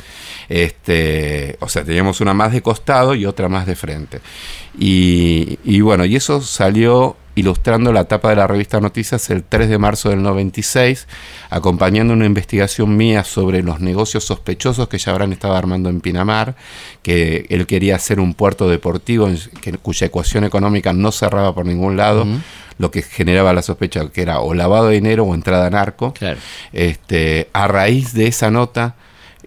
Este, 0.47 1.57
o 1.59 1.67
sea, 1.67 1.83
teníamos 1.83 2.21
una 2.21 2.33
más 2.33 2.51
de 2.53 2.61
costado 2.61 3.15
y 3.15 3.25
otra 3.25 3.49
más 3.49 3.65
de 3.65 3.75
frente. 3.75 4.19
Y, 4.77 5.57
y 5.63 5.81
bueno, 5.81 6.05
y 6.05 6.15
eso 6.15 6.41
salió 6.41 7.17
ilustrando 7.39 7.91
la 7.93 8.05
tapa 8.05 8.29
de 8.29 8.35
la 8.35 8.47
revista 8.47 8.79
Noticias 8.79 9.29
el 9.29 9.43
3 9.43 9.69
de 9.69 9.77
marzo 9.77 10.09
del 10.09 10.21
96, 10.21 11.07
acompañando 11.49 12.13
una 12.13 12.25
investigación 12.25 12.95
mía 12.97 13.23
sobre 13.23 13.63
los 13.63 13.79
negocios 13.79 14.23
sospechosos 14.25 14.87
que 14.87 14.97
Chabran 14.97 15.31
estaba 15.33 15.57
armando 15.57 15.89
en 15.89 16.01
Pinamar, 16.01 16.55
que 17.01 17.45
él 17.49 17.65
quería 17.67 17.95
hacer 17.95 18.19
un 18.19 18.33
puerto 18.33 18.69
deportivo 18.69 19.27
en- 19.27 19.37
que- 19.61 19.77
cuya 19.77 20.07
ecuación 20.07 20.43
económica 20.43 20.93
no 20.93 21.11
cerraba 21.11 21.53
por 21.55 21.65
ningún 21.65 21.97
lado, 21.97 22.25
lo 22.77 22.91
que 22.91 23.01
generaba 23.01 23.51
la 23.53 23.61
sospecha 23.61 24.09
que 24.09 24.21
era 24.21 24.39
o 24.39 24.53
lavado 24.53 24.87
de 24.87 24.95
dinero 24.95 25.23
o 25.25 25.35
entrada 25.35 25.67
a 25.67 25.69
narco. 25.69 26.13
Claro. 26.13 26.39
Este, 26.71 27.49
a 27.53 27.67
raíz 27.67 28.13
de 28.13 28.27
esa 28.27 28.51
nota, 28.51 28.95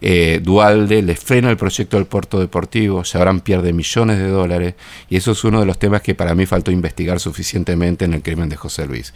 eh, 0.04 0.40
Dualde 0.42 1.00
le 1.00 1.14
frena 1.14 1.48
el 1.48 1.56
proyecto 1.56 1.96
del 1.96 2.06
puerto 2.06 2.40
deportivo, 2.40 3.04
Chabran 3.04 3.40
pierde 3.40 3.72
millones 3.72 4.18
de 4.18 4.26
dólares, 4.26 4.74
y 5.08 5.16
eso 5.16 5.30
es 5.30 5.44
uno 5.44 5.60
de 5.60 5.66
los 5.66 5.78
temas 5.78 6.02
que 6.02 6.16
para 6.16 6.34
mí 6.34 6.44
faltó 6.44 6.72
investigar 6.72 7.20
suficientemente 7.20 8.04
en 8.04 8.14
el 8.14 8.22
crimen 8.22 8.48
de 8.48 8.56
José 8.56 8.84
Luis. 8.86 9.14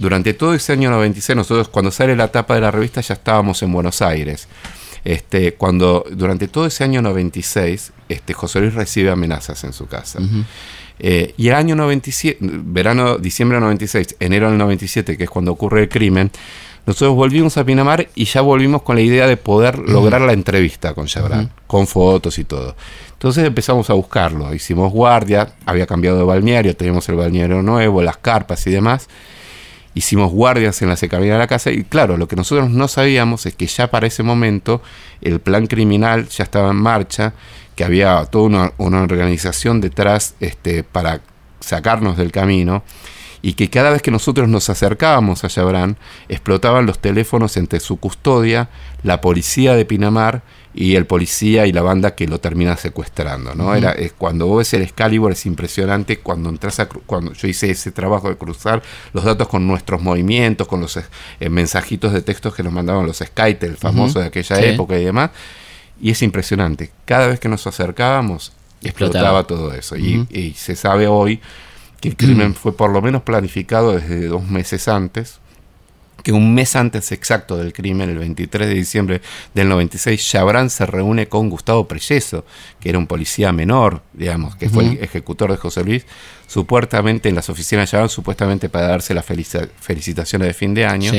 Durante 0.00 0.34
todo 0.34 0.52
ese 0.52 0.72
año 0.72 0.90
96, 0.90 1.36
nosotros 1.36 1.68
cuando 1.68 1.92
sale 1.92 2.16
la 2.16 2.26
tapa 2.26 2.56
de 2.56 2.60
la 2.60 2.72
revista 2.72 3.00
ya 3.00 3.14
estábamos 3.14 3.62
en 3.62 3.72
Buenos 3.72 4.02
Aires. 4.02 4.48
Este, 5.04 5.54
cuando 5.54 6.04
durante 6.10 6.48
todo 6.48 6.66
ese 6.66 6.82
año 6.82 7.02
96, 7.02 7.92
este, 8.08 8.32
José 8.32 8.60
Luis 8.60 8.74
recibe 8.74 9.10
amenazas 9.10 9.62
en 9.62 9.72
su 9.72 9.86
casa. 9.86 10.18
Eh, 10.98 11.34
y 11.36 11.48
el 11.48 11.54
año 11.54 11.76
97, 11.76 12.38
verano, 12.40 13.16
diciembre 13.18 13.56
del 13.56 13.62
96, 13.62 14.16
enero 14.18 14.48
del 14.48 14.58
97, 14.58 15.16
que 15.16 15.24
es 15.24 15.30
cuando 15.30 15.52
ocurre 15.52 15.82
el 15.82 15.88
crimen, 15.88 16.30
nosotros 16.90 17.14
volvimos 17.14 17.56
a 17.56 17.62
Pinamar 17.62 18.08
y 18.16 18.24
ya 18.24 18.40
volvimos 18.40 18.82
con 18.82 18.96
la 18.96 19.02
idea 19.02 19.28
de 19.28 19.36
poder 19.36 19.78
lograr 19.78 20.22
la 20.22 20.32
entrevista 20.32 20.92
con 20.92 21.06
Chabran, 21.06 21.48
con 21.68 21.86
fotos 21.86 22.36
y 22.40 22.44
todo. 22.44 22.74
Entonces 23.12 23.46
empezamos 23.46 23.88
a 23.90 23.92
buscarlo, 23.92 24.52
hicimos 24.52 24.92
guardia, 24.92 25.52
había 25.66 25.86
cambiado 25.86 26.18
de 26.18 26.24
balneario, 26.24 26.74
teníamos 26.74 27.08
el 27.08 27.14
balneario 27.14 27.62
nuevo, 27.62 28.02
las 28.02 28.16
carpas 28.16 28.66
y 28.66 28.72
demás. 28.72 29.08
Hicimos 29.94 30.32
guardias 30.32 30.82
en 30.82 30.88
la 30.88 30.96
cercanía 30.96 31.34
de 31.34 31.38
la 31.38 31.46
casa 31.46 31.70
y 31.70 31.84
claro, 31.84 32.16
lo 32.16 32.26
que 32.26 32.34
nosotros 32.34 32.70
no 32.70 32.88
sabíamos 32.88 33.46
es 33.46 33.54
que 33.54 33.68
ya 33.68 33.88
para 33.88 34.08
ese 34.08 34.24
momento 34.24 34.82
el 35.20 35.38
plan 35.38 35.68
criminal 35.68 36.26
ya 36.26 36.42
estaba 36.42 36.70
en 36.70 36.76
marcha, 36.76 37.34
que 37.76 37.84
había 37.84 38.24
toda 38.24 38.46
una, 38.46 38.72
una 38.78 39.02
organización 39.02 39.80
detrás 39.80 40.34
este, 40.40 40.82
para 40.82 41.20
sacarnos 41.60 42.16
del 42.16 42.32
camino 42.32 42.82
y 43.42 43.54
que 43.54 43.70
cada 43.70 43.90
vez 43.90 44.02
que 44.02 44.10
nosotros 44.10 44.48
nos 44.48 44.68
acercábamos 44.70 45.44
a 45.44 45.48
Chabran 45.48 45.96
explotaban 46.28 46.86
los 46.86 46.98
teléfonos 46.98 47.56
entre 47.56 47.80
su 47.80 47.96
custodia, 47.98 48.68
la 49.02 49.20
policía 49.20 49.74
de 49.74 49.84
Pinamar 49.84 50.42
y 50.74 50.94
el 50.94 51.04
policía 51.06 51.66
y 51.66 51.72
la 51.72 51.82
banda 51.82 52.14
que 52.14 52.28
lo 52.28 52.38
termina 52.38 52.76
secuestrando, 52.76 53.54
¿no? 53.56 53.74
Era 53.74 53.90
es, 53.92 54.12
cuando 54.12 54.46
vos 54.46 54.58
ves 54.58 54.72
el 54.74 54.82
Excalibur 54.82 55.32
es 55.32 55.44
impresionante 55.46 56.18
cuando 56.20 56.48
entras 56.48 56.78
a 56.80 56.88
cuando 56.88 57.32
yo 57.32 57.48
hice 57.48 57.70
ese 57.70 57.90
trabajo 57.90 58.28
de 58.28 58.36
cruzar 58.36 58.80
los 59.12 59.24
datos 59.24 59.48
con 59.48 59.66
nuestros 59.66 60.00
movimientos, 60.00 60.68
con 60.68 60.80
los 60.80 60.96
eh, 60.96 61.48
mensajitos 61.48 62.12
de 62.12 62.22
textos 62.22 62.54
que 62.54 62.62
nos 62.62 62.72
mandaban 62.72 63.04
los 63.06 63.18
Skytel, 63.18 63.76
famosos 63.78 64.22
de 64.22 64.28
aquella 64.28 64.56
Sí. 64.56 64.64
época 64.64 64.96
y 64.98 65.04
demás. 65.04 65.30
Y 66.00 66.10
es 66.12 66.22
impresionante. 66.22 66.90
Cada 67.04 67.26
vez 67.26 67.40
que 67.40 67.48
nos 67.48 67.66
acercábamos, 67.66 68.52
explotaba, 68.82 69.40
Explotaba. 69.40 69.46
todo 69.46 69.74
eso. 69.74 69.96
Y- 69.96 70.26
y, 70.30 70.52
se 70.54 70.76
sabe 70.76 71.06
hoy 71.08 71.40
que 72.00 72.08
el 72.08 72.16
crimen 72.16 72.54
fue 72.60 72.76
por 72.76 72.90
lo 72.90 73.02
menos 73.02 73.22
planificado 73.22 73.92
desde 73.92 74.26
dos 74.26 74.48
meses 74.48 74.88
antes. 74.88 75.38
Que 76.22 76.32
un 76.32 76.52
mes 76.52 76.76
antes 76.76 77.12
exacto 77.12 77.56
del 77.56 77.72
crimen, 77.72 78.10
el 78.10 78.18
23 78.18 78.68
de 78.68 78.74
diciembre 78.74 79.22
del 79.54 79.70
96, 79.70 80.22
Chabran 80.22 80.68
se 80.68 80.84
reúne 80.84 81.28
con 81.28 81.48
Gustavo 81.48 81.88
Preyeso, 81.88 82.44
que 82.78 82.90
era 82.90 82.98
un 82.98 83.06
policía 83.06 83.52
menor, 83.52 84.02
digamos, 84.12 84.54
que 84.56 84.68
fue 84.68 84.84
el 84.84 85.02
ejecutor 85.02 85.50
de 85.50 85.56
José 85.56 85.82
Luis, 85.82 86.04
supuestamente 86.50 87.28
en 87.28 87.36
las 87.36 87.48
oficinas 87.48 87.88
Chabran, 87.88 88.08
supuestamente 88.08 88.68
para 88.68 88.88
darse 88.88 89.14
las 89.14 89.24
felicitaciones 89.24 90.48
de 90.48 90.52
fin 90.52 90.74
de 90.74 90.84
año. 90.84 91.12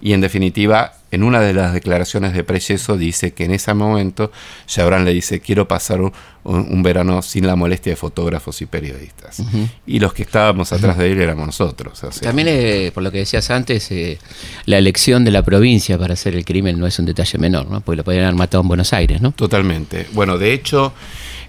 Y 0.00 0.12
en 0.12 0.20
definitiva, 0.20 0.92
en 1.10 1.22
una 1.22 1.40
de 1.40 1.54
las 1.54 1.72
declaraciones 1.72 2.34
de 2.34 2.44
Preyeso 2.44 2.98
dice 2.98 3.32
que 3.32 3.46
en 3.46 3.52
ese 3.52 3.72
momento 3.72 4.30
Chabran 4.66 5.06
le 5.06 5.14
dice, 5.14 5.40
quiero 5.40 5.66
pasar 5.66 6.02
un, 6.02 6.82
verano 6.82 7.22
sin 7.22 7.46
la 7.46 7.56
molestia 7.56 7.92
de 7.92 7.96
fotógrafos 7.96 8.60
y 8.60 8.66
periodistas. 8.66 9.42
Y 9.86 10.00
los 10.00 10.12
que 10.12 10.22
estábamos 10.22 10.70
atrás 10.70 10.98
de 10.98 11.12
él 11.12 11.22
éramos 11.22 11.46
nosotros. 11.46 11.98
También, 12.20 12.48
eh, 12.50 12.90
por 12.92 13.02
lo 13.02 13.10
que 13.10 13.18
decías 13.18 13.50
antes, 13.50 13.90
eh, 13.90 14.18
la 14.66 14.76
elección 14.76 15.24
de 15.24 15.30
la 15.30 15.42
provincia 15.42 15.96
para 15.96 16.12
hacer 16.12 16.34
el 16.34 16.44
crimen 16.44 16.78
no 16.78 16.86
es 16.86 16.98
un 16.98 17.06
detalle 17.06 17.38
menor, 17.38 17.70
¿no? 17.70 17.80
porque 17.80 17.96
lo 17.96 18.04
podrían 18.04 18.26
haber 18.26 18.36
matado 18.36 18.60
en 18.60 18.68
Buenos 18.68 18.92
Aires, 18.92 19.22
¿no? 19.22 19.32
Totalmente. 19.32 20.06
Bueno, 20.12 20.36
de 20.36 20.52
hecho... 20.52 20.92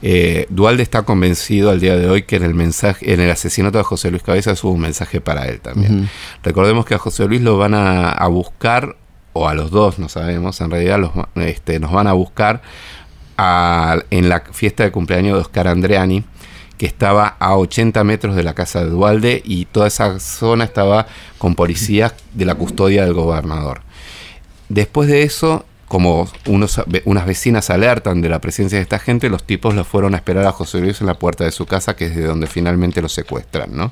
Eh, 0.02 0.46
Dualde 0.50 0.84
está 0.84 1.04
convencido 1.04 1.70
al 1.70 1.80
día 1.80 1.98
de 1.98 2.10
hoy 2.10 2.24
que 2.24 2.38
en 2.38 2.44
el 2.44 2.54
mensaje, 2.54 3.14
en 3.14 3.20
el 3.20 3.30
asesinato 3.30 3.78
de 3.78 3.84
José 3.84 4.12
Luis 4.12 4.24
Cabezas 4.24 4.64
hubo 4.64 4.72
un 4.72 4.82
mensaje 4.82 5.20
para 5.20 5.48
él 5.48 5.60
también. 5.60 6.10
Recordemos 6.44 6.86
que 6.86 6.96
a 6.96 6.98
José 6.98 7.26
Luis 7.26 7.42
lo 7.42 7.58
van 7.58 7.74
a, 7.74 8.28
buscar, 8.28 8.96
o 9.34 9.48
a 9.48 9.54
los 9.54 9.72
dos, 9.72 10.00
no 10.00 10.10
sabemos, 10.10 10.62
en 10.62 10.72
realidad 10.72 11.00
los, 11.00 11.12
este, 11.36 11.80
nos 11.80 11.92
van 11.92 12.08
a 12.08 12.14
buscar 12.14 12.62
en 14.10 14.30
la 14.30 14.44
fiesta 14.52 14.84
de 14.84 14.92
cumpleaños 14.92 15.36
de 15.36 15.42
Oscar 15.42 15.68
Andreani, 15.68 16.24
que 16.78 16.86
estaba 16.86 17.36
a 17.40 17.58
80 17.58 18.04
metros 18.06 18.36
de 18.36 18.44
la 18.44 18.54
casa 18.54 18.84
de 18.84 18.90
Dualde 18.90 19.42
y 19.44 19.66
toda 19.66 19.88
esa 19.88 20.20
zona 20.20 20.64
estaba 20.64 21.08
con 21.38 21.56
policías 21.56 22.14
de 22.34 22.46
la 22.46 22.56
custodia 22.56 23.04
del 23.04 23.14
gobernador. 23.14 23.82
Después 24.70 25.10
de 25.10 25.24
eso, 25.24 25.66
como 25.90 26.30
unos, 26.46 26.82
unas 27.04 27.26
vecinas 27.26 27.70
alertan 27.70 28.22
de 28.22 28.30
la 28.30 28.40
presencia 28.40 28.78
de 28.78 28.84
esta 28.84 29.00
gente, 29.00 29.28
los 29.28 29.44
tipos 29.44 29.74
lo 29.74 29.84
fueron 29.84 30.14
a 30.14 30.18
esperar 30.18 30.46
a 30.46 30.52
José 30.52 30.80
Luis 30.80 31.02
en 31.02 31.08
la 31.08 31.16
puerta 31.16 31.44
de 31.44 31.52
su 31.52 31.66
casa, 31.66 31.96
que 31.96 32.06
es 32.06 32.16
de 32.16 32.24
donde 32.24 32.48
finalmente 32.48 33.02
lo 33.02 33.10
secuestran, 33.10 33.76
¿no? 33.76 33.92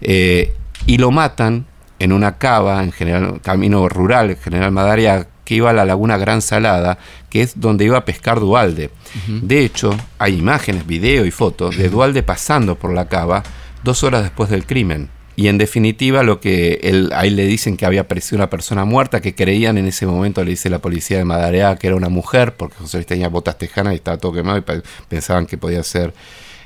Eh, 0.00 0.52
y 0.84 0.98
lo 0.98 1.12
matan 1.12 1.66
en 2.00 2.12
una 2.12 2.38
cava, 2.38 2.82
en 2.82 2.90
general, 2.90 3.40
camino 3.40 3.88
rural, 3.88 4.36
General 4.36 4.72
Madaria, 4.72 5.28
que 5.44 5.54
iba 5.54 5.70
a 5.70 5.72
la 5.72 5.84
laguna 5.84 6.18
Gran 6.18 6.42
Salada, 6.42 6.98
que 7.30 7.42
es 7.42 7.60
donde 7.60 7.84
iba 7.84 7.98
a 7.98 8.04
pescar 8.04 8.40
Dualde. 8.40 8.90
De 9.28 9.64
hecho, 9.64 9.96
hay 10.18 10.38
imágenes, 10.38 10.86
video 10.86 11.24
y 11.24 11.30
fotos 11.30 11.76
de 11.76 11.88
Dualde 11.88 12.24
pasando 12.24 12.74
por 12.74 12.92
la 12.92 13.08
cava 13.08 13.44
dos 13.84 14.02
horas 14.02 14.22
después 14.22 14.50
del 14.50 14.66
crimen. 14.66 15.08
Y 15.34 15.48
en 15.48 15.56
definitiva, 15.56 16.22
lo 16.22 16.40
que 16.40 16.80
él, 16.82 17.10
ahí 17.14 17.30
le 17.30 17.46
dicen 17.46 17.76
que 17.76 17.86
había 17.86 18.02
aparecido 18.02 18.36
una 18.36 18.50
persona 18.50 18.84
muerta, 18.84 19.20
que 19.20 19.34
creían 19.34 19.78
en 19.78 19.86
ese 19.86 20.06
momento, 20.06 20.44
le 20.44 20.50
dice 20.50 20.68
la 20.68 20.80
policía 20.80 21.18
de 21.18 21.24
Madarea, 21.24 21.76
que 21.76 21.86
era 21.86 21.96
una 21.96 22.10
mujer, 22.10 22.54
porque 22.54 22.76
José 22.76 22.98
Luis 22.98 23.06
tenía 23.06 23.28
botas 23.28 23.56
tejanas 23.56 23.94
y 23.94 23.96
estaba 23.96 24.18
todo 24.18 24.32
quemado 24.32 24.58
y 24.58 24.64
pensaban 25.08 25.46
que 25.46 25.56
podía 25.56 25.82
ser 25.82 26.12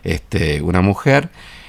este, 0.02 0.62
una 0.62 0.80
mujer. 0.80 1.28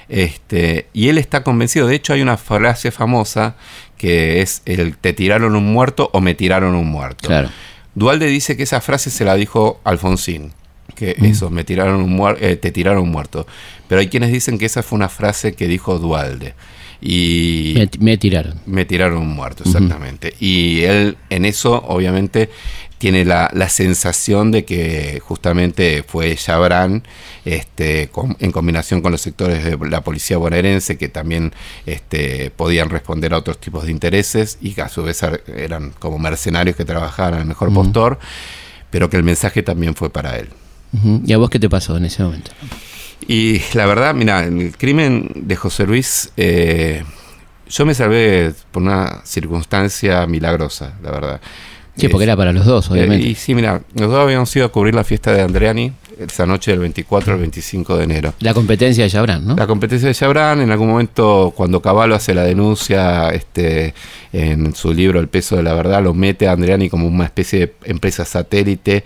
Este, 0.10 0.88
y 0.94 1.10
él 1.10 1.18
está 1.18 1.44
convencido, 1.44 1.88
de 1.88 1.96
hecho 1.96 2.14
hay 2.14 2.22
una 2.22 2.38
frase 2.38 2.92
famosa 2.92 3.56
que 3.98 4.42
es 4.42 4.62
el 4.66 4.96
te 4.98 5.12
tiraron 5.12 5.56
un 5.56 5.66
muerto 5.66 6.10
o 6.14 6.22
me 6.22 6.34
tiraron 6.34 6.76
un 6.76 6.88
muerto. 6.88 7.28
Claro. 7.28 7.50
Dualde 7.94 8.28
dice 8.28 8.56
que 8.56 8.64
esa 8.64 8.80
frase 8.80 9.10
se 9.10 9.26
la 9.26 9.36
dijo 9.36 9.82
Alfonsín, 9.84 10.54
que 10.96 11.16
mm. 11.18 11.26
eso, 11.26 11.50
me 11.50 11.64
tiraron 11.64 12.02
un 12.02 12.38
eh, 12.40 12.56
te 12.56 12.72
tiraron 12.72 13.04
un 13.04 13.12
muerto. 13.12 13.48
Pero 13.88 14.00
hay 14.00 14.08
quienes 14.08 14.32
dicen 14.32 14.58
que 14.58 14.66
esa 14.66 14.84
fue 14.84 14.98
una 14.98 15.10
frase 15.10 15.54
que 15.54 15.68
dijo 15.68 16.00
Dualde. 16.00 16.54
Y 17.02 17.76
me, 18.00 18.18
tiraron. 18.18 18.60
Me 18.66 18.86
tiraron 18.86 19.20
un 19.20 19.36
muerto, 19.36 19.64
exactamente. 19.66 20.34
Y 20.40 20.82
él 20.82 21.18
en 21.30 21.46
eso, 21.46 21.84
obviamente, 21.88 22.50
tiene 22.98 23.26
la, 23.26 23.70
sensación 23.70 24.52
de 24.52 24.66
que 24.66 25.22
justamente 25.24 26.04
fue 26.08 26.36
Chabran, 26.36 27.04
este, 27.46 28.10
en 28.40 28.52
combinación 28.52 29.02
con 29.02 29.12
los 29.12 29.22
sectores 29.22 29.64
de 29.64 29.78
la 29.90 30.02
policía 30.02 30.38
bonaerense, 30.38 30.98
que 30.98 31.08
también 31.08 31.54
este, 31.86 32.50
podían 32.52 32.90
responder 32.90 33.34
a 33.34 33.38
otros 33.38 33.60
tipos 33.60 33.86
de 33.86 33.92
intereses 33.92 34.58
y 34.62 34.74
que 34.74 34.82
a 34.82 34.90
su 34.90 35.04
vez 35.04 35.22
eran 35.56 35.92
como 36.00 36.18
mercenarios 36.18 36.76
que 36.76 36.86
trabajaban 36.86 37.36
al 37.36 37.46
mejor 37.46 37.72
postor, 37.72 38.20
pero 38.90 39.10
que 39.10 39.18
el 39.18 39.24
mensaje 39.24 39.62
también 39.62 39.94
fue 39.94 40.10
para 40.10 40.38
él. 40.38 40.50
¿Y 41.26 41.34
a 41.34 41.38
vos 41.38 41.50
qué 41.50 41.60
te 41.60 41.70
pasó 41.70 41.98
en 41.98 42.06
ese 42.06 42.24
momento? 42.24 42.52
Y 43.28 43.62
la 43.74 43.86
verdad, 43.86 44.14
mira, 44.14 44.44
el 44.44 44.76
crimen 44.78 45.32
de 45.36 45.56
José 45.56 45.86
Luis, 45.86 46.32
eh, 46.38 47.04
yo 47.70 47.86
me 47.86 47.94
salvé 47.94 48.54
por 48.72 48.84
una 48.84 49.22
circunstancia 49.26 50.26
milagrosa, 50.28 50.94
la 51.02 51.12
verdad. 51.12 51.42
Sí, 51.96 52.08
porque 52.10 52.26
era 52.26 52.36
para 52.38 52.54
los 52.54 52.66
dos, 52.66 52.92
obviamente. 52.92 53.28
y 53.28 53.36
sí, 53.36 53.56
mira, 53.56 53.82
los 53.96 54.12
dos 54.12 54.20
habíamos 54.20 54.56
ido 54.56 54.66
a 54.66 54.72
cubrir 54.72 54.94
la 54.94 55.04
fiesta 55.04 55.34
de 55.34 55.42
Andreani 55.42 55.92
esa 56.20 56.46
noche 56.46 56.72
del 56.72 56.80
24 56.80 57.34
al 57.34 57.40
25 57.40 57.98
de 57.98 58.04
enero. 58.04 58.34
La 58.40 58.54
competencia 58.54 59.04
de 59.04 59.10
Chabran, 59.10 59.46
¿no? 59.46 59.56
La 59.56 59.68
competencia 59.68 60.08
de 60.08 60.16
Chabran, 60.16 60.62
en 60.62 60.72
algún 60.72 60.90
momento 60.90 61.54
cuando 61.56 61.82
Caballo 61.82 62.16
hace 62.16 62.34
la 62.34 62.44
denuncia 62.44 63.30
este, 63.30 63.94
en 64.34 64.74
su 64.76 64.94
libro 64.94 65.20
El 65.20 65.28
peso 65.28 65.56
de 65.56 65.64
la 65.64 65.74
verdad, 65.74 66.04
lo 66.04 66.14
mete 66.14 66.48
a 66.48 66.54
Andreani 66.54 66.90
como 66.90 67.08
una 67.08 67.26
especie 67.26 67.60
de 67.60 67.74
empresa 67.86 68.26
satélite 68.26 69.04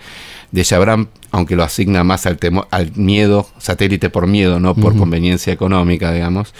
de 0.52 0.64
Chabran, 0.64 1.08
aunque 1.30 1.56
lo 1.56 1.64
asigna 1.64 2.04
más 2.04 2.26
al, 2.26 2.38
al 2.70 2.92
miedo, 2.94 3.48
satélite 3.58 4.10
por 4.10 4.26
miedo, 4.26 4.60
no 4.60 4.74
por 4.74 4.96
conveniencia 4.96 5.52
económica, 5.52 6.12
digamos. 6.12 6.54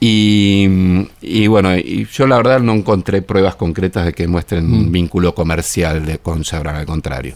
Y, 0.00 1.46
bueno, 1.48 1.76
y 1.76 2.06
yo 2.12 2.26
la 2.28 2.36
verdad 2.36 2.60
no 2.60 2.72
encontré 2.72 3.20
pruebas 3.20 3.56
concretas 3.56 4.04
de 4.04 4.12
que 4.12 4.28
muestren 4.28 4.72
un 4.72 4.92
vínculo 4.92 5.34
comercial 5.34 6.06
de, 6.06 6.18
con 6.18 6.42
Chabran, 6.42 6.76
al 6.76 6.86
contrario. 6.86 7.34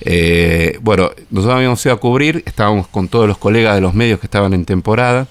Eh, 0.00 0.78
bueno, 0.80 1.10
nosotros 1.30 1.56
habíamos 1.56 1.84
ido 1.84 1.94
a 1.94 2.00
cubrir, 2.00 2.42
estábamos 2.46 2.88
con 2.88 3.08
todos 3.08 3.28
los 3.28 3.36
colegas 3.36 3.74
de 3.74 3.82
los 3.82 3.92
medios 3.92 4.20
que 4.20 4.26
estaban 4.26 4.54
en 4.54 4.64
temporada, 4.64 5.26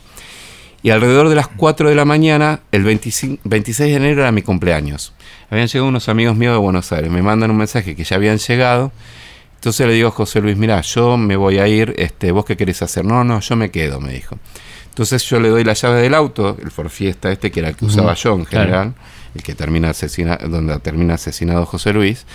y 0.83 0.91
alrededor 0.91 1.29
de 1.29 1.35
las 1.35 1.47
4 1.47 1.89
de 1.89 1.95
la 1.95 2.05
mañana, 2.05 2.59
el 2.71 2.83
26 2.83 3.39
de 3.43 3.95
enero 3.95 4.21
era 4.21 4.31
mi 4.31 4.43
cumpleaños. 4.43 5.13
Habían 5.49 5.67
llegado 5.67 5.87
unos 5.87 6.09
amigos 6.09 6.35
míos 6.35 6.53
de 6.53 6.59
Buenos 6.59 6.91
Aires, 6.91 7.09
me 7.09 7.23
mandan 7.23 7.49
un 7.49 7.57
mensaje 7.57 7.95
que 7.95 8.03
ya 8.03 8.17
habían 8.17 8.37
llegado 8.37 8.91
entonces 9.57 9.87
le 9.87 9.93
digo 9.93 10.09
a 10.09 10.11
José 10.11 10.39
Luis, 10.39 10.55
mira, 10.55 10.79
yo 10.81 11.17
me 11.17 11.35
voy 11.35 11.57
a 11.57 11.67
ir, 11.67 11.95
este, 11.97 12.31
¿vos 12.31 12.45
qué 12.45 12.55
querés 12.55 12.83
hacer? 12.83 13.03
No, 13.03 13.23
no, 13.23 13.39
yo 13.39 13.55
me 13.55 13.71
quedo, 13.71 13.99
me 13.99 14.13
dijo. 14.13 14.37
Entonces 14.89 15.23
yo 15.23 15.39
le 15.39 15.49
doy 15.49 15.63
la 15.63 15.73
llave 15.73 16.01
del 16.01 16.13
auto, 16.13 16.57
el 16.61 16.69
Ford 16.69 16.89
Fiesta 16.89 17.31
este, 17.31 17.51
que 17.51 17.59
era 17.61 17.69
el 17.69 17.75
que 17.75 17.85
usaba 17.85 18.13
yo 18.13 18.35
en 18.35 18.45
general, 18.45 18.93
el 19.33 19.41
que 19.41 19.55
termina 19.55 19.89
asesinado, 19.89 20.47
donde 20.47 20.77
termina 20.79 21.15
asesinado 21.15 21.65
José 21.65 21.91
Luis, 21.91 22.25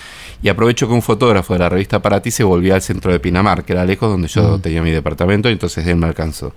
y 0.43 0.49
aprovecho 0.49 0.89
que 0.89 0.95
un 0.95 1.03
fotógrafo 1.03 1.53
de 1.53 1.61
la 1.61 1.69
revista 1.69 2.03
Para 2.03 2.21
Ti 2.21 2.33
se 2.33 2.43
volvía 2.45 2.75
al 2.75 2.83
centro 2.83 3.13
de 3.13 3.21
Pinamar, 3.21 3.65
que 3.65 3.73
era 3.73 3.85
lejos 3.85 4.11
donde 4.11 4.27
yo 4.27 4.59
tenía 4.59 4.83
mi 4.83 4.91
departamento, 4.91 5.49
y 5.49 5.53
entonces 5.53 5.87
él 5.87 5.97
me 5.97 6.07
alcanzó. 6.07 6.53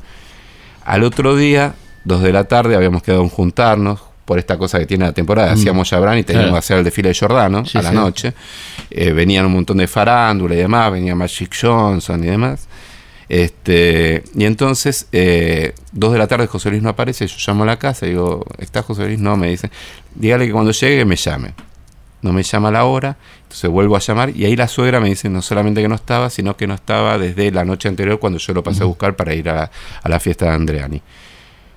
Al 0.83 1.03
otro 1.03 1.35
día, 1.35 1.75
dos 2.03 2.21
de 2.21 2.33
la 2.33 2.45
tarde, 2.45 2.75
habíamos 2.75 3.03
quedado 3.03 3.21
en 3.21 3.29
juntarnos, 3.29 4.01
por 4.25 4.39
esta 4.39 4.57
cosa 4.57 4.79
que 4.79 4.85
tiene 4.85 5.05
la 5.05 5.13
temporada. 5.13 5.51
Mm. 5.51 5.53
Hacíamos 5.53 5.89
Jabran 5.89 6.17
y 6.17 6.23
teníamos 6.23 6.51
que 6.51 6.57
hacer 6.57 6.77
el 6.79 6.83
desfile 6.83 7.09
de 7.09 7.15
Jordano 7.15 7.63
a 7.73 7.81
la 7.81 7.91
noche. 7.91 8.33
Eh, 8.89 9.13
venían 9.13 9.45
un 9.45 9.53
montón 9.53 9.77
de 9.77 9.87
farándula 9.87 10.55
y 10.55 10.57
demás, 10.57 10.91
venía 10.91 11.15
Magic 11.15 11.55
Johnson 11.59 12.23
y 12.23 12.27
demás. 12.27 12.67
Este, 13.27 14.23
y 14.35 14.45
entonces, 14.45 15.07
eh, 15.11 15.73
dos 15.91 16.13
de 16.13 16.19
la 16.19 16.27
tarde 16.27 16.47
José 16.47 16.69
Luis 16.69 16.83
no 16.83 16.89
aparece, 16.89 17.25
yo 17.25 17.35
llamo 17.47 17.63
a 17.63 17.67
la 17.67 17.77
casa 17.77 18.05
y 18.05 18.09
digo, 18.09 18.45
¿está 18.59 18.83
José 18.83 19.05
Luis? 19.05 19.19
No, 19.19 19.35
me 19.35 19.49
dice, 19.49 19.71
dígale 20.13 20.45
que 20.45 20.51
cuando 20.51 20.71
llegue 20.71 21.05
me 21.05 21.15
llame. 21.15 21.53
No 22.21 22.33
me 22.33 22.41
llama 22.41 22.69
a 22.69 22.71
la 22.71 22.85
hora, 22.85 23.17
entonces 23.43 23.69
vuelvo 23.69 23.95
a 23.95 23.99
llamar 23.99 24.31
y 24.35 24.45
ahí 24.45 24.55
la 24.55 24.67
suegra 24.67 24.99
me 24.99 25.09
dice 25.09 25.29
no 25.29 25.43
solamente 25.43 25.81
que 25.83 25.87
no 25.87 25.93
estaba, 25.93 26.31
sino 26.31 26.57
que 26.57 26.65
no 26.65 26.73
estaba 26.73 27.19
desde 27.19 27.51
la 27.51 27.63
noche 27.65 27.87
anterior 27.87 28.19
cuando 28.19 28.39
yo 28.39 28.53
lo 28.53 28.63
pasé 28.63 28.81
a 28.81 28.85
buscar 28.87 29.15
para 29.15 29.35
ir 29.35 29.47
a, 29.47 29.69
a 30.01 30.09
la 30.09 30.19
fiesta 30.19 30.45
de 30.45 30.51
Andreani. 30.51 31.01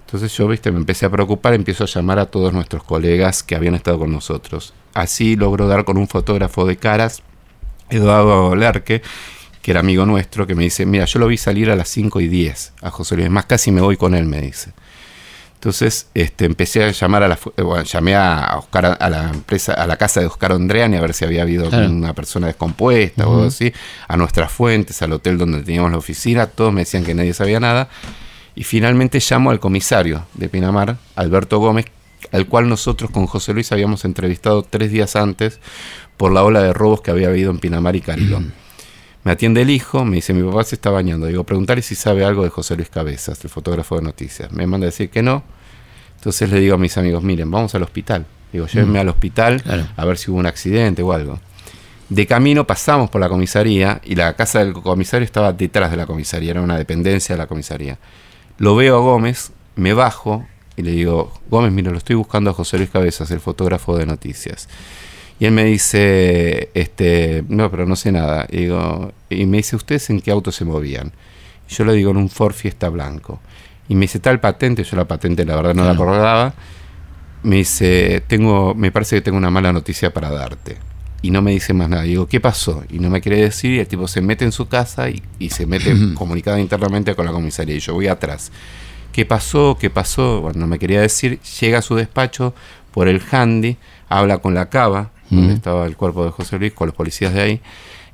Entonces 0.09 0.35
yo, 0.39 0.49
viste, 0.49 0.73
me 0.73 0.79
empecé 0.79 1.05
a 1.05 1.11
preocupar, 1.11 1.53
empiezo 1.53 1.85
a 1.85 1.87
llamar 1.87 2.19
a 2.19 2.25
todos 2.25 2.51
nuestros 2.51 2.83
colegas 2.83 3.43
que 3.43 3.55
habían 3.55 3.75
estado 3.75 3.99
con 3.99 4.11
nosotros. 4.11 4.73
Así 4.95 5.37
logro 5.37 5.69
dar 5.69 5.85
con 5.85 5.99
un 5.99 6.09
fotógrafo 6.09 6.65
de 6.65 6.79
caras, 6.79 7.23
Eduardo 7.91 8.57
Lerque, 8.57 9.03
que 9.61 9.71
era 9.71 9.81
amigo 9.81 10.07
nuestro, 10.07 10.47
que 10.47 10.55
me 10.55 10.65
dice, 10.65 10.87
mira, 10.87 11.05
yo 11.05 11.19
lo 11.19 11.27
vi 11.27 11.37
salir 11.37 11.71
a 11.71 11.77
las 11.77 11.91
5 11.91 12.23
y 12.23 12.29
10 12.29 12.73
a 12.81 12.91
José 12.91 13.17
Luis, 13.17 13.29
más 13.29 13.45
casi 13.45 13.71
me 13.71 13.83
voy 13.83 13.99
con 13.99 14.15
él, 14.15 14.25
me 14.25 14.41
dice. 14.41 14.73
Entonces 15.57 16.07
este, 16.15 16.47
empecé 16.47 16.85
a 16.85 16.91
llamar 16.91 17.25
a 17.25 17.29
la, 17.29 17.39
bueno, 17.63 17.83
llamé 17.83 18.15
a, 18.15 18.57
Oscar, 18.57 18.97
a 18.99 19.11
la 19.11 19.29
empresa, 19.29 19.75
a 19.75 19.87
la 19.87 19.99
casa 19.99 20.21
de 20.21 20.27
Oscar 20.27 20.53
Andreani 20.53 20.97
a 20.97 21.03
ver 21.03 21.13
si 21.13 21.27
había 21.27 21.43
habido 21.43 21.69
una 21.69 22.15
persona 22.15 22.47
descompuesta 22.47 23.27
o 23.27 23.35
algo 23.35 23.49
así, 23.49 23.75
a 24.07 24.17
nuestras 24.17 24.51
fuentes, 24.51 25.03
al 25.03 25.13
hotel 25.13 25.37
donde 25.37 25.63
teníamos 25.65 25.91
la 25.91 25.99
oficina, 25.99 26.47
todos 26.47 26.73
me 26.73 26.81
decían 26.81 27.05
que 27.05 27.13
nadie 27.13 27.35
sabía 27.35 27.61
nada 27.61 27.91
y 28.59 28.65
finalmente 28.65 29.21
llamo 29.21 29.53
al 29.53 29.61
comisario 29.61 30.25
de 30.35 30.49
Pinamar, 30.49 30.97
Alberto 31.15 31.61
Gómez, 31.61 31.87
al 32.33 32.49
cual 32.49 32.69
nosotros 32.69 33.09
con 33.09 33.27
José 33.27 33.55
Luis 33.55 33.71
habíamos 33.71 34.05
entrevistado 34.05 34.65
tres 34.65 34.91
días 34.91 35.15
antes 35.15 35.61
por 36.17 36.33
la 36.33 36.43
ola 36.43 36.61
de 36.61 36.73
robos 36.73 37.01
que 37.01 37.13
había 37.13 37.29
habido 37.29 37.53
en 37.53 37.61
Pinamar 37.61 37.95
y 37.95 38.01
Carilón. 38.01 38.49
Mm. 38.49 38.53
Me 39.23 39.31
atiende 39.31 39.63
el 39.63 39.71
hijo, 39.71 40.05
me 40.05 40.17
dice, 40.17 40.35
mi 40.35 40.43
papá 40.43 40.65
se 40.65 40.75
está 40.75 40.91
bañando. 40.91 41.27
Digo, 41.27 41.45
preguntarle 41.45 41.83
si 41.83 41.95
sabe 41.95 42.25
algo 42.25 42.43
de 42.43 42.51
José 42.51 42.75
Luis 42.75 42.89
Cabezas, 42.89 43.45
el 43.45 43.49
fotógrafo 43.49 43.95
de 43.95 44.03
noticias. 44.03 44.51
Me 44.51 44.67
manda 44.67 44.87
a 44.87 44.91
decir 44.91 45.09
que 45.09 45.23
no. 45.23 45.45
Entonces 46.17 46.51
le 46.51 46.59
digo 46.59 46.75
a 46.75 46.79
mis 46.79 46.99
amigos, 46.99 47.23
miren, 47.23 47.49
vamos 47.53 47.77
al 47.77 47.85
hospital. 47.85 48.27
Digo, 48.53 48.67
llévenme 48.67 48.99
mm. 48.99 49.03
al 49.03 49.09
hospital 49.11 49.89
a 49.97 50.05
ver 50.05 50.19
si 50.19 50.33
hubo 50.33 50.39
un 50.41 50.47
accidente 50.47 51.05
o 51.05 51.13
algo. 51.13 51.39
De 52.09 52.27
camino 52.27 52.67
pasamos 52.67 53.09
por 53.09 53.21
la 53.21 53.29
comisaría 53.29 54.01
y 54.03 54.17
la 54.17 54.35
casa 54.35 54.65
del 54.65 54.73
comisario 54.73 55.25
estaba 55.25 55.53
detrás 55.53 55.93
de 55.93 55.97
la 55.97 56.07
comisaría, 56.07 56.51
era 56.51 56.61
una 56.61 56.77
dependencia 56.77 57.37
de 57.37 57.39
la 57.39 57.47
comisaría. 57.47 57.99
Lo 58.59 58.75
veo 58.75 58.97
a 58.97 59.01
Gómez, 59.01 59.53
me 59.77 59.95
bajo 59.95 60.47
y 60.77 60.83
le 60.83 60.91
digo, 60.93 61.33
Gómez, 61.51 61.73
mira, 61.73 61.91
lo 61.91 61.99
estoy 61.99 62.17
buscando 62.17 62.51
a 62.51 62.53
José 62.53 62.77
Luis 62.77 62.91
Cabezas, 62.91 63.31
el 63.31 63.41
fotógrafo 63.41 63.97
de 63.97 64.07
noticias. 64.07 64.69
Y 65.41 65.47
él 65.47 65.53
me 65.53 65.65
dice, 65.65 66.71
este, 66.75 67.45
no, 67.49 67.71
pero 67.71 67.87
no 67.87 67.95
sé 67.95 68.11
nada. 68.11 68.47
Y, 68.51 68.59
digo, 68.59 69.13
y 69.31 69.47
me 69.47 69.59
dice, 69.59 69.77
¿ustedes 69.77 70.11
en 70.11 70.21
qué 70.21 70.33
auto 70.33 70.51
se 70.51 70.65
movían? 70.65 71.13
Y 71.69 71.75
yo 71.75 71.85
le 71.85 71.93
digo, 71.93 72.11
en 72.11 72.17
un 72.17 72.29
Ford 72.29 72.53
Fiesta 72.53 72.89
blanco. 72.89 73.41
Y 73.89 73.95
me 73.95 74.03
dice, 74.03 74.19
tal 74.19 74.41
patente, 74.41 74.83
yo 74.83 74.97
la 74.97 75.07
patente 75.07 75.45
la 75.45 75.57
verdad 75.57 75.75
no 75.75 75.85
la 75.85 75.93
acordaba. 75.93 76.55
Me 77.45 77.57
dice, 77.57 78.23
tengo, 78.27 78.75
me 78.75 78.91
parece 78.91 79.17
que 79.17 79.23
tengo 79.23 79.39
una 79.39 79.51
mala 79.51 79.73
noticia 79.73 80.13
para 80.13 80.31
darte. 80.31 80.77
Y 81.21 81.31
no 81.31 81.43
me 81.43 81.51
dice 81.51 81.73
más 81.75 81.89
nada. 81.89 82.03
digo, 82.03 82.29
¿qué 82.29 82.41
pasó? 82.41 82.85
Y 82.91 83.01
no 83.01 83.11
me 83.11 83.21
quiere 83.21 83.39
decir. 83.41 83.73
Y 83.73 83.79
el 83.81 83.89
tipo 83.89 84.07
se 84.07 84.21
mete 84.21 84.45
en 84.45 84.53
su 84.53 84.69
casa 84.69 85.11
y, 85.11 85.23
y 85.39 85.51
se 85.51 85.67
mete 85.67 85.95
comunicado 86.15 86.59
internamente 86.59 87.15
con 87.15 87.27
la 87.27 87.33
comisaría. 87.33 87.75
Y 87.77 87.81
yo 87.81 87.95
voy 87.95 88.07
atrás. 88.07 88.53
¿Qué 89.13 89.27
pasó? 89.27 89.77
¿Qué 89.81 89.91
pasó? 89.91 90.41
Bueno, 90.41 90.61
no 90.61 90.67
me 90.69 90.79
quería 90.79 91.01
decir. 91.01 91.41
Llega 91.61 91.79
a 91.79 91.83
su 91.83 91.97
despacho 91.97 92.55
por 92.93 93.09
el 93.09 93.21
handy, 93.31 93.77
habla 94.09 94.39
con 94.39 94.55
la 94.55 94.69
cava, 94.69 95.11
donde 95.31 95.55
estaba 95.55 95.87
el 95.87 95.97
cuerpo 95.97 96.25
de 96.25 96.31
José 96.31 96.59
Luis, 96.59 96.73
con 96.73 96.87
los 96.87 96.95
policías 96.95 97.35
de 97.35 97.41
ahí, 97.41 97.61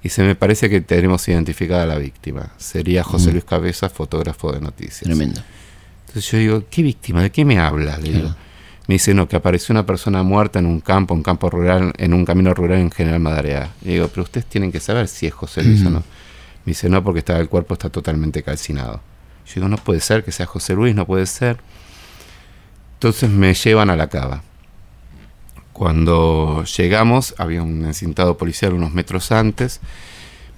y 0.02 0.08
se 0.08 0.22
me 0.22 0.34
parece 0.34 0.68
que 0.68 0.80
tenemos 0.80 1.26
identificada 1.28 1.84
a 1.84 1.86
la 1.86 1.98
víctima. 1.98 2.52
Sería 2.58 3.04
José 3.04 3.32
Luis 3.32 3.44
Cabeza, 3.44 3.88
fotógrafo 3.88 4.52
de 4.52 4.60
noticias. 4.60 5.02
Tremendo. 5.02 5.40
Entonces 6.06 6.30
yo 6.30 6.38
digo, 6.38 6.64
¿qué 6.70 6.82
víctima? 6.82 7.22
¿De 7.22 7.30
qué 7.30 7.44
me 7.44 7.58
habla? 7.58 7.98
Le 7.98 8.12
digo. 8.12 8.34
Me 8.86 8.96
dice, 8.96 9.14
no, 9.14 9.28
que 9.28 9.36
apareció 9.36 9.72
una 9.72 9.86
persona 9.86 10.22
muerta 10.22 10.58
en 10.58 10.66
un 10.66 10.80
campo, 10.80 11.14
un 11.14 11.22
campo 11.22 11.48
rural, 11.48 11.92
en 11.96 12.12
un 12.12 12.24
camino 12.26 12.52
rural 12.52 12.80
en 12.80 12.90
General 12.90 13.20
Madarea. 13.20 13.70
Le 13.82 13.94
digo, 13.94 14.08
pero 14.08 14.24
ustedes 14.24 14.46
tienen 14.46 14.70
que 14.70 14.80
saber 14.80 15.08
si 15.08 15.26
es 15.26 15.32
José 15.32 15.62
Luis 15.62 15.84
o 15.86 15.90
no. 15.90 16.00
Me 16.00 16.70
dice, 16.70 16.90
no, 16.90 17.02
porque 17.02 17.20
está, 17.20 17.38
el 17.38 17.48
cuerpo 17.48 17.74
está 17.74 17.88
totalmente 17.88 18.42
calcinado. 18.42 19.00
Yo 19.46 19.54
digo, 19.56 19.68
no 19.68 19.78
puede 19.78 20.00
ser 20.00 20.22
que 20.22 20.32
sea 20.32 20.46
José 20.46 20.74
Luis, 20.74 20.94
no 20.94 21.06
puede 21.06 21.24
ser. 21.26 21.58
Entonces 22.94 23.30
me 23.30 23.54
llevan 23.54 23.88
a 23.88 23.96
la 23.96 24.08
cava. 24.08 24.42
Cuando 25.72 26.64
llegamos, 26.64 27.34
había 27.38 27.62
un 27.62 27.84
encintado 27.86 28.36
policial 28.36 28.74
unos 28.74 28.92
metros 28.92 29.32
antes. 29.32 29.80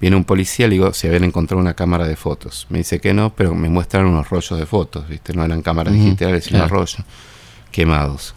Viene 0.01 0.17
un 0.17 0.25
policía, 0.25 0.67
le 0.67 0.75
digo 0.75 0.93
si 0.93 1.07
habían 1.07 1.25
encontrado 1.25 1.61
una 1.61 1.75
cámara 1.75 2.07
de 2.07 2.17
fotos. 2.17 2.67
Me 2.71 2.79
dice 2.79 3.01
que 3.01 3.15
no, 3.15 3.35
pero 3.35 3.55
me 3.55 3.69
muestran 3.69 4.05
unos 4.05 4.29
rollos 4.29 4.59
de 4.59 4.67
fotos, 4.67 5.09
¿viste? 5.09 5.33
No 5.33 5.45
eran 5.45 5.63
cámaras 5.63 5.95
digitales, 5.95 6.45
sino 6.45 6.69
rollos 6.69 6.99
quemados. 7.77 8.35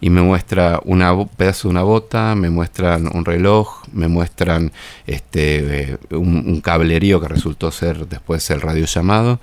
Y 0.00 0.10
me 0.10 0.20
muestra 0.20 0.80
un 0.84 1.28
pedazo 1.36 1.68
de 1.68 1.70
una 1.70 1.84
bota, 1.84 2.34
me 2.34 2.50
muestran 2.50 3.08
un 3.14 3.24
reloj, 3.24 3.84
me 3.92 4.08
muestran 4.08 4.72
este, 5.06 5.92
eh, 5.92 5.98
un, 6.10 6.60
cablerío 6.60 7.20
que 7.20 7.28
resultó 7.28 7.70
ser 7.70 8.08
después 8.08 8.50
el 8.50 8.60
radio 8.60 8.84
llamado 8.84 9.38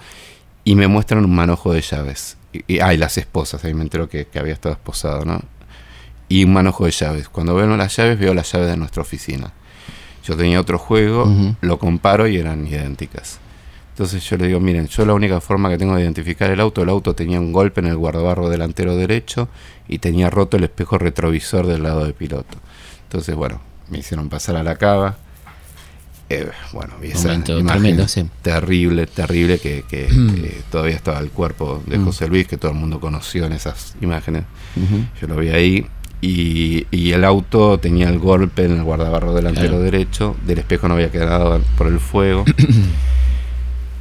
y 0.66 0.76
me 0.76 0.88
muestran 0.88 1.24
un 1.24 1.34
manojo 1.34 1.72
de 1.72 1.82
llaves. 1.82 2.38
Y, 2.68 2.80
ah, 2.80 2.94
las 2.94 3.18
esposas, 3.18 3.64
ahí 3.64 3.74
me 3.74 3.84
entero 3.84 4.10
que, 4.10 4.28
había 4.36 4.54
estado 4.54 4.74
esposado, 4.74 5.24
¿no? 5.24 5.40
Y 6.28 6.44
un 6.44 6.52
manojo 6.52 6.86
de 6.86 6.92
llaves. 6.92 7.30
Cuando 7.30 7.56
veo 7.56 7.66
las 7.78 7.96
llaves, 7.96 8.20
veo 8.20 8.34
las 8.34 8.52
llaves 8.52 8.68
de 8.70 8.78
nuestra 8.78 9.02
oficina. 9.02 9.54
Yo 10.26 10.36
tenía 10.36 10.60
otro 10.60 10.78
juego, 10.78 11.26
lo 11.62 11.80
comparo 11.80 12.28
y 12.28 12.38
eran 12.38 12.68
idénticas. 12.68 13.40
Entonces 14.02 14.28
yo 14.28 14.36
le 14.36 14.48
digo, 14.48 14.60
miren, 14.60 14.88
yo 14.88 15.06
la 15.06 15.14
única 15.14 15.40
forma 15.40 15.70
que 15.70 15.78
tengo 15.78 15.96
de 15.96 16.02
identificar 16.02 16.50
el 16.50 16.60
auto, 16.60 16.82
el 16.82 16.90
auto 16.90 17.14
tenía 17.14 17.40
un 17.40 17.54
golpe 17.54 17.82
en 17.82 17.86
el 17.86 17.98
guardabarro 17.98 18.50
delantero 18.50 18.98
derecho 18.98 19.48
y 19.88 20.00
tenía 20.00 20.32
roto 20.32 20.58
el 20.58 20.64
espejo 20.64 20.98
retrovisor 20.98 21.68
del 21.68 21.84
lado 21.84 22.04
del 22.04 22.16
piloto. 22.16 22.58
Entonces, 23.04 23.36
bueno, 23.36 23.62
me 23.92 24.00
hicieron 24.00 24.28
pasar 24.28 24.56
a 24.56 24.64
la 24.64 24.76
cava, 24.76 25.18
eh, 26.30 26.50
bueno, 26.74 26.96
y 27.04 27.12
esa 27.12 27.40
tremendo, 27.44 28.08
terrible, 28.42 29.06
terrible, 29.06 29.60
que, 29.60 29.86
todavía 30.72 30.96
estaba 30.96 31.20
el 31.20 31.30
cuerpo 31.30 31.84
de 31.86 32.00
mm. 32.00 32.06
José 32.06 32.28
Luis, 32.28 32.48
que 32.48 32.58
todo 32.58 32.72
el 32.72 32.78
mundo 32.80 33.00
conoció 33.00 33.46
en 33.46 33.54
esas 33.54 33.96
imágenes. 34.02 34.46
Yo 35.22 35.28
lo 35.28 35.36
vi 35.36 35.50
ahí. 35.50 35.86
Y, 36.22 37.12
el 37.12 37.24
auto 37.24 37.78
tenía 37.78 38.10
el 38.10 38.18
golpe 38.18 38.66
en 38.66 38.72
el 38.72 38.84
guardabarro 38.84 39.36
delantero 39.36 39.80
derecho, 39.80 40.36
del 40.44 40.58
espejo 40.58 40.88
no 40.88 40.96
había 40.96 41.12
quedado 41.12 41.62
por 41.78 41.86
el 41.86 42.00
fuego. 42.00 42.46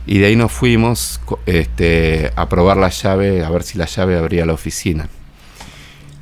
y 0.06 0.18
de 0.18 0.26
ahí 0.26 0.36
nos 0.36 0.52
fuimos 0.52 1.20
este, 1.46 2.32
a 2.36 2.48
probar 2.48 2.76
la 2.76 2.88
llave, 2.88 3.44
a 3.44 3.50
ver 3.50 3.62
si 3.62 3.78
la 3.78 3.86
llave 3.86 4.18
abría 4.18 4.46
la 4.46 4.52
oficina. 4.52 5.08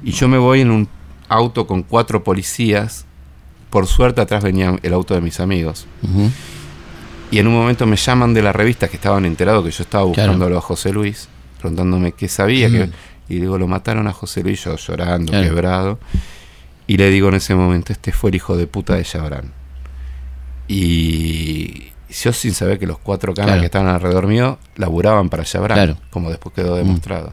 Y 0.02 0.12
yo 0.12 0.28
me 0.28 0.38
voy 0.38 0.60
en 0.60 0.70
un 0.70 0.88
auto 1.28 1.66
con 1.66 1.82
cuatro 1.82 2.24
policías 2.24 3.06
por 3.70 3.86
suerte 3.86 4.20
atrás 4.20 4.42
venía 4.42 4.76
el 4.82 4.92
auto 4.92 5.14
de 5.14 5.20
mis 5.20 5.40
amigos. 5.40 5.86
Y 7.30 7.38
en 7.38 7.46
un 7.46 7.54
momento 7.54 7.86
me 7.86 7.96
llaman 7.96 8.32
de 8.32 8.42
la 8.42 8.52
revista 8.52 8.88
que 8.88 8.96
estaban 8.96 9.26
enterados 9.26 9.64
que 9.64 9.70
yo 9.70 9.82
estaba 9.82 10.04
buscándolo 10.04 10.56
a 10.56 10.60
José 10.60 10.92
Luis, 10.92 11.28
preguntándome 11.60 12.12
qué 12.12 12.28
sabía. 12.28 12.70
que, 12.70 12.90
y 13.28 13.40
digo, 13.40 13.58
lo 13.58 13.66
mataron 13.66 14.06
a 14.06 14.12
José 14.12 14.42
Luis, 14.42 14.64
yo 14.64 14.76
llorando, 14.76 15.32
quebrado. 15.32 15.98
Y 16.86 16.96
le 16.96 17.10
digo 17.10 17.28
en 17.28 17.34
ese 17.34 17.54
momento, 17.54 17.92
este 17.92 18.12
fue 18.12 18.30
el 18.30 18.36
hijo 18.36 18.56
de 18.56 18.66
puta 18.66 18.94
de 18.94 19.04
Chabrán. 19.04 19.52
Y 20.66 21.88
yo 22.22 22.32
sin 22.32 22.54
saber 22.54 22.78
que 22.78 22.86
los 22.86 22.98
cuatro 22.98 23.34
canas 23.34 23.60
que 23.60 23.66
estaban 23.66 23.88
alrededor 23.88 24.26
mío 24.26 24.58
laburaban 24.76 25.28
para 25.28 25.44
Chabrán, 25.44 25.98
como 26.10 26.30
después 26.30 26.54
quedó 26.54 26.74
mm. 26.74 26.78
demostrado. 26.78 27.32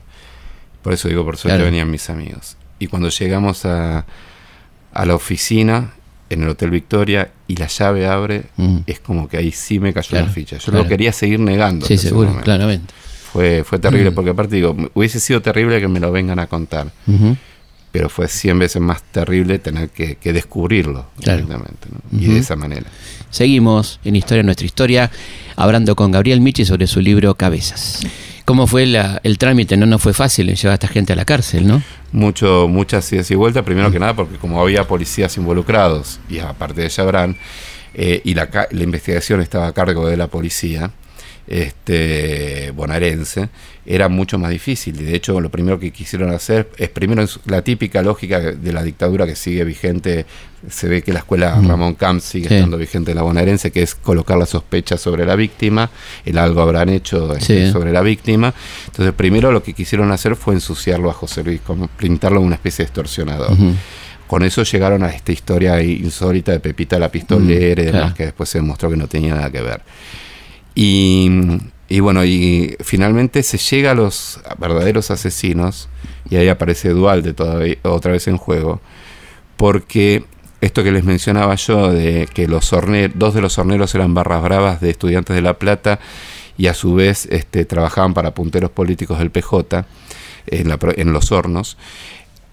Por 0.81 0.93
eso 0.93 1.07
digo, 1.07 1.25
por 1.25 1.38
suerte 1.38 1.63
venían 1.63 1.89
mis 1.89 2.09
amigos. 2.09 2.57
Y 2.77 2.88
cuando 2.88 3.09
llegamos 3.09 3.65
a, 3.65 4.05
a 4.93 5.05
la 5.05 5.15
oficina, 5.15 5.93
en 6.29 6.43
el 6.43 6.49
Hotel 6.49 6.71
Victoria 6.71 7.31
y 7.47 7.55
la 7.55 7.67
llave 7.67 8.07
abre, 8.07 8.45
mm. 8.57 8.79
es 8.88 8.99
como 8.99 9.27
que 9.27 9.38
ahí 9.38 9.51
sí 9.51 9.79
me 9.79 9.93
cayó 9.93 10.17
la 10.19 10.27
ficha. 10.27 10.57
Yo 10.57 10.71
lo 10.71 10.88
quería 10.88 11.11
seguir 11.11 11.39
negando. 11.39 11.86
Sí, 11.86 11.97
seguro, 11.97 12.39
claramente. 12.41 12.93
Fue, 13.31 13.63
fue 13.63 13.79
terrible, 13.79 14.11
mm. 14.11 14.15
porque 14.15 14.29
aparte 14.31 14.55
digo, 14.55 14.75
hubiese 14.93 15.19
sido 15.19 15.41
terrible 15.41 15.79
que 15.79 15.88
me 15.88 15.99
lo 15.99 16.11
vengan 16.11 16.39
a 16.39 16.47
contar. 16.47 16.88
Pero 17.95 18.09
fue 18.09 18.27
100 18.27 18.59
veces 18.59 18.81
más 18.81 19.01
terrible 19.03 19.57
tener 19.57 19.87
que, 19.87 20.17
descubrirlo 20.33 21.05
y 22.11 22.25
de 22.27 22.39
esa 22.39 22.57
manera. 22.57 22.87
Seguimos 23.29 24.01
en 24.03 24.17
Historia 24.17 24.43
Nuestra 24.43 24.65
Historia, 24.65 25.11
hablando 25.55 25.95
con 25.95 26.11
Gabriel 26.11 26.41
Michi 26.41 26.65
sobre 26.65 26.87
su 26.87 26.99
libro 26.99 27.35
Cabezas. 27.35 28.01
¿Cómo 28.43 28.67
fue 28.67 28.83
el 29.23 29.37
trámite? 29.37 29.77
No, 29.77 29.85
no 29.85 29.97
fue 29.97 30.11
fácil 30.11 30.53
llevar 30.53 30.71
a 30.71 30.73
esta 30.73 30.89
gente 30.89 31.13
a 31.13 31.15
la 31.15 31.23
cárcel, 31.23 31.65
¿no? 31.65 31.81
Mucho, 32.11 32.67
muchas 32.67 33.09
idas 33.13 33.31
y 33.31 33.35
vueltas, 33.35 33.63
primero 33.63 33.89
que 33.89 33.99
nada 33.99 34.13
porque 34.13 34.35
como 34.35 34.61
había 34.61 34.85
policías 34.85 35.37
involucrados, 35.37 36.19
y 36.27 36.39
aparte 36.39 36.81
de 36.81 36.89
Chabran, 36.89 37.37
eh, 37.93 38.21
y 38.25 38.33
la, 38.33 38.49
la 38.71 38.83
investigación 38.83 39.39
estaba 39.39 39.67
a 39.67 39.71
cargo 39.71 40.05
de 40.05 40.17
la 40.17 40.27
policía, 40.27 40.91
este, 41.47 42.71
bonaerense, 42.71 43.49
era 43.85 44.09
mucho 44.09 44.39
más 44.39 44.49
difícil. 44.49 44.99
Y 44.99 45.03
de 45.03 45.15
hecho, 45.15 45.39
lo 45.39 45.49
primero 45.49 45.79
que 45.79 45.91
quisieron 45.91 46.31
hacer 46.31 46.69
es, 46.77 46.89
primero, 46.89 47.23
la 47.45 47.61
típica 47.61 48.01
lógica 48.01 48.39
de 48.39 48.73
la 48.73 48.83
dictadura 48.83 49.25
que 49.25 49.35
sigue 49.35 49.63
vigente. 49.63 50.25
Se 50.67 50.87
ve 50.87 51.03
que 51.03 51.13
la 51.13 51.19
escuela 51.19 51.61
Ramón 51.61 51.93
Camp 51.93 52.21
sigue 52.21 52.55
estando 52.55 52.77
vigente 52.77 53.11
en 53.11 53.17
la 53.17 53.23
bonaerense, 53.23 53.71
que 53.71 53.83
es 53.83 53.93
colocar 53.93 54.37
la 54.37 54.47
sospecha 54.47 54.97
sobre 54.97 55.23
la 55.23 55.35
víctima. 55.35 55.91
El 56.25 56.39
algo 56.39 56.61
habrán 56.61 56.89
hecho 56.89 57.35
este, 57.35 57.71
sobre 57.71 57.91
la 57.91 58.01
víctima. 58.01 58.51
Entonces, 58.87 59.13
primero 59.13 59.51
lo 59.51 59.61
que 59.61 59.73
quisieron 59.73 60.11
hacer 60.11 60.35
fue 60.35 60.55
ensuciarlo 60.55 61.11
a 61.11 61.13
José 61.13 61.43
Luis, 61.43 61.61
como 61.61 61.87
pintarlo 61.87 62.37
como 62.37 62.47
una 62.47 62.55
especie 62.55 62.83
de 62.83 62.87
extorsionador. 62.87 63.55
Con 64.25 64.41
eso 64.41 64.63
llegaron 64.63 65.03
a 65.03 65.09
esta 65.09 65.31
historia 65.31 65.79
insólita 65.83 66.51
de 66.51 66.59
Pepita 66.59 66.97
la 66.97 67.11
pistolera 67.11 67.83
y 67.83 67.85
demás, 67.85 68.15
que 68.15 68.25
después 68.25 68.49
se 68.49 68.57
demostró 68.57 68.89
que 68.89 68.97
no 68.97 69.07
tenía 69.07 69.35
nada 69.35 69.51
que 69.51 69.61
ver. 69.61 69.81
Y, 70.76 71.99
bueno, 72.01 72.26
y 72.26 72.76
finalmente 72.82 73.41
se 73.43 73.57
llega 73.57 73.91
a 73.91 73.95
los 73.95 74.41
verdaderos 74.57 75.09
asesinos, 75.09 75.88
y 76.30 76.36
ahí 76.36 76.49
aparece 76.49 76.89
Dualde 76.89 77.34
todavía, 77.34 77.78
otra 77.84 78.11
vez 78.11 78.28
en 78.28 78.38
juego, 78.38 78.82
porque 79.55 80.26
esto 80.59 80.84
que 80.84 80.91
les 80.91 81.05
mencionaba 81.05 81.55
yo, 81.55 81.91
de 81.91 82.28
que 82.34 82.47
los 82.47 82.69
dos 83.13 83.34
de 83.34 83.41
los 83.41 83.57
horneros 83.57 83.95
eran 83.95 84.13
barras 84.13 84.43
bravas 84.43 84.82
de 84.82 84.89
estudiantes 84.89 85.36
de 85.36 85.41
La 85.41 85.57
Plata, 85.57 85.99
y 86.57 86.67
a 86.67 86.73
su 86.73 86.93
vez 86.93 87.28
este, 87.32 87.65
trabajaban 87.65 88.13
para 88.13 88.34
punteros 88.34 88.71
políticos 88.71 89.19
del 89.19 89.32
PJ 89.32 89.86
en, 90.47 91.13
los 91.13 91.32
hornos, 91.32 91.78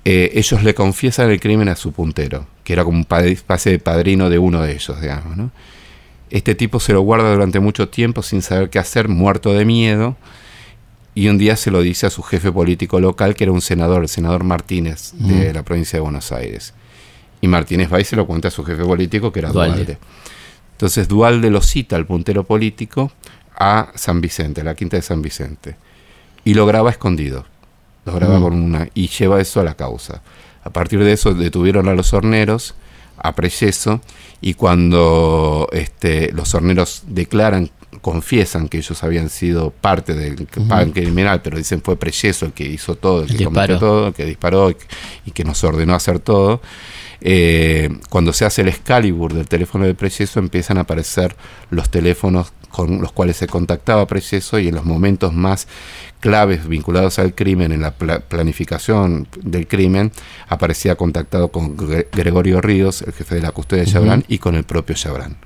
eh, 0.04 0.32
ellos 0.34 0.62
le 0.62 0.74
confiesan 0.74 1.30
el 1.30 1.40
crimen 1.40 1.68
a 1.68 1.76
su 1.76 1.92
puntero, 1.92 2.46
que 2.64 2.72
era 2.72 2.84
como 2.84 2.98
un 2.98 3.04
pase 3.04 3.70
de 3.70 3.78
padrino 3.78 4.30
de 4.30 4.38
uno 4.38 4.62
de 4.62 4.72
ellos, 4.72 5.00
digamos, 5.00 5.36
¿no? 5.36 5.50
Este 6.32 6.54
tipo 6.54 6.80
se 6.80 6.94
lo 6.94 7.02
guarda 7.02 7.30
durante 7.30 7.60
mucho 7.60 7.90
tiempo 7.90 8.22
sin 8.22 8.40
saber 8.40 8.70
qué 8.70 8.78
hacer, 8.78 9.06
muerto 9.06 9.52
de 9.52 9.66
miedo, 9.66 10.16
y 11.14 11.28
un 11.28 11.36
día 11.36 11.56
se 11.56 11.70
lo 11.70 11.82
dice 11.82 12.06
a 12.06 12.10
su 12.10 12.22
jefe 12.22 12.50
político 12.50 13.00
local, 13.00 13.34
que 13.34 13.44
era 13.44 13.52
un 13.52 13.60
senador, 13.60 14.00
el 14.00 14.08
senador 14.08 14.42
Martínez, 14.42 15.12
de 15.12 15.52
la 15.52 15.62
provincia 15.62 15.98
de 15.98 16.00
Buenos 16.00 16.32
Aires. 16.32 16.72
Y 17.42 17.48
Martínez 17.48 17.92
va 17.92 18.00
y 18.00 18.04
se 18.04 18.16
lo 18.16 18.26
cuenta 18.26 18.48
a 18.48 18.50
su 18.50 18.64
jefe 18.64 18.82
político, 18.82 19.30
que 19.30 19.40
era 19.40 19.50
Dualde. 19.50 19.98
Entonces 20.72 21.06
Dualde 21.06 21.50
lo 21.50 21.60
cita 21.60 21.96
al 21.96 22.06
puntero 22.06 22.44
político 22.44 23.12
a 23.54 23.92
San 23.94 24.22
Vicente, 24.22 24.62
a 24.62 24.64
la 24.64 24.74
quinta 24.74 24.96
de 24.96 25.02
San 25.02 25.20
Vicente, 25.20 25.76
y 26.44 26.54
lo 26.54 26.64
graba 26.64 26.88
escondido. 26.88 27.44
Lo 28.06 28.14
graba 28.14 28.40
con 28.40 28.54
una. 28.54 28.88
y 28.94 29.08
lleva 29.08 29.38
eso 29.38 29.60
a 29.60 29.64
la 29.64 29.74
causa. 29.74 30.22
A 30.64 30.70
partir 30.70 31.04
de 31.04 31.12
eso 31.12 31.34
detuvieron 31.34 31.88
a 31.88 31.94
los 31.94 32.14
horneros 32.14 32.74
a 33.16 33.34
Preyeso 33.34 34.00
y 34.40 34.54
cuando 34.54 35.68
este, 35.72 36.32
los 36.32 36.54
horneros 36.54 37.02
declaran 37.06 37.70
confiesan 38.00 38.68
que 38.68 38.78
ellos 38.78 39.02
habían 39.04 39.28
sido 39.28 39.70
parte 39.70 40.14
del 40.14 40.46
pan 40.68 40.90
criminal, 40.90 41.40
pero 41.42 41.56
dicen 41.56 41.82
fue 41.82 41.96
Preyeso 41.96 42.46
el 42.46 42.52
que 42.52 42.64
hizo 42.64 42.96
todo, 42.96 43.22
el, 43.22 43.36
que 43.36 43.44
cometió 43.44 43.78
todo, 43.78 44.08
el 44.08 44.14
que 44.14 44.24
disparó 44.24 44.70
y, 44.70 45.30
que 45.30 45.44
nos 45.44 45.62
ordenó 45.62 45.94
hacer 45.94 46.18
todo. 46.18 46.60
Eh, 47.24 47.88
cuando 48.10 48.32
se 48.32 48.44
hace 48.44 48.62
el 48.62 48.68
Excalibur 48.68 49.32
del 49.32 49.46
teléfono 49.46 49.84
de 49.84 49.94
Preyeso 49.94 50.40
empiezan 50.40 50.78
a 50.78 50.82
aparecer 50.82 51.36
los 51.70 51.88
teléfonos 51.88 52.52
con 52.68 53.00
los 53.00 53.12
cuales 53.12 53.36
se 53.36 53.46
contactaba 53.46 54.06
Preyeso 54.06 54.58
y 54.58 54.68
en 54.68 54.74
los 54.74 54.84
momentos 54.84 55.32
más 55.32 55.68
claves 56.18 56.66
vinculados 56.66 57.20
al 57.20 57.34
crimen, 57.34 57.70
en 57.70 57.82
la 57.82 57.92
planificación 57.92 59.28
del 59.40 59.68
crimen, 59.68 60.10
aparecía 60.48 60.96
contactado 60.96 61.48
con 61.48 61.76
Gregorio 61.76 62.60
Ríos, 62.60 63.02
el 63.02 63.12
jefe 63.12 63.36
de 63.36 63.42
la 63.42 63.52
custodia 63.52 63.84
de 63.84 63.90
Chabrán, 63.90 64.24
y 64.26 64.38
con 64.38 64.54
el 64.54 64.64
propio 64.64 64.96
Chabrán. 64.96 65.36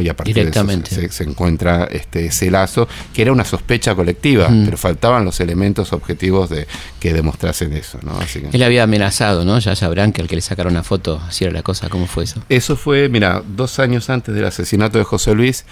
Y 0.00 0.08
a 0.08 0.16
partir 0.16 0.34
de 0.34 0.50
eso 0.50 1.10
se, 1.10 1.24
encuentra 1.24 1.84
este, 1.84 2.26
ese 2.26 2.50
lazo, 2.50 2.88
que 3.12 3.22
era 3.22 3.32
una 3.32 3.44
sospecha 3.44 3.94
colectiva, 3.94 4.48
pero 4.64 4.76
faltaban 4.76 5.24
los 5.24 5.40
elementos 5.40 5.92
objetivos 5.92 6.50
de 6.50 6.66
que 7.00 7.12
demostrasen 7.12 7.72
eso, 7.72 7.98
¿no? 8.02 8.18
Él 8.52 8.62
había 8.62 8.84
amenazado, 8.84 9.44
¿no? 9.44 9.58
Ya 9.58 9.76
sabrán 9.76 10.12
que 10.12 10.22
al 10.22 10.28
que 10.28 10.36
le 10.36 10.42
sacaron 10.42 10.72
una 10.72 10.82
foto, 10.82 11.20
así 11.26 11.44
era 11.44 11.52
la 11.52 11.62
cosa, 11.62 11.88
¿cómo 11.88 12.06
fue 12.06 12.24
eso? 12.24 12.42
Eso 12.48 12.76
fue, 12.76 13.08
mira, 13.08 13.42
dos 13.46 13.78
años 13.78 14.10
antes 14.10 14.34
del 14.34 14.44
asesinato 14.44 14.98
de 14.98 15.04
José 15.04 15.34
Luis, 15.34 15.64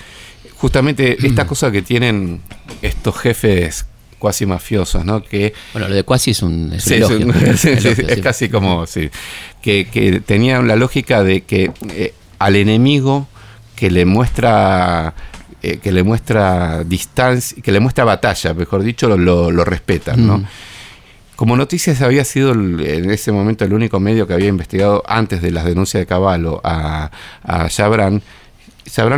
justamente 0.56 1.26
esta 1.26 1.46
cosa 1.46 1.70
que 1.70 1.82
tienen 1.82 2.40
estos 2.82 3.16
jefes 3.16 3.86
cuasi 4.18 4.46
mafiosos, 4.46 5.04
¿no? 5.04 5.22
Que, 5.22 5.52
bueno, 5.72 5.88
lo 5.88 5.96
de 5.96 6.04
cuasi 6.04 6.30
es 6.30 6.42
un, 6.42 6.72
es, 6.72 6.86
es, 6.88 8.20
casi 8.22 8.48
como, 8.48 8.86
sí, 8.86 9.10
que, 9.60 9.88
que 9.88 10.20
tenían 10.20 10.68
la 10.68 10.76
lógica 10.76 11.24
de 11.24 11.40
que 11.40 11.72
eh, 11.90 12.14
al 12.38 12.54
enemigo 12.54 13.26
que 13.82 13.90
le 13.90 14.04
muestra 14.04 15.12
eh, 15.60 15.78
que 15.78 15.90
le 15.90 16.04
muestra 16.04 16.84
distancia, 16.84 17.60
que 17.60 17.72
le 17.72 17.80
muestra 17.80 18.04
batalla, 18.04 18.54
mejor 18.54 18.84
dicho, 18.84 19.08
lo, 19.08 19.50
lo, 19.50 19.64
respetan, 19.64 20.24
¿no? 20.24 20.38
Mm. 20.38 20.44
Como 21.34 21.56
Noticias 21.56 22.00
había 22.00 22.22
sido 22.22 22.52
en 22.52 23.10
ese 23.10 23.32
momento 23.32 23.64
el 23.64 23.72
único 23.72 23.98
medio 23.98 24.28
que 24.28 24.34
había 24.34 24.46
investigado 24.46 25.02
antes 25.04 25.42
de 25.42 25.50
las 25.50 25.64
denuncias 25.64 26.00
de 26.00 26.06
Caballo 26.06 26.60
a, 26.62 27.10
a 27.42 27.68
Chabran, 27.68 28.22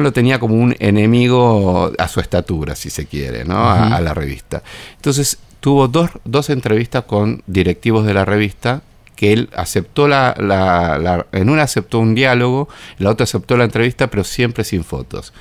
lo 0.03 0.12
tenía 0.15 0.39
como 0.39 0.55
un 0.55 0.75
enemigo 0.79 1.93
a 1.99 2.09
su 2.09 2.21
estatura, 2.21 2.75
si 2.75 2.89
se 2.89 3.05
quiere, 3.05 3.45
¿no? 3.45 3.69
a, 3.69 4.01
la 4.01 4.15
revista. 4.15 4.62
Entonces 4.97 5.37
tuvo 5.61 5.89
dos, 5.89 6.09
dos 6.25 6.49
entrevistas 6.49 7.05
con 7.05 7.43
directivos 7.47 8.07
de 8.07 8.15
la 8.15 8.25
revista 8.25 8.81
que 9.17 9.33
él 9.33 9.51
aceptó 9.55 10.09
la, 10.09 11.27
en 11.33 11.51
una 11.51 11.62
aceptó 11.62 11.99
un 11.99 12.15
diálogo, 12.15 12.69
en 12.99 13.05
la 13.05 13.11
otra 13.11 13.25
aceptó 13.25 13.57
la 13.57 13.65
entrevista, 13.65 14.09
pero 14.09 14.25
siempre 14.25 14.65
sin 14.65 14.85
fotos. 14.85 15.33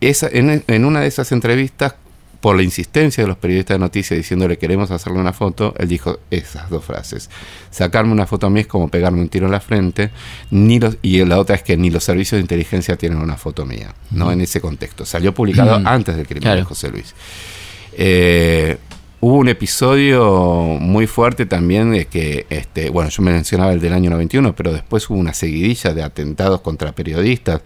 Esa, 0.00 0.28
en, 0.32 0.84
una 0.84 1.00
de 1.00 1.06
esas 1.06 1.32
entrevistas, 1.32 1.94
por 2.40 2.56
la 2.56 2.64
insistencia 2.64 3.22
de 3.22 3.28
los 3.28 3.38
periodistas 3.38 3.76
de 3.76 3.78
noticias 3.78 4.18
diciéndole 4.18 4.58
queremos 4.58 4.90
hacerle 4.90 5.20
una 5.20 5.32
foto, 5.32 5.74
él 5.78 5.86
dijo 5.86 6.18
esas 6.28 6.68
dos 6.70 6.84
frases. 6.84 7.30
Sacarme 7.70 8.10
una 8.10 8.26
foto 8.26 8.48
a 8.48 8.50
mí 8.50 8.60
es 8.60 8.66
como 8.66 8.88
pegarme 8.88 9.20
un 9.20 9.28
tiro 9.28 9.46
en 9.46 9.52
la 9.52 9.60
frente, 9.60 10.10
ni 10.50 10.80
los, 10.80 10.96
y 11.02 11.24
la 11.24 11.38
otra 11.38 11.54
es 11.54 11.62
que 11.62 11.76
ni 11.76 11.88
los 11.90 12.02
servicios 12.02 12.38
de 12.38 12.40
inteligencia 12.40 12.96
tienen 12.96 13.20
una 13.20 13.36
foto 13.36 13.64
mía, 13.64 13.94
¿no? 14.10 14.32
En 14.32 14.40
ese 14.40 14.60
contexto. 14.60 15.06
Salió 15.06 15.32
publicado 15.32 15.80
antes 15.84 16.16
del 16.16 16.26
crimen 16.26 16.56
de 16.56 16.64
José 16.64 16.90
Luis. 16.90 17.14
Eh, 17.96 18.76
Hubo 19.24 19.36
un 19.36 19.46
episodio 19.46 20.78
muy 20.80 21.06
fuerte 21.06 21.46
también 21.46 21.92
de 21.92 22.06
que, 22.06 22.44
este, 22.50 22.90
bueno, 22.90 23.08
yo 23.08 23.22
mencionaba 23.22 23.72
el 23.72 23.80
del 23.80 23.92
año 23.92 24.10
91, 24.10 24.52
pero 24.56 24.72
después 24.72 25.08
hubo 25.08 25.16
una 25.16 25.32
seguidilla 25.32 25.94
de 25.94 26.02
atentados 26.02 26.60
contra 26.60 26.90
periodistas, 26.90 27.60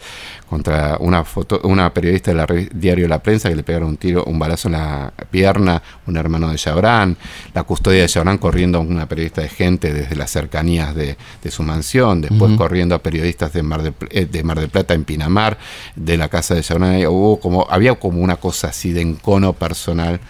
contra 0.50 0.98
una 1.00 1.24
foto, 1.24 1.58
una 1.64 1.94
periodista 1.94 2.34
del 2.34 2.68
diario 2.74 3.08
La 3.08 3.22
Prensa 3.22 3.48
que 3.48 3.56
le 3.56 3.62
pegaron 3.62 3.88
un 3.88 3.96
tiro, 3.96 4.24
un 4.24 4.38
balazo 4.38 4.68
en 4.68 4.72
la 4.72 5.14
pierna, 5.30 5.82
un 6.06 6.18
hermano 6.18 6.50
de 6.50 6.56
Chabrán, 6.56 7.16
la 7.54 7.62
custodia 7.62 8.02
de 8.02 8.08
Chabrán 8.08 8.36
corriendo 8.36 8.76
a 8.76 8.82
una 8.82 9.08
periodista 9.08 9.40
de 9.40 9.48
gente 9.48 9.94
desde 9.94 10.14
las 10.14 10.30
cercanías 10.30 10.94
de, 10.94 11.16
su 11.48 11.62
mansión, 11.62 12.20
después 12.20 12.54
corriendo 12.58 12.94
a 12.94 12.98
periodistas 12.98 13.54
de 13.54 13.62
Mar 13.62 13.82
de, 13.82 13.94
eh, 14.10 14.26
de 14.26 14.42
Mar 14.42 14.60
del 14.60 14.68
Plata 14.68 14.92
en 14.92 15.04
Pinamar, 15.04 15.56
de 15.94 16.18
la 16.18 16.28
casa 16.28 16.54
de 16.54 16.60
Chabrán, 16.60 17.06
hubo 17.06 17.40
como, 17.40 17.66
había 17.70 17.94
como 17.94 18.20
una 18.20 18.36
cosa 18.36 18.68
así 18.68 18.92
de 18.92 19.00
encono 19.00 19.54
personal 19.54 20.20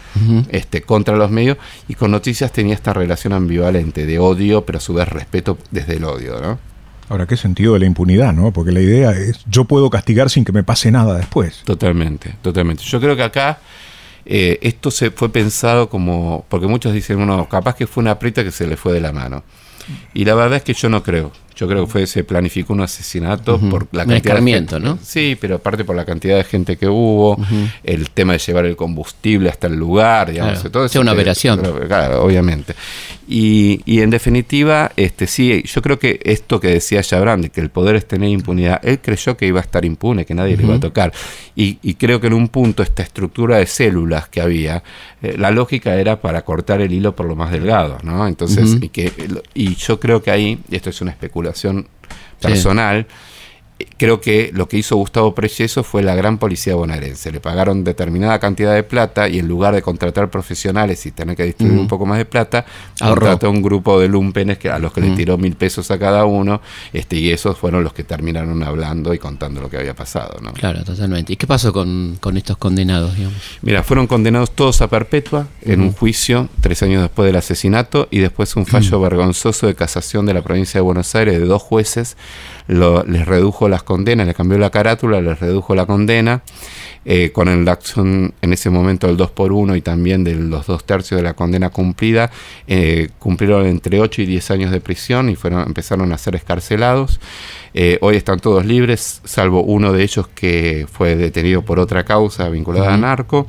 este, 0.51 0.83
contra 0.83 1.16
los 1.17 1.31
medios 1.31 1.57
y 1.89 1.95
con 1.95 2.11
noticias 2.11 2.53
tenía 2.53 2.75
esta 2.75 2.93
relación 2.93 3.33
ambivalente 3.33 4.07
de 4.07 4.19
odio, 4.19 4.65
pero 4.65 4.79
a 4.79 4.81
su 4.81 4.95
vez 4.95 5.09
respeto 5.09 5.59
desde 5.71 5.97
el 5.97 6.05
odio, 6.05 6.41
¿no? 6.41 6.59
Ahora, 7.09 7.27
¿qué 7.27 7.37
sentido 7.37 7.75
de 7.75 7.81
la 7.81 7.87
impunidad, 7.87 8.33
no? 8.33 8.53
Porque 8.53 8.73
la 8.73 8.81
idea 8.81 9.13
es, 9.13 9.45
yo 9.49 9.65
puedo 9.65 9.91
castigar 9.91 10.29
sin 10.29 10.45
que 10.45 10.53
me 10.53 10.65
pase 10.65 10.91
nada 10.91 11.17
después. 11.17 11.63
Totalmente, 11.65 12.35
totalmente. 12.43 12.83
Yo 12.83 13.01
creo 13.01 13.15
que 13.15 13.23
acá 13.23 13.61
eh, 14.25 14.59
esto 14.61 14.91
se 14.91 15.13
fue 15.13 15.29
pensado 15.29 15.89
como, 15.89 16.45
porque 16.49 16.67
muchos 16.67 16.93
dicen, 16.93 17.19
bueno, 17.19 17.49
capaz 17.49 17.77
que 17.77 17.87
fue 17.87 18.03
una 18.03 18.13
aprita 18.13 18.43
que 18.43 18.51
se 18.51 18.67
le 18.67 18.77
fue 18.77 18.93
de 18.93 19.01
la 19.01 19.13
mano. 19.13 19.45
Y 20.15 20.25
la 20.25 20.35
verdad 20.35 20.57
es 20.57 20.63
que 20.65 20.75
yo 20.75 20.89
no 20.89 21.05
creo. 21.05 21.31
Yo 21.57 21.67
creo 21.67 21.87
que 21.87 21.91
fue 21.91 22.07
se 22.07 22.23
planificó 22.23 22.75
un 22.75 22.83
asesinato 22.83 23.59
por 23.59 23.89
la 23.93 24.05
cantidad 24.05 24.39
de 24.39 24.79
¿no? 24.79 24.99
Sí, 25.03 25.39
pero 25.41 25.57
aparte 25.57 25.85
por 25.85 25.97
la 25.97 26.05
cantidad 26.05 26.37
de 26.37 26.45
gente 26.45 26.77
que 26.77 26.87
hubo, 26.87 27.39
el 27.83 28.11
tema 28.11 28.35
de 28.35 28.39
llevar 28.39 28.67
el 28.67 28.77
combustible 28.77 29.49
hasta 29.49 29.67
el 29.67 29.77
lugar, 29.77 30.33
digamos, 30.33 30.71
todo 30.71 30.85
eso. 30.85 31.01
una 31.01 31.13
operación. 31.13 31.61
Claro, 31.89 32.23
obviamente. 32.23 32.75
Y, 33.29 33.81
y, 33.87 34.03
en 34.03 34.11
definitiva, 34.11 34.93
este 34.97 35.27
sí, 35.27 35.65
yo 35.65 35.83
creo 35.83 35.99
que 35.99 36.21
esto 36.23 36.61
que 36.61 36.69
decía 36.69 37.01
de 37.01 37.51
que 37.51 37.61
el 37.61 37.71
poder 37.71 37.97
es 37.97 38.07
tener 38.07 38.29
impunidad, 38.29 38.81
él 38.85 39.01
creyó 39.01 39.37
que 39.37 39.47
iba 39.47 39.59
a 39.59 39.63
estar 39.63 39.85
impune, 39.85 40.25
que 40.25 40.35
nadie 40.35 40.57
le 40.57 40.63
iba 40.63 40.77
a 40.77 40.81
tocar. 40.81 41.13
Y, 41.57 41.79
y, 41.83 41.95
creo 41.95 42.21
que 42.21 42.29
en 42.29 42.35
un 42.35 42.49
punto 42.49 42.85
esta 42.85 43.03
estructura 43.03 43.57
de 43.57 43.67
células 43.67 44.29
que 44.29 44.41
había, 44.41 44.85
eh, 45.23 45.35
la 45.39 45.51
lógica 45.51 45.97
era 45.97 46.21
para 46.21 46.43
cortar 46.43 46.81
el 46.83 46.93
hilo 46.93 47.17
por 47.17 47.27
lo 47.27 47.35
más 47.35 47.51
delgado, 47.51 47.99
¿no? 48.05 48.29
Entonces, 48.29 48.77
y, 48.81 48.91
que, 48.91 49.11
y 49.55 49.75
yo 49.75 49.99
creo 49.99 50.23
que 50.23 50.31
ahí, 50.31 50.61
esto 50.71 50.91
es 50.91 51.01
una 51.01 51.11
especulación 51.11 51.46
personal, 52.41 53.07
creo 53.99 54.21
que 54.21 54.51
lo 54.55 54.69
que 54.69 54.79
hizo 54.79 54.97
Gustavo 54.97 55.35
Preyeso 55.35 55.85
fue 55.85 56.03
la 56.03 56.15
gran 56.15 56.39
policía 56.39 56.75
bonaerense. 56.75 57.31
Le 57.31 57.41
pagaron 57.41 57.85
determinada 57.85 58.39
cantidad 58.39 58.75
de 58.75 58.83
plata 58.83 59.29
y 59.29 59.39
en 59.39 59.49
lugar 59.49 59.75
de 59.75 59.83
contratar 59.83 60.31
profesionales 60.31 61.05
y 61.07 61.11
tener 61.13 61.37
que 61.37 61.45
distribuir 61.45 61.79
un 61.81 61.89
poco 61.89 62.07
más 62.07 62.19
de 62.19 62.25
plata, 62.25 62.65
contrató 62.99 63.51
un 63.51 63.63
grupo 63.63 64.01
de 64.01 64.09
lumpenes 64.09 64.59
que, 64.59 64.71
a 64.71 64.79
los 64.79 64.93
que 64.93 65.01
le 65.01 65.11
tiró 65.11 65.37
mil 65.37 65.57
pesos 65.57 65.91
a 65.91 65.99
cada 65.99 66.25
uno 66.25 66.61
este, 66.93 67.17
y 67.17 67.31
esos 67.31 67.59
fueron 67.59 67.85
los 67.85 67.93
que 67.93 68.05
terminaron 68.05 68.63
hablando 68.63 69.13
y 69.13 69.19
contando 69.19 69.61
lo 69.61 69.69
que 69.69 69.77
había 69.77 69.95
pasado. 69.95 70.39
¿no? 70.41 70.53
Claro, 70.53 70.83
totalmente. 70.83 71.35
¿Y 71.35 71.37
qué 71.37 71.47
pasó 71.47 71.73
con, 71.73 72.19
estos 72.37 72.57
condenados? 72.57 73.13
Mira, 73.63 73.83
fueron 73.83 74.07
condenados 74.07 74.53
todos 74.53 74.81
a 74.81 74.89
perpetua 74.89 75.49
en 75.63 75.81
un 75.81 75.93
juicio 75.93 76.49
tres 76.61 76.83
años 76.83 77.03
después 77.03 77.27
del 77.27 77.37
asesinato 77.37 78.09
y 78.11 78.19
después 78.19 78.57
un 78.57 78.67
fallo 78.67 79.01
vergonzoso 79.01 79.67
de 79.67 79.75
casación 79.75 80.27
de 80.27 80.35
la 80.35 80.43
provincia 80.43 80.79
de 80.79 80.83
Buenos 80.83 81.15
Aires 81.15 81.39
de 81.39 81.47
dos 81.47 81.63
jueces 81.63 82.17
les 82.69 83.27
redujo 83.27 83.69
las 83.69 83.83
condenas, 83.83 84.27
le 84.27 84.35
cambió 84.35 84.59
la 84.59 84.71
carátula, 84.71 85.21
les 85.21 85.39
redujo 85.39 85.75
la 85.75 85.87
condena, 85.87 86.43
eh, 87.05 87.31
con 87.33 87.49
el 87.49 87.69
acción 87.69 88.35
en 88.43 88.53
ese 88.53 88.71
momento 88.71 89.07
del 89.07 89.17
2 89.17 89.31
por 89.31 89.53
1 89.53 89.77
y 89.77 89.81
también 89.81 90.25
de 90.25 90.35
los 90.35 90.67
dos 90.67 90.85
tercios 90.85 91.19
de 91.19 91.23
la 91.23 91.35
condena 91.35 91.71
cumplida, 91.71 92.33
eh, 92.67 93.11
cumplieron 93.21 93.67
entre 93.67 94.01
8 94.01 94.23
y 94.23 94.27
10 94.27 94.51
años 94.51 94.71
de 94.73 94.81
prisión 94.81 95.29
y 95.29 95.37
fueron, 95.37 95.67
empezaron 95.67 96.13
a 96.13 96.19
ser 96.19 96.35
escarcelados. 96.35 97.21
Eh, 97.75 97.99
hoy 98.01 98.17
están 98.17 98.41
todos 98.41 98.67
libres, 98.67 99.21
salvo 99.25 99.63
uno 99.63 99.93
de 99.93 100.03
ellos 100.03 100.27
que 100.29 100.87
fue 100.91 101.15
detenido 101.15 101.63
por 101.63 101.79
otra 101.79 102.05
causa 102.05 102.49
vinculada 102.49 102.95
a 102.95 102.97
narco. 102.97 103.47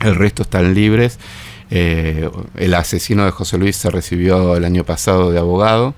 El 0.00 0.14
resto 0.14 0.42
están 0.42 0.72
libres. 0.72 1.18
el 1.70 2.74
asesino 2.74 3.24
de 3.26 3.30
José 3.30 3.58
Luis 3.58 3.76
se 3.76 3.90
recibió 3.90 4.56
el 4.56 4.64
año 4.64 4.84
pasado 4.84 5.30
de 5.30 5.38
abogado 5.38 5.94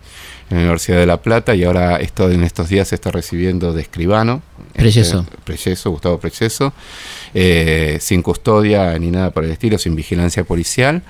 en 0.52 0.58
la 0.58 0.64
Universidad 0.64 0.98
de 0.98 1.06
La 1.06 1.22
Plata 1.22 1.54
y 1.54 1.64
ahora 1.64 1.96
esto, 1.96 2.30
en 2.30 2.44
estos 2.44 2.68
días 2.68 2.88
se 2.88 2.94
está 2.94 3.10
recibiendo 3.10 3.72
de 3.72 3.80
escribano. 3.82 4.42
Preyeso. 4.74 5.26
Este, 5.46 5.88
Gustavo 5.88 6.18
Preyeso, 6.18 6.72
eh, 7.32 7.98
sin 8.00 8.22
custodia 8.22 8.98
ni 8.98 9.10
nada 9.10 9.30
por 9.30 9.44
el 9.44 9.50
estilo, 9.50 9.78
sin 9.78 9.96
vigilancia 9.96 10.44
policial. 10.44 11.02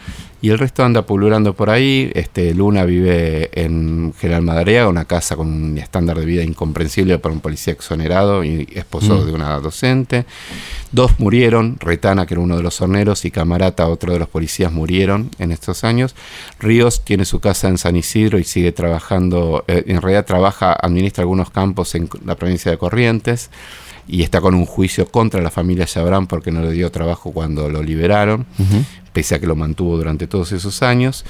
Y 0.43 0.51
el 0.51 0.59
resto 0.59 0.85
anda 0.85 1.03
pululando 1.03 1.55
por 1.55 1.71
ahí. 1.71 2.11
Este, 2.15 2.53
Luna 2.53 2.85
vive 2.85 3.49
en 3.55 4.13
General 4.19 4.43
Madariaga, 4.43 4.89
una 4.89 5.05
casa 5.05 5.37
con 5.37 5.47
un 5.47 5.79
estándar 5.79 6.19
de 6.19 6.27
vida 6.27 6.43
incomprensible 6.43 7.17
para 7.21 7.33
un 7.33 7.41
policía 7.41 7.73
exonerado 7.73 8.43
y 8.43 8.69
esposo 8.75 9.19
mm. 9.19 9.27
de 9.27 9.33
una 9.33 9.61
docente. 9.61 10.27
Dos 10.91 11.21
murieron, 11.21 11.77
Retana, 11.79 12.27
que 12.27 12.35
era 12.35 12.41
uno 12.41 12.57
de 12.57 12.65
los 12.65 12.81
horneros, 12.81 13.25
y 13.25 13.31
Camarata, 13.31 13.87
otro 13.87 14.13
de 14.13 14.19
los 14.19 14.29
policías, 14.29 14.73
murieron 14.73 15.31
en 15.39 15.53
estos 15.53 15.85
años. 15.85 16.17
Ríos 16.59 17.05
tiene 17.05 17.25
su 17.25 17.39
casa 17.39 17.69
en 17.69 17.79
San 17.79 17.95
Isidro 17.95 18.41
y 18.41 18.45
sigue 18.45 18.73
trabajando, 18.73 19.65
eh, 19.69 19.85
en 19.87 20.03
realidad 20.03 20.27
trabaja, 20.27 20.73
administra 20.73 21.23
algunos 21.23 21.51
campos 21.51 21.95
en 21.95 22.11
la 22.25 22.35
provincia 22.35 22.69
de 22.69 22.79
Corrientes 22.79 23.49
y 24.09 24.23
está 24.23 24.41
con 24.41 24.55
un 24.55 24.67
juicio 24.67 25.07
contra 25.07 25.41
la 25.41 25.51
familia 25.51 25.87
Chabrán 25.87 26.27
porque 26.27 26.51
no 26.51 26.63
le 26.63 26.73
dio 26.73 26.91
trabajo 26.91 27.33
cuando 27.33 27.69
lo 27.69 27.83
liberaron. 27.83 28.47
Pese 29.13 29.35
a 29.35 29.41
que 29.41 29.47
lo 29.47 29.57
mantuvo 29.57 29.97
durante 29.97 30.27
todos 30.27 30.53
esos 30.53 30.83
años. 30.83 31.25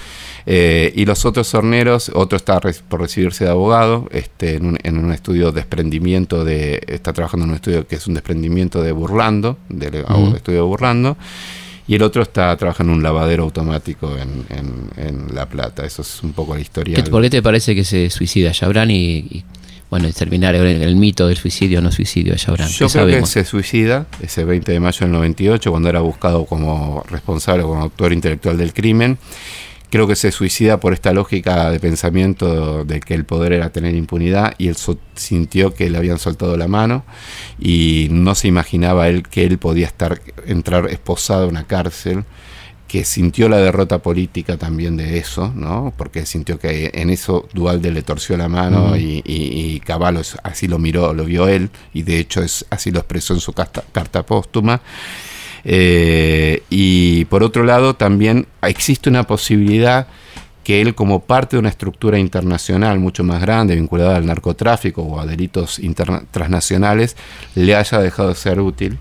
Eh, 0.46 0.92
y 0.94 1.04
los 1.04 1.24
otros 1.24 1.54
horneros, 1.54 2.10
otro 2.14 2.36
está 2.36 2.60
por 2.88 3.00
recibirse 3.00 3.44
de 3.44 3.50
abogado, 3.50 4.08
este, 4.12 4.56
en, 4.56 4.66
un, 4.98 5.12
estudio 5.12 5.52
de 5.52 5.62
desprendimiento 5.62 6.44
de, 6.44 6.82
está 6.86 7.12
trabajando 7.12 7.44
en 7.44 7.50
un 7.50 7.56
estudio 7.56 7.86
que 7.86 7.96
es 7.96 8.06
un 8.06 8.14
desprendimiento 8.14 8.82
de 8.82 8.92
Burlando, 8.92 9.58
del 9.68 10.04
estudio 10.34 10.58
de 10.58 10.66
Burlando, 10.66 11.16
y 11.86 11.94
el 11.94 12.02
otro 12.02 12.22
está 12.22 12.56
trabajando 12.56 12.92
en 12.92 12.98
un 12.98 13.02
lavadero 13.02 13.42
automático 13.44 14.16
en, 14.16 15.34
La 15.34 15.48
Plata. 15.48 15.84
Eso 15.84 16.02
es 16.02 16.22
un 16.22 16.32
poco 16.32 16.54
la 16.54 16.60
historia. 16.60 17.02
¿Por 17.04 17.22
qué 17.22 17.30
te 17.30 17.42
parece 17.42 17.74
que 17.74 17.84
se 17.84 18.10
suicida 18.10 18.52
Jabran 18.54 18.90
y, 18.90 19.44
bueno, 19.92 20.10
terminar 20.10 20.54
el, 20.54 20.96
mito 20.96 21.26
del 21.26 21.36
suicidio 21.36 21.80
o 21.80 21.82
no 21.82 21.92
suicidio 21.92 22.34
Jabran? 22.34 22.66
Yo 22.70 22.88
creo 22.88 23.06
que 23.08 23.26
se 23.26 23.44
suicida 23.44 24.06
ese 24.22 24.42
20 24.42 24.72
de 24.72 24.80
mayo 24.80 25.00
del 25.00 25.12
98 25.12 25.70
cuando 25.70 25.90
era 25.90 26.00
buscado 26.00 26.46
como 26.46 27.04
responsable, 27.10 27.62
como 27.62 27.82
autor 27.82 28.14
intelectual 28.14 28.56
del 28.56 28.72
crimen 28.72 29.18
creo 29.90 30.06
que 30.06 30.16
se 30.16 30.32
suicida 30.32 30.80
por 30.80 30.94
esta 30.94 31.12
lógica 31.12 31.70
de 31.70 31.78
pensamiento 31.78 32.86
de 32.86 33.00
que 33.00 33.12
el 33.12 33.26
poder 33.26 33.52
era 33.52 33.68
tener 33.68 33.94
impunidad 33.94 34.54
y 34.56 34.68
él 34.68 34.76
sintió 35.14 35.74
que 35.74 35.90
le 35.90 35.98
habían 35.98 36.18
soltado 36.18 36.56
la 36.56 36.68
mano 36.68 37.04
y 37.60 38.08
no 38.10 38.34
se 38.34 38.48
imaginaba 38.48 39.10
él 39.10 39.28
que 39.28 39.44
él 39.44 39.58
podía 39.58 39.88
estar 39.88 40.22
entrar 40.46 40.86
esposado 40.86 41.44
en 41.44 41.50
una 41.50 41.66
cárcel 41.66 42.24
que 42.92 43.06
sintió 43.06 43.48
la 43.48 43.56
derrota 43.56 44.00
política 44.02 44.58
también 44.58 44.98
de 44.98 45.16
eso, 45.16 45.50
¿no? 45.56 45.94
Porque 45.96 46.26
sintió 46.26 46.58
que 46.58 46.90
en 46.92 47.08
eso 47.08 47.48
Dualde 47.54 47.90
le 47.90 48.02
torció 48.02 48.36
la 48.36 48.50
mano 48.50 48.98
y, 48.98 49.22
y, 49.24 49.80
Caballo 49.80 50.20
así 50.42 50.68
lo 50.68 50.78
miró, 50.78 51.14
lo 51.14 51.24
vio 51.24 51.48
él, 51.48 51.70
y 51.94 52.02
de 52.02 52.18
hecho 52.18 52.42
es, 52.42 52.66
así 52.68 52.90
lo 52.90 52.98
expresó 52.98 53.32
en 53.32 53.40
su 53.40 53.54
carta 53.54 54.26
póstuma. 54.26 54.82
Eh, 55.64 56.64
y 56.68 57.24
por 57.24 57.42
otro 57.42 57.64
lado, 57.64 57.94
también 57.94 58.46
existe 58.60 59.08
una 59.08 59.26
posibilidad 59.26 60.06
que 60.62 60.82
él 60.82 60.94
como 60.94 61.20
parte 61.20 61.56
de 61.56 61.60
una 61.60 61.70
estructura 61.70 62.18
internacional 62.18 62.98
mucho 62.98 63.24
más 63.24 63.40
grande, 63.40 63.74
vinculada 63.74 64.16
al 64.16 64.26
narcotráfico 64.26 65.00
o 65.00 65.18
a 65.18 65.24
delitos 65.24 65.80
transnacionales, 66.30 67.16
le 67.54 67.74
haya 67.74 68.00
dejado 68.00 68.28
de 68.28 68.34
ser 68.34 68.60
útil 68.60 68.98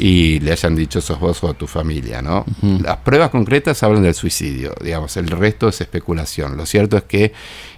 y 0.00 0.40
le 0.40 0.52
hayan 0.52 0.74
dicho 0.74 1.02
sos 1.02 1.20
vos 1.20 1.44
o 1.44 1.52
tu 1.52 1.66
familia, 1.66 2.22
¿no? 2.22 2.46
Las 2.82 2.96
pruebas 2.98 3.28
concretas 3.28 3.82
hablan 3.82 4.02
del 4.02 4.14
suicidio, 4.14 4.74
digamos, 4.82 5.14
el 5.18 5.28
resto 5.28 5.68
es 5.68 5.82
especulación. 5.82 6.56
Lo 6.56 6.64
cierto 6.64 6.96
es 6.96 7.02
que 7.02 7.34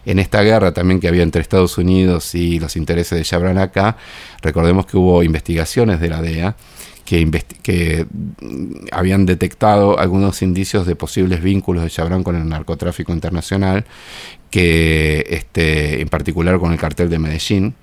en 0.06 0.20
esta 0.20 0.40
guerra 0.42 0.72
también 0.72 1.00
que 1.00 1.08
había 1.08 1.24
entre 1.24 1.42
Estados 1.42 1.78
Unidos 1.78 2.36
y 2.36 2.60
los 2.60 2.76
intereses 2.76 3.18
de 3.18 3.24
Chabran 3.24 3.58
acá, 3.58 3.96
recordemos 4.40 4.86
que 4.86 4.96
hubo 4.96 5.24
investigaciones 5.24 5.98
de 5.98 6.08
la 6.08 6.22
DEA 6.22 6.54
que, 7.05 8.07
habían 8.92 9.26
detectado 9.26 9.98
algunos 9.98 10.42
indicios 10.42 10.86
de 10.86 10.96
posibles 10.96 11.42
vínculos 11.42 11.82
de 11.82 11.90
Chabrán 11.90 12.22
con 12.22 12.36
el 12.36 12.48
narcotráfico 12.48 13.12
internacional, 13.12 13.84
que 14.50 15.24
este, 15.30 16.03
en 16.03 16.09
particular 16.09 16.59
con 16.59 16.72
el 16.72 16.78
cartel 16.78 17.09
de 17.09 17.18
Medellín, 17.18 17.74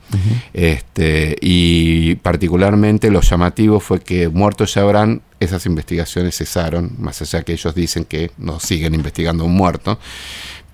este, 0.53 1.35
y 1.41 2.15
particularmente 2.15 3.09
lo 3.09 3.21
llamativo 3.21 3.79
fue 3.79 3.99
que 4.01 4.29
muerto 4.29 4.65
Chabrán, 4.65 5.21
esas 5.39 5.65
investigaciones 5.65 6.37
cesaron, 6.37 6.95
más 6.99 7.21
allá 7.21 7.43
que 7.43 7.53
ellos 7.53 7.73
dicen 7.73 8.05
que 8.05 8.31
no 8.37 8.59
siguen 8.59 8.93
investigando 8.93 9.45
un 9.45 9.55
muerto, 9.55 9.99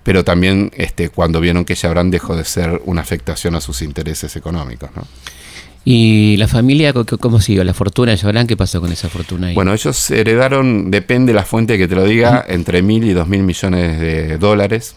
pero 0.02 0.22
también 0.22 0.70
este, 0.76 1.08
cuando 1.08 1.40
vieron 1.40 1.64
que 1.64 1.74
Chabrán 1.74 2.10
dejó 2.10 2.36
de 2.36 2.44
ser 2.44 2.80
una 2.84 3.00
afectación 3.00 3.54
a 3.54 3.60
sus 3.60 3.82
intereses 3.82 4.36
económicos. 4.36 4.90
¿no? 4.94 5.02
¿Y 5.88 6.36
la 6.38 6.48
familia 6.48 6.92
cómo 6.92 7.40
siguió? 7.40 7.62
¿La 7.62 7.72
fortuna 7.72 8.10
de 8.10 8.16
Llorán? 8.16 8.48
¿Qué 8.48 8.56
pasó 8.56 8.80
con 8.80 8.90
esa 8.90 9.08
fortuna? 9.08 9.46
Ahí? 9.46 9.54
Bueno, 9.54 9.72
ellos 9.72 10.10
heredaron, 10.10 10.90
depende 10.90 11.32
de 11.32 11.36
la 11.36 11.44
fuente 11.44 11.78
que 11.78 11.86
te 11.86 11.94
lo 11.94 12.02
diga, 12.02 12.44
entre 12.48 12.82
mil 12.82 13.04
y 13.04 13.12
dos 13.12 13.28
mil 13.28 13.44
millones 13.44 14.00
de 14.00 14.36
dólares. 14.36 14.96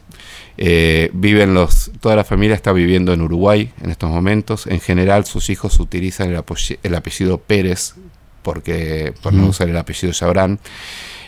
Eh, 0.57 1.11
viven 1.13 1.53
los, 1.53 1.91
toda 1.99 2.15
la 2.15 2.23
familia 2.23 2.55
está 2.55 2.73
viviendo 2.73 3.13
en 3.13 3.21
Uruguay 3.21 3.71
en 3.83 3.91
estos 3.91 4.09
momentos. 4.09 4.65
En 4.65 4.79
general, 4.79 5.25
sus 5.25 5.51
hijos 5.51 5.79
utilizan 5.79 6.29
el, 6.29 6.95
apellido 6.95 7.37
Pérez 7.37 7.93
porque 8.41 9.13
por 9.21 9.31
no 9.31 9.45
usar 9.45 9.69
el 9.69 9.77
apellido 9.77 10.11
Chabrán. 10.11 10.57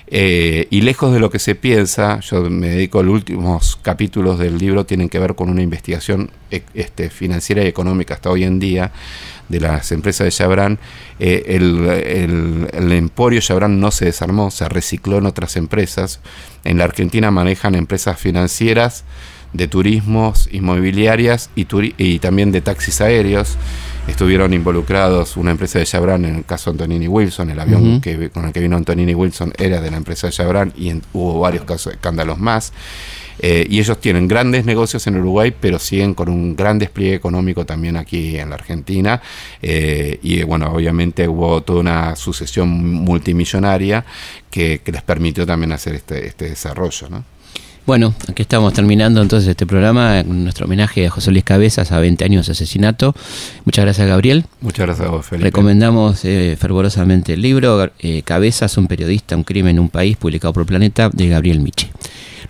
Eh, 0.08 0.68
y 0.72 0.82
lejos 0.82 1.14
de 1.14 1.20
lo 1.20 1.30
que 1.30 1.38
se 1.38 1.54
piensa, 1.54 2.20
yo 2.22 2.42
me 2.50 2.70
dedico 2.70 3.00
a 3.00 3.04
los 3.04 3.14
últimos 3.14 3.78
capítulos 3.82 4.40
del 4.40 4.58
libro, 4.58 4.86
tienen 4.86 5.08
que 5.08 5.20
ver 5.20 5.36
con 5.36 5.50
una 5.50 5.62
investigación 5.62 6.32
e, 6.50 6.64
este, 6.74 7.10
financiera 7.10 7.64
y 7.64 7.68
económica 7.68 8.16
hasta 8.16 8.30
hoy 8.30 8.44
en 8.44 8.60
día 8.60 8.92
de 9.52 9.60
las 9.60 9.92
empresas 9.92 10.26
de 10.26 10.32
Chabran, 10.32 10.80
eh, 11.20 11.44
el, 11.48 12.92
emporio 12.92 13.42
Chabran 13.42 13.80
no 13.80 13.92
se 13.92 14.06
desarmó, 14.06 14.50
se 14.50 14.68
recicló 14.68 15.18
en 15.18 15.26
otras 15.26 15.58
empresas. 15.58 16.20
En 16.64 16.78
la 16.78 16.86
Argentina 16.86 17.30
manejan 17.32 17.76
empresas 17.76 18.20
financieras, 18.20 19.04
de 19.54 19.68
turismos, 19.68 20.48
inmobiliarias 20.52 21.50
y, 21.56 21.68
y 21.98 22.20
también 22.20 22.52
de 22.52 22.62
taxis 22.62 23.02
aéreos. 23.02 23.58
Estuvieron 24.08 24.54
involucrados 24.54 25.38
una 25.38 25.52
empresa 25.52 25.78
de 25.78 25.86
Chabran, 25.86 26.26
en 26.26 26.36
el 26.38 26.46
caso 26.46 26.72
de 26.72 26.76
Antonini 26.84 27.08
Wilson, 27.08 27.50
el 27.52 27.60
avión 27.60 28.02
que, 28.02 28.30
con 28.30 28.46
el 28.46 28.54
que 28.54 28.60
vino 28.60 28.76
Antonini 28.78 29.14
Wilson 29.14 29.54
era 29.58 29.80
de 29.80 29.92
la 29.92 29.98
empresa 29.98 30.28
de 30.28 30.34
Chabran 30.34 30.74
y 30.76 30.94
hubo 31.14 31.40
varios 31.40 31.66
casos, 31.66 31.94
escándalos 31.94 32.40
más. 32.40 32.74
Eh, 33.44 33.66
y 33.68 33.80
ellos 33.80 34.00
tienen 34.00 34.28
grandes 34.28 34.66
negocios 34.66 35.06
en 35.08 35.18
Uruguay, 35.18 35.52
pero 35.60 35.80
siguen 35.80 36.14
con 36.14 36.30
un 36.30 36.56
gran 36.56 36.78
despliegue 36.78 37.16
económico 37.16 37.66
también 37.66 37.98
aquí 37.98 38.38
en 38.38 38.50
la 38.50 38.56
Argentina. 38.56 39.20
Eh, 39.62 40.20
y 40.22 40.44
bueno, 40.44 40.72
obviamente 40.72 41.28
hubo 41.28 41.62
toda 41.62 41.80
una 41.80 42.16
sucesión 42.16 42.70
multimillonaria 42.70 44.06
que, 44.50 44.80
les 44.92 45.02
permitió 45.02 45.46
también 45.46 45.72
hacer 45.72 45.96
este, 45.96 46.28
este 46.28 46.50
desarrollo. 46.50 47.10
¿no? 47.10 47.24
Bueno, 47.88 48.14
aquí 48.28 48.44
estamos 48.44 48.74
terminando 48.74 49.22
entonces 49.22 49.50
este 49.50 49.66
programa, 49.66 50.22
nuestro 50.22 50.66
homenaje 50.66 51.08
a 51.08 51.10
José 51.10 51.32
Luis 51.32 51.44
Cabezas 51.44 51.92
a 51.92 52.00
20 52.00 52.24
años 52.24 52.46
de 52.46 52.52
asesinato. 52.52 53.16
Muchas 53.66 53.86
gracias, 53.86 54.08
Gabriel. 54.08 54.46
Muchas 54.60 54.86
gracias 54.86 55.08
a 55.08 55.12
vos, 55.12 55.26
Felipe. 55.26 55.46
Recomendamos 55.46 56.24
eh, 56.26 56.56
fervorosamente 56.60 57.34
el 57.34 57.42
libro 57.42 57.90
Cabezas, 58.24 58.78
un 58.78 58.86
periodista, 58.86 59.36
un 59.36 59.44
crimen 59.44 59.78
en 59.78 59.80
un 59.80 59.90
país, 59.90 60.16
publicado 60.18 60.54
por 60.54 60.66
Planeta, 60.68 61.10
de 61.10 61.28
Gabriel 61.30 61.60
Miche. 61.60 61.90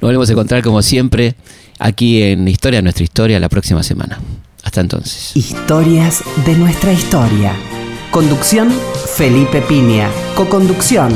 Nos 0.02 0.08
volvemos 0.08 0.30
a 0.30 0.32
encontrar 0.32 0.64
como 0.64 0.82
siempre 0.82 1.36
aquí 1.78 2.24
en 2.24 2.48
Historia 2.48 2.82
Nuestra 2.82 3.04
Historia 3.04 3.40
la 3.40 3.50
próxima 3.50 3.84
semana. 3.84 4.20
Hasta 4.64 4.82
entonces. 4.82 5.32
Historias 5.36 6.24
de 6.44 6.56
nuestra 6.56 6.92
historia. 6.92 7.54
Conducción 8.10 8.72
Felipe 9.16 9.62
Piña. 9.62 10.10
Coconducción 10.36 11.14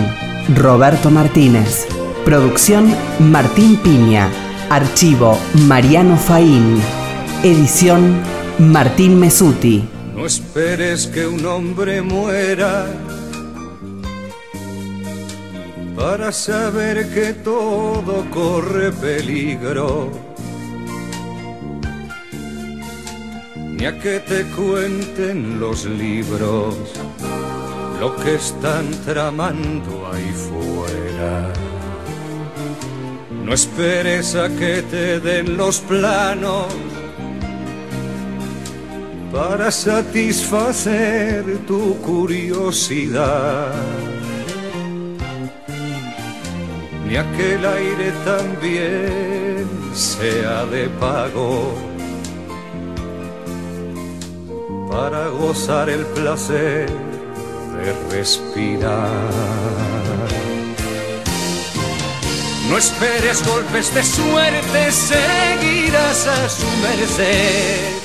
Roberto 0.55 1.09
Martínez. 1.09 1.87
Producción 2.25 2.93
Martín 3.17 3.77
Piña. 3.77 4.29
Archivo 4.69 5.35
Mariano 5.67 6.15
Faín. 6.15 6.79
Edición 7.41 8.21
Martín 8.59 9.19
Mesuti. 9.19 9.83
No 10.15 10.27
esperes 10.27 11.07
que 11.07 11.25
un 11.25 11.43
hombre 11.47 12.03
muera 12.03 12.85
para 15.95 16.31
saber 16.31 17.09
que 17.13 17.33
todo 17.33 18.25
corre 18.31 18.91
peligro. 18.91 20.11
Ni 23.55 23.85
a 23.85 23.99
que 23.99 24.19
te 24.19 24.43
cuenten 24.55 25.59
los 25.59 25.85
libros 25.85 26.75
lo 27.99 28.15
que 28.17 28.35
están 28.35 28.85
tramando 29.05 30.11
ahí 30.11 30.33
fuera. 30.47 31.53
No 33.43 33.53
esperes 33.53 34.35
a 34.35 34.49
que 34.49 34.81
te 34.81 35.19
den 35.19 35.55
los 35.55 35.79
planos 35.79 36.67
para 39.31 39.71
satisfacer 39.71 41.59
tu 41.67 41.95
curiosidad 41.97 43.71
ni 47.05 47.15
aquel 47.17 47.65
aire 47.65 48.11
también 48.25 49.67
sea 49.93 50.65
de 50.65 50.89
pago 50.99 51.73
para 54.89 55.27
gozar 55.27 55.89
el 55.89 56.05
placer 56.07 56.89
de 56.89 58.15
respirar. 58.15 59.09
No 62.69 62.77
esperes 62.77 63.45
golpes 63.45 63.93
de 63.93 64.03
suerte, 64.03 64.91
seguirás 64.91 66.27
a 66.27 66.49
su 66.49 66.65
merced. 66.81 67.95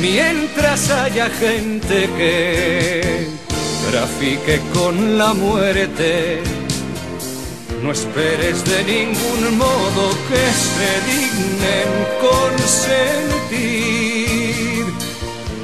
Mientras 0.00 0.90
haya 0.90 1.28
gente 1.30 2.08
que 2.16 3.26
trafique 3.90 4.60
con 4.72 5.18
la 5.18 5.34
muerte, 5.34 6.42
no 7.82 7.92
esperes 7.92 8.64
de 8.64 8.84
ningún 8.84 9.58
modo 9.58 10.10
que 10.28 10.44
se 10.66 11.00
dignen 11.10 11.88
consentir 12.20 13.36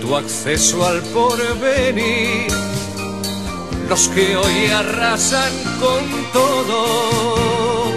tu 0.00 0.16
acceso 0.16 0.86
al 0.86 1.00
porvenir. 1.14 2.50
los 3.88 4.08
que 4.08 4.36
hoy 4.36 4.66
arrasan 4.66 5.52
con 5.80 6.04
todo. 6.32 7.92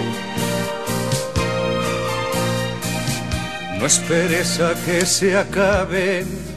No 3.78 3.86
esperes 3.86 4.60
a 4.60 4.74
que 4.84 5.06
se 5.06 5.36
acaben 5.36 6.55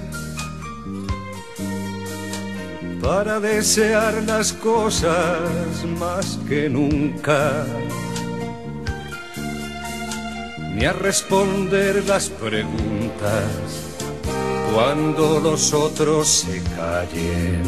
para 3.01 3.39
desear 3.39 4.21
las 4.23 4.53
cosas 4.53 5.39
más 5.99 6.39
que 6.47 6.69
nunca, 6.69 7.65
ni 10.75 10.85
a 10.85 10.93
responder 10.93 12.05
las 12.05 12.29
preguntas 12.29 13.89
cuando 14.73 15.39
los 15.39 15.73
otros 15.73 16.27
se 16.27 16.61
callen. 16.75 17.63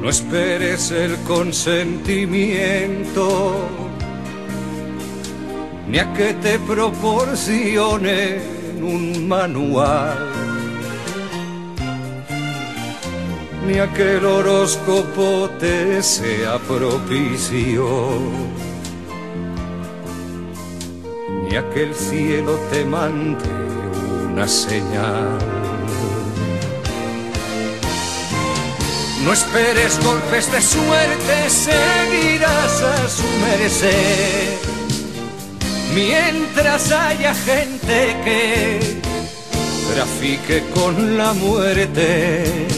No 0.00 0.08
esperes 0.10 0.90
el 0.90 1.16
consentimiento, 1.22 3.68
ni 5.88 5.98
a 5.98 6.12
que 6.12 6.34
te 6.34 6.58
proporcione 6.58 8.38
un 8.82 9.26
manual, 9.26 10.33
ni 13.66 13.78
a 13.78 13.92
que 13.92 14.16
horóscopo 14.16 15.50
te 15.58 16.02
sea 16.02 16.58
propicio, 16.58 18.18
ni 21.48 21.56
a 21.56 21.64
cielo 21.94 22.58
te 22.70 22.84
mande 22.84 23.44
una 24.32 24.46
señal. 24.46 25.38
No 29.24 29.32
esperes 29.32 29.98
golpes 30.04 30.52
de 30.52 30.60
suerte, 30.60 31.48
seguirás 31.48 32.82
a 32.82 33.08
su 33.08 33.26
merced. 33.46 34.58
Mientras 35.94 36.92
haya 36.92 37.34
gente 37.34 38.16
que 38.24 39.00
trafique 39.94 40.64
con 40.74 41.16
la 41.16 41.32
muerte, 41.32 42.73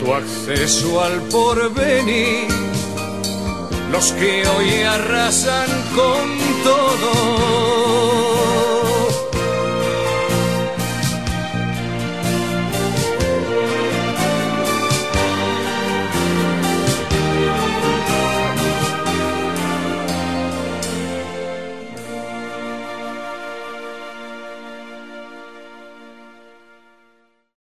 tu 0.00 0.12
acceso 0.12 1.00
al 1.00 1.22
porvenir 1.28 2.48
los 3.92 4.10
que 4.12 4.44
hoy 4.48 4.82
arrasan 4.82 5.68
con 5.94 6.38
todo. 6.64 8.27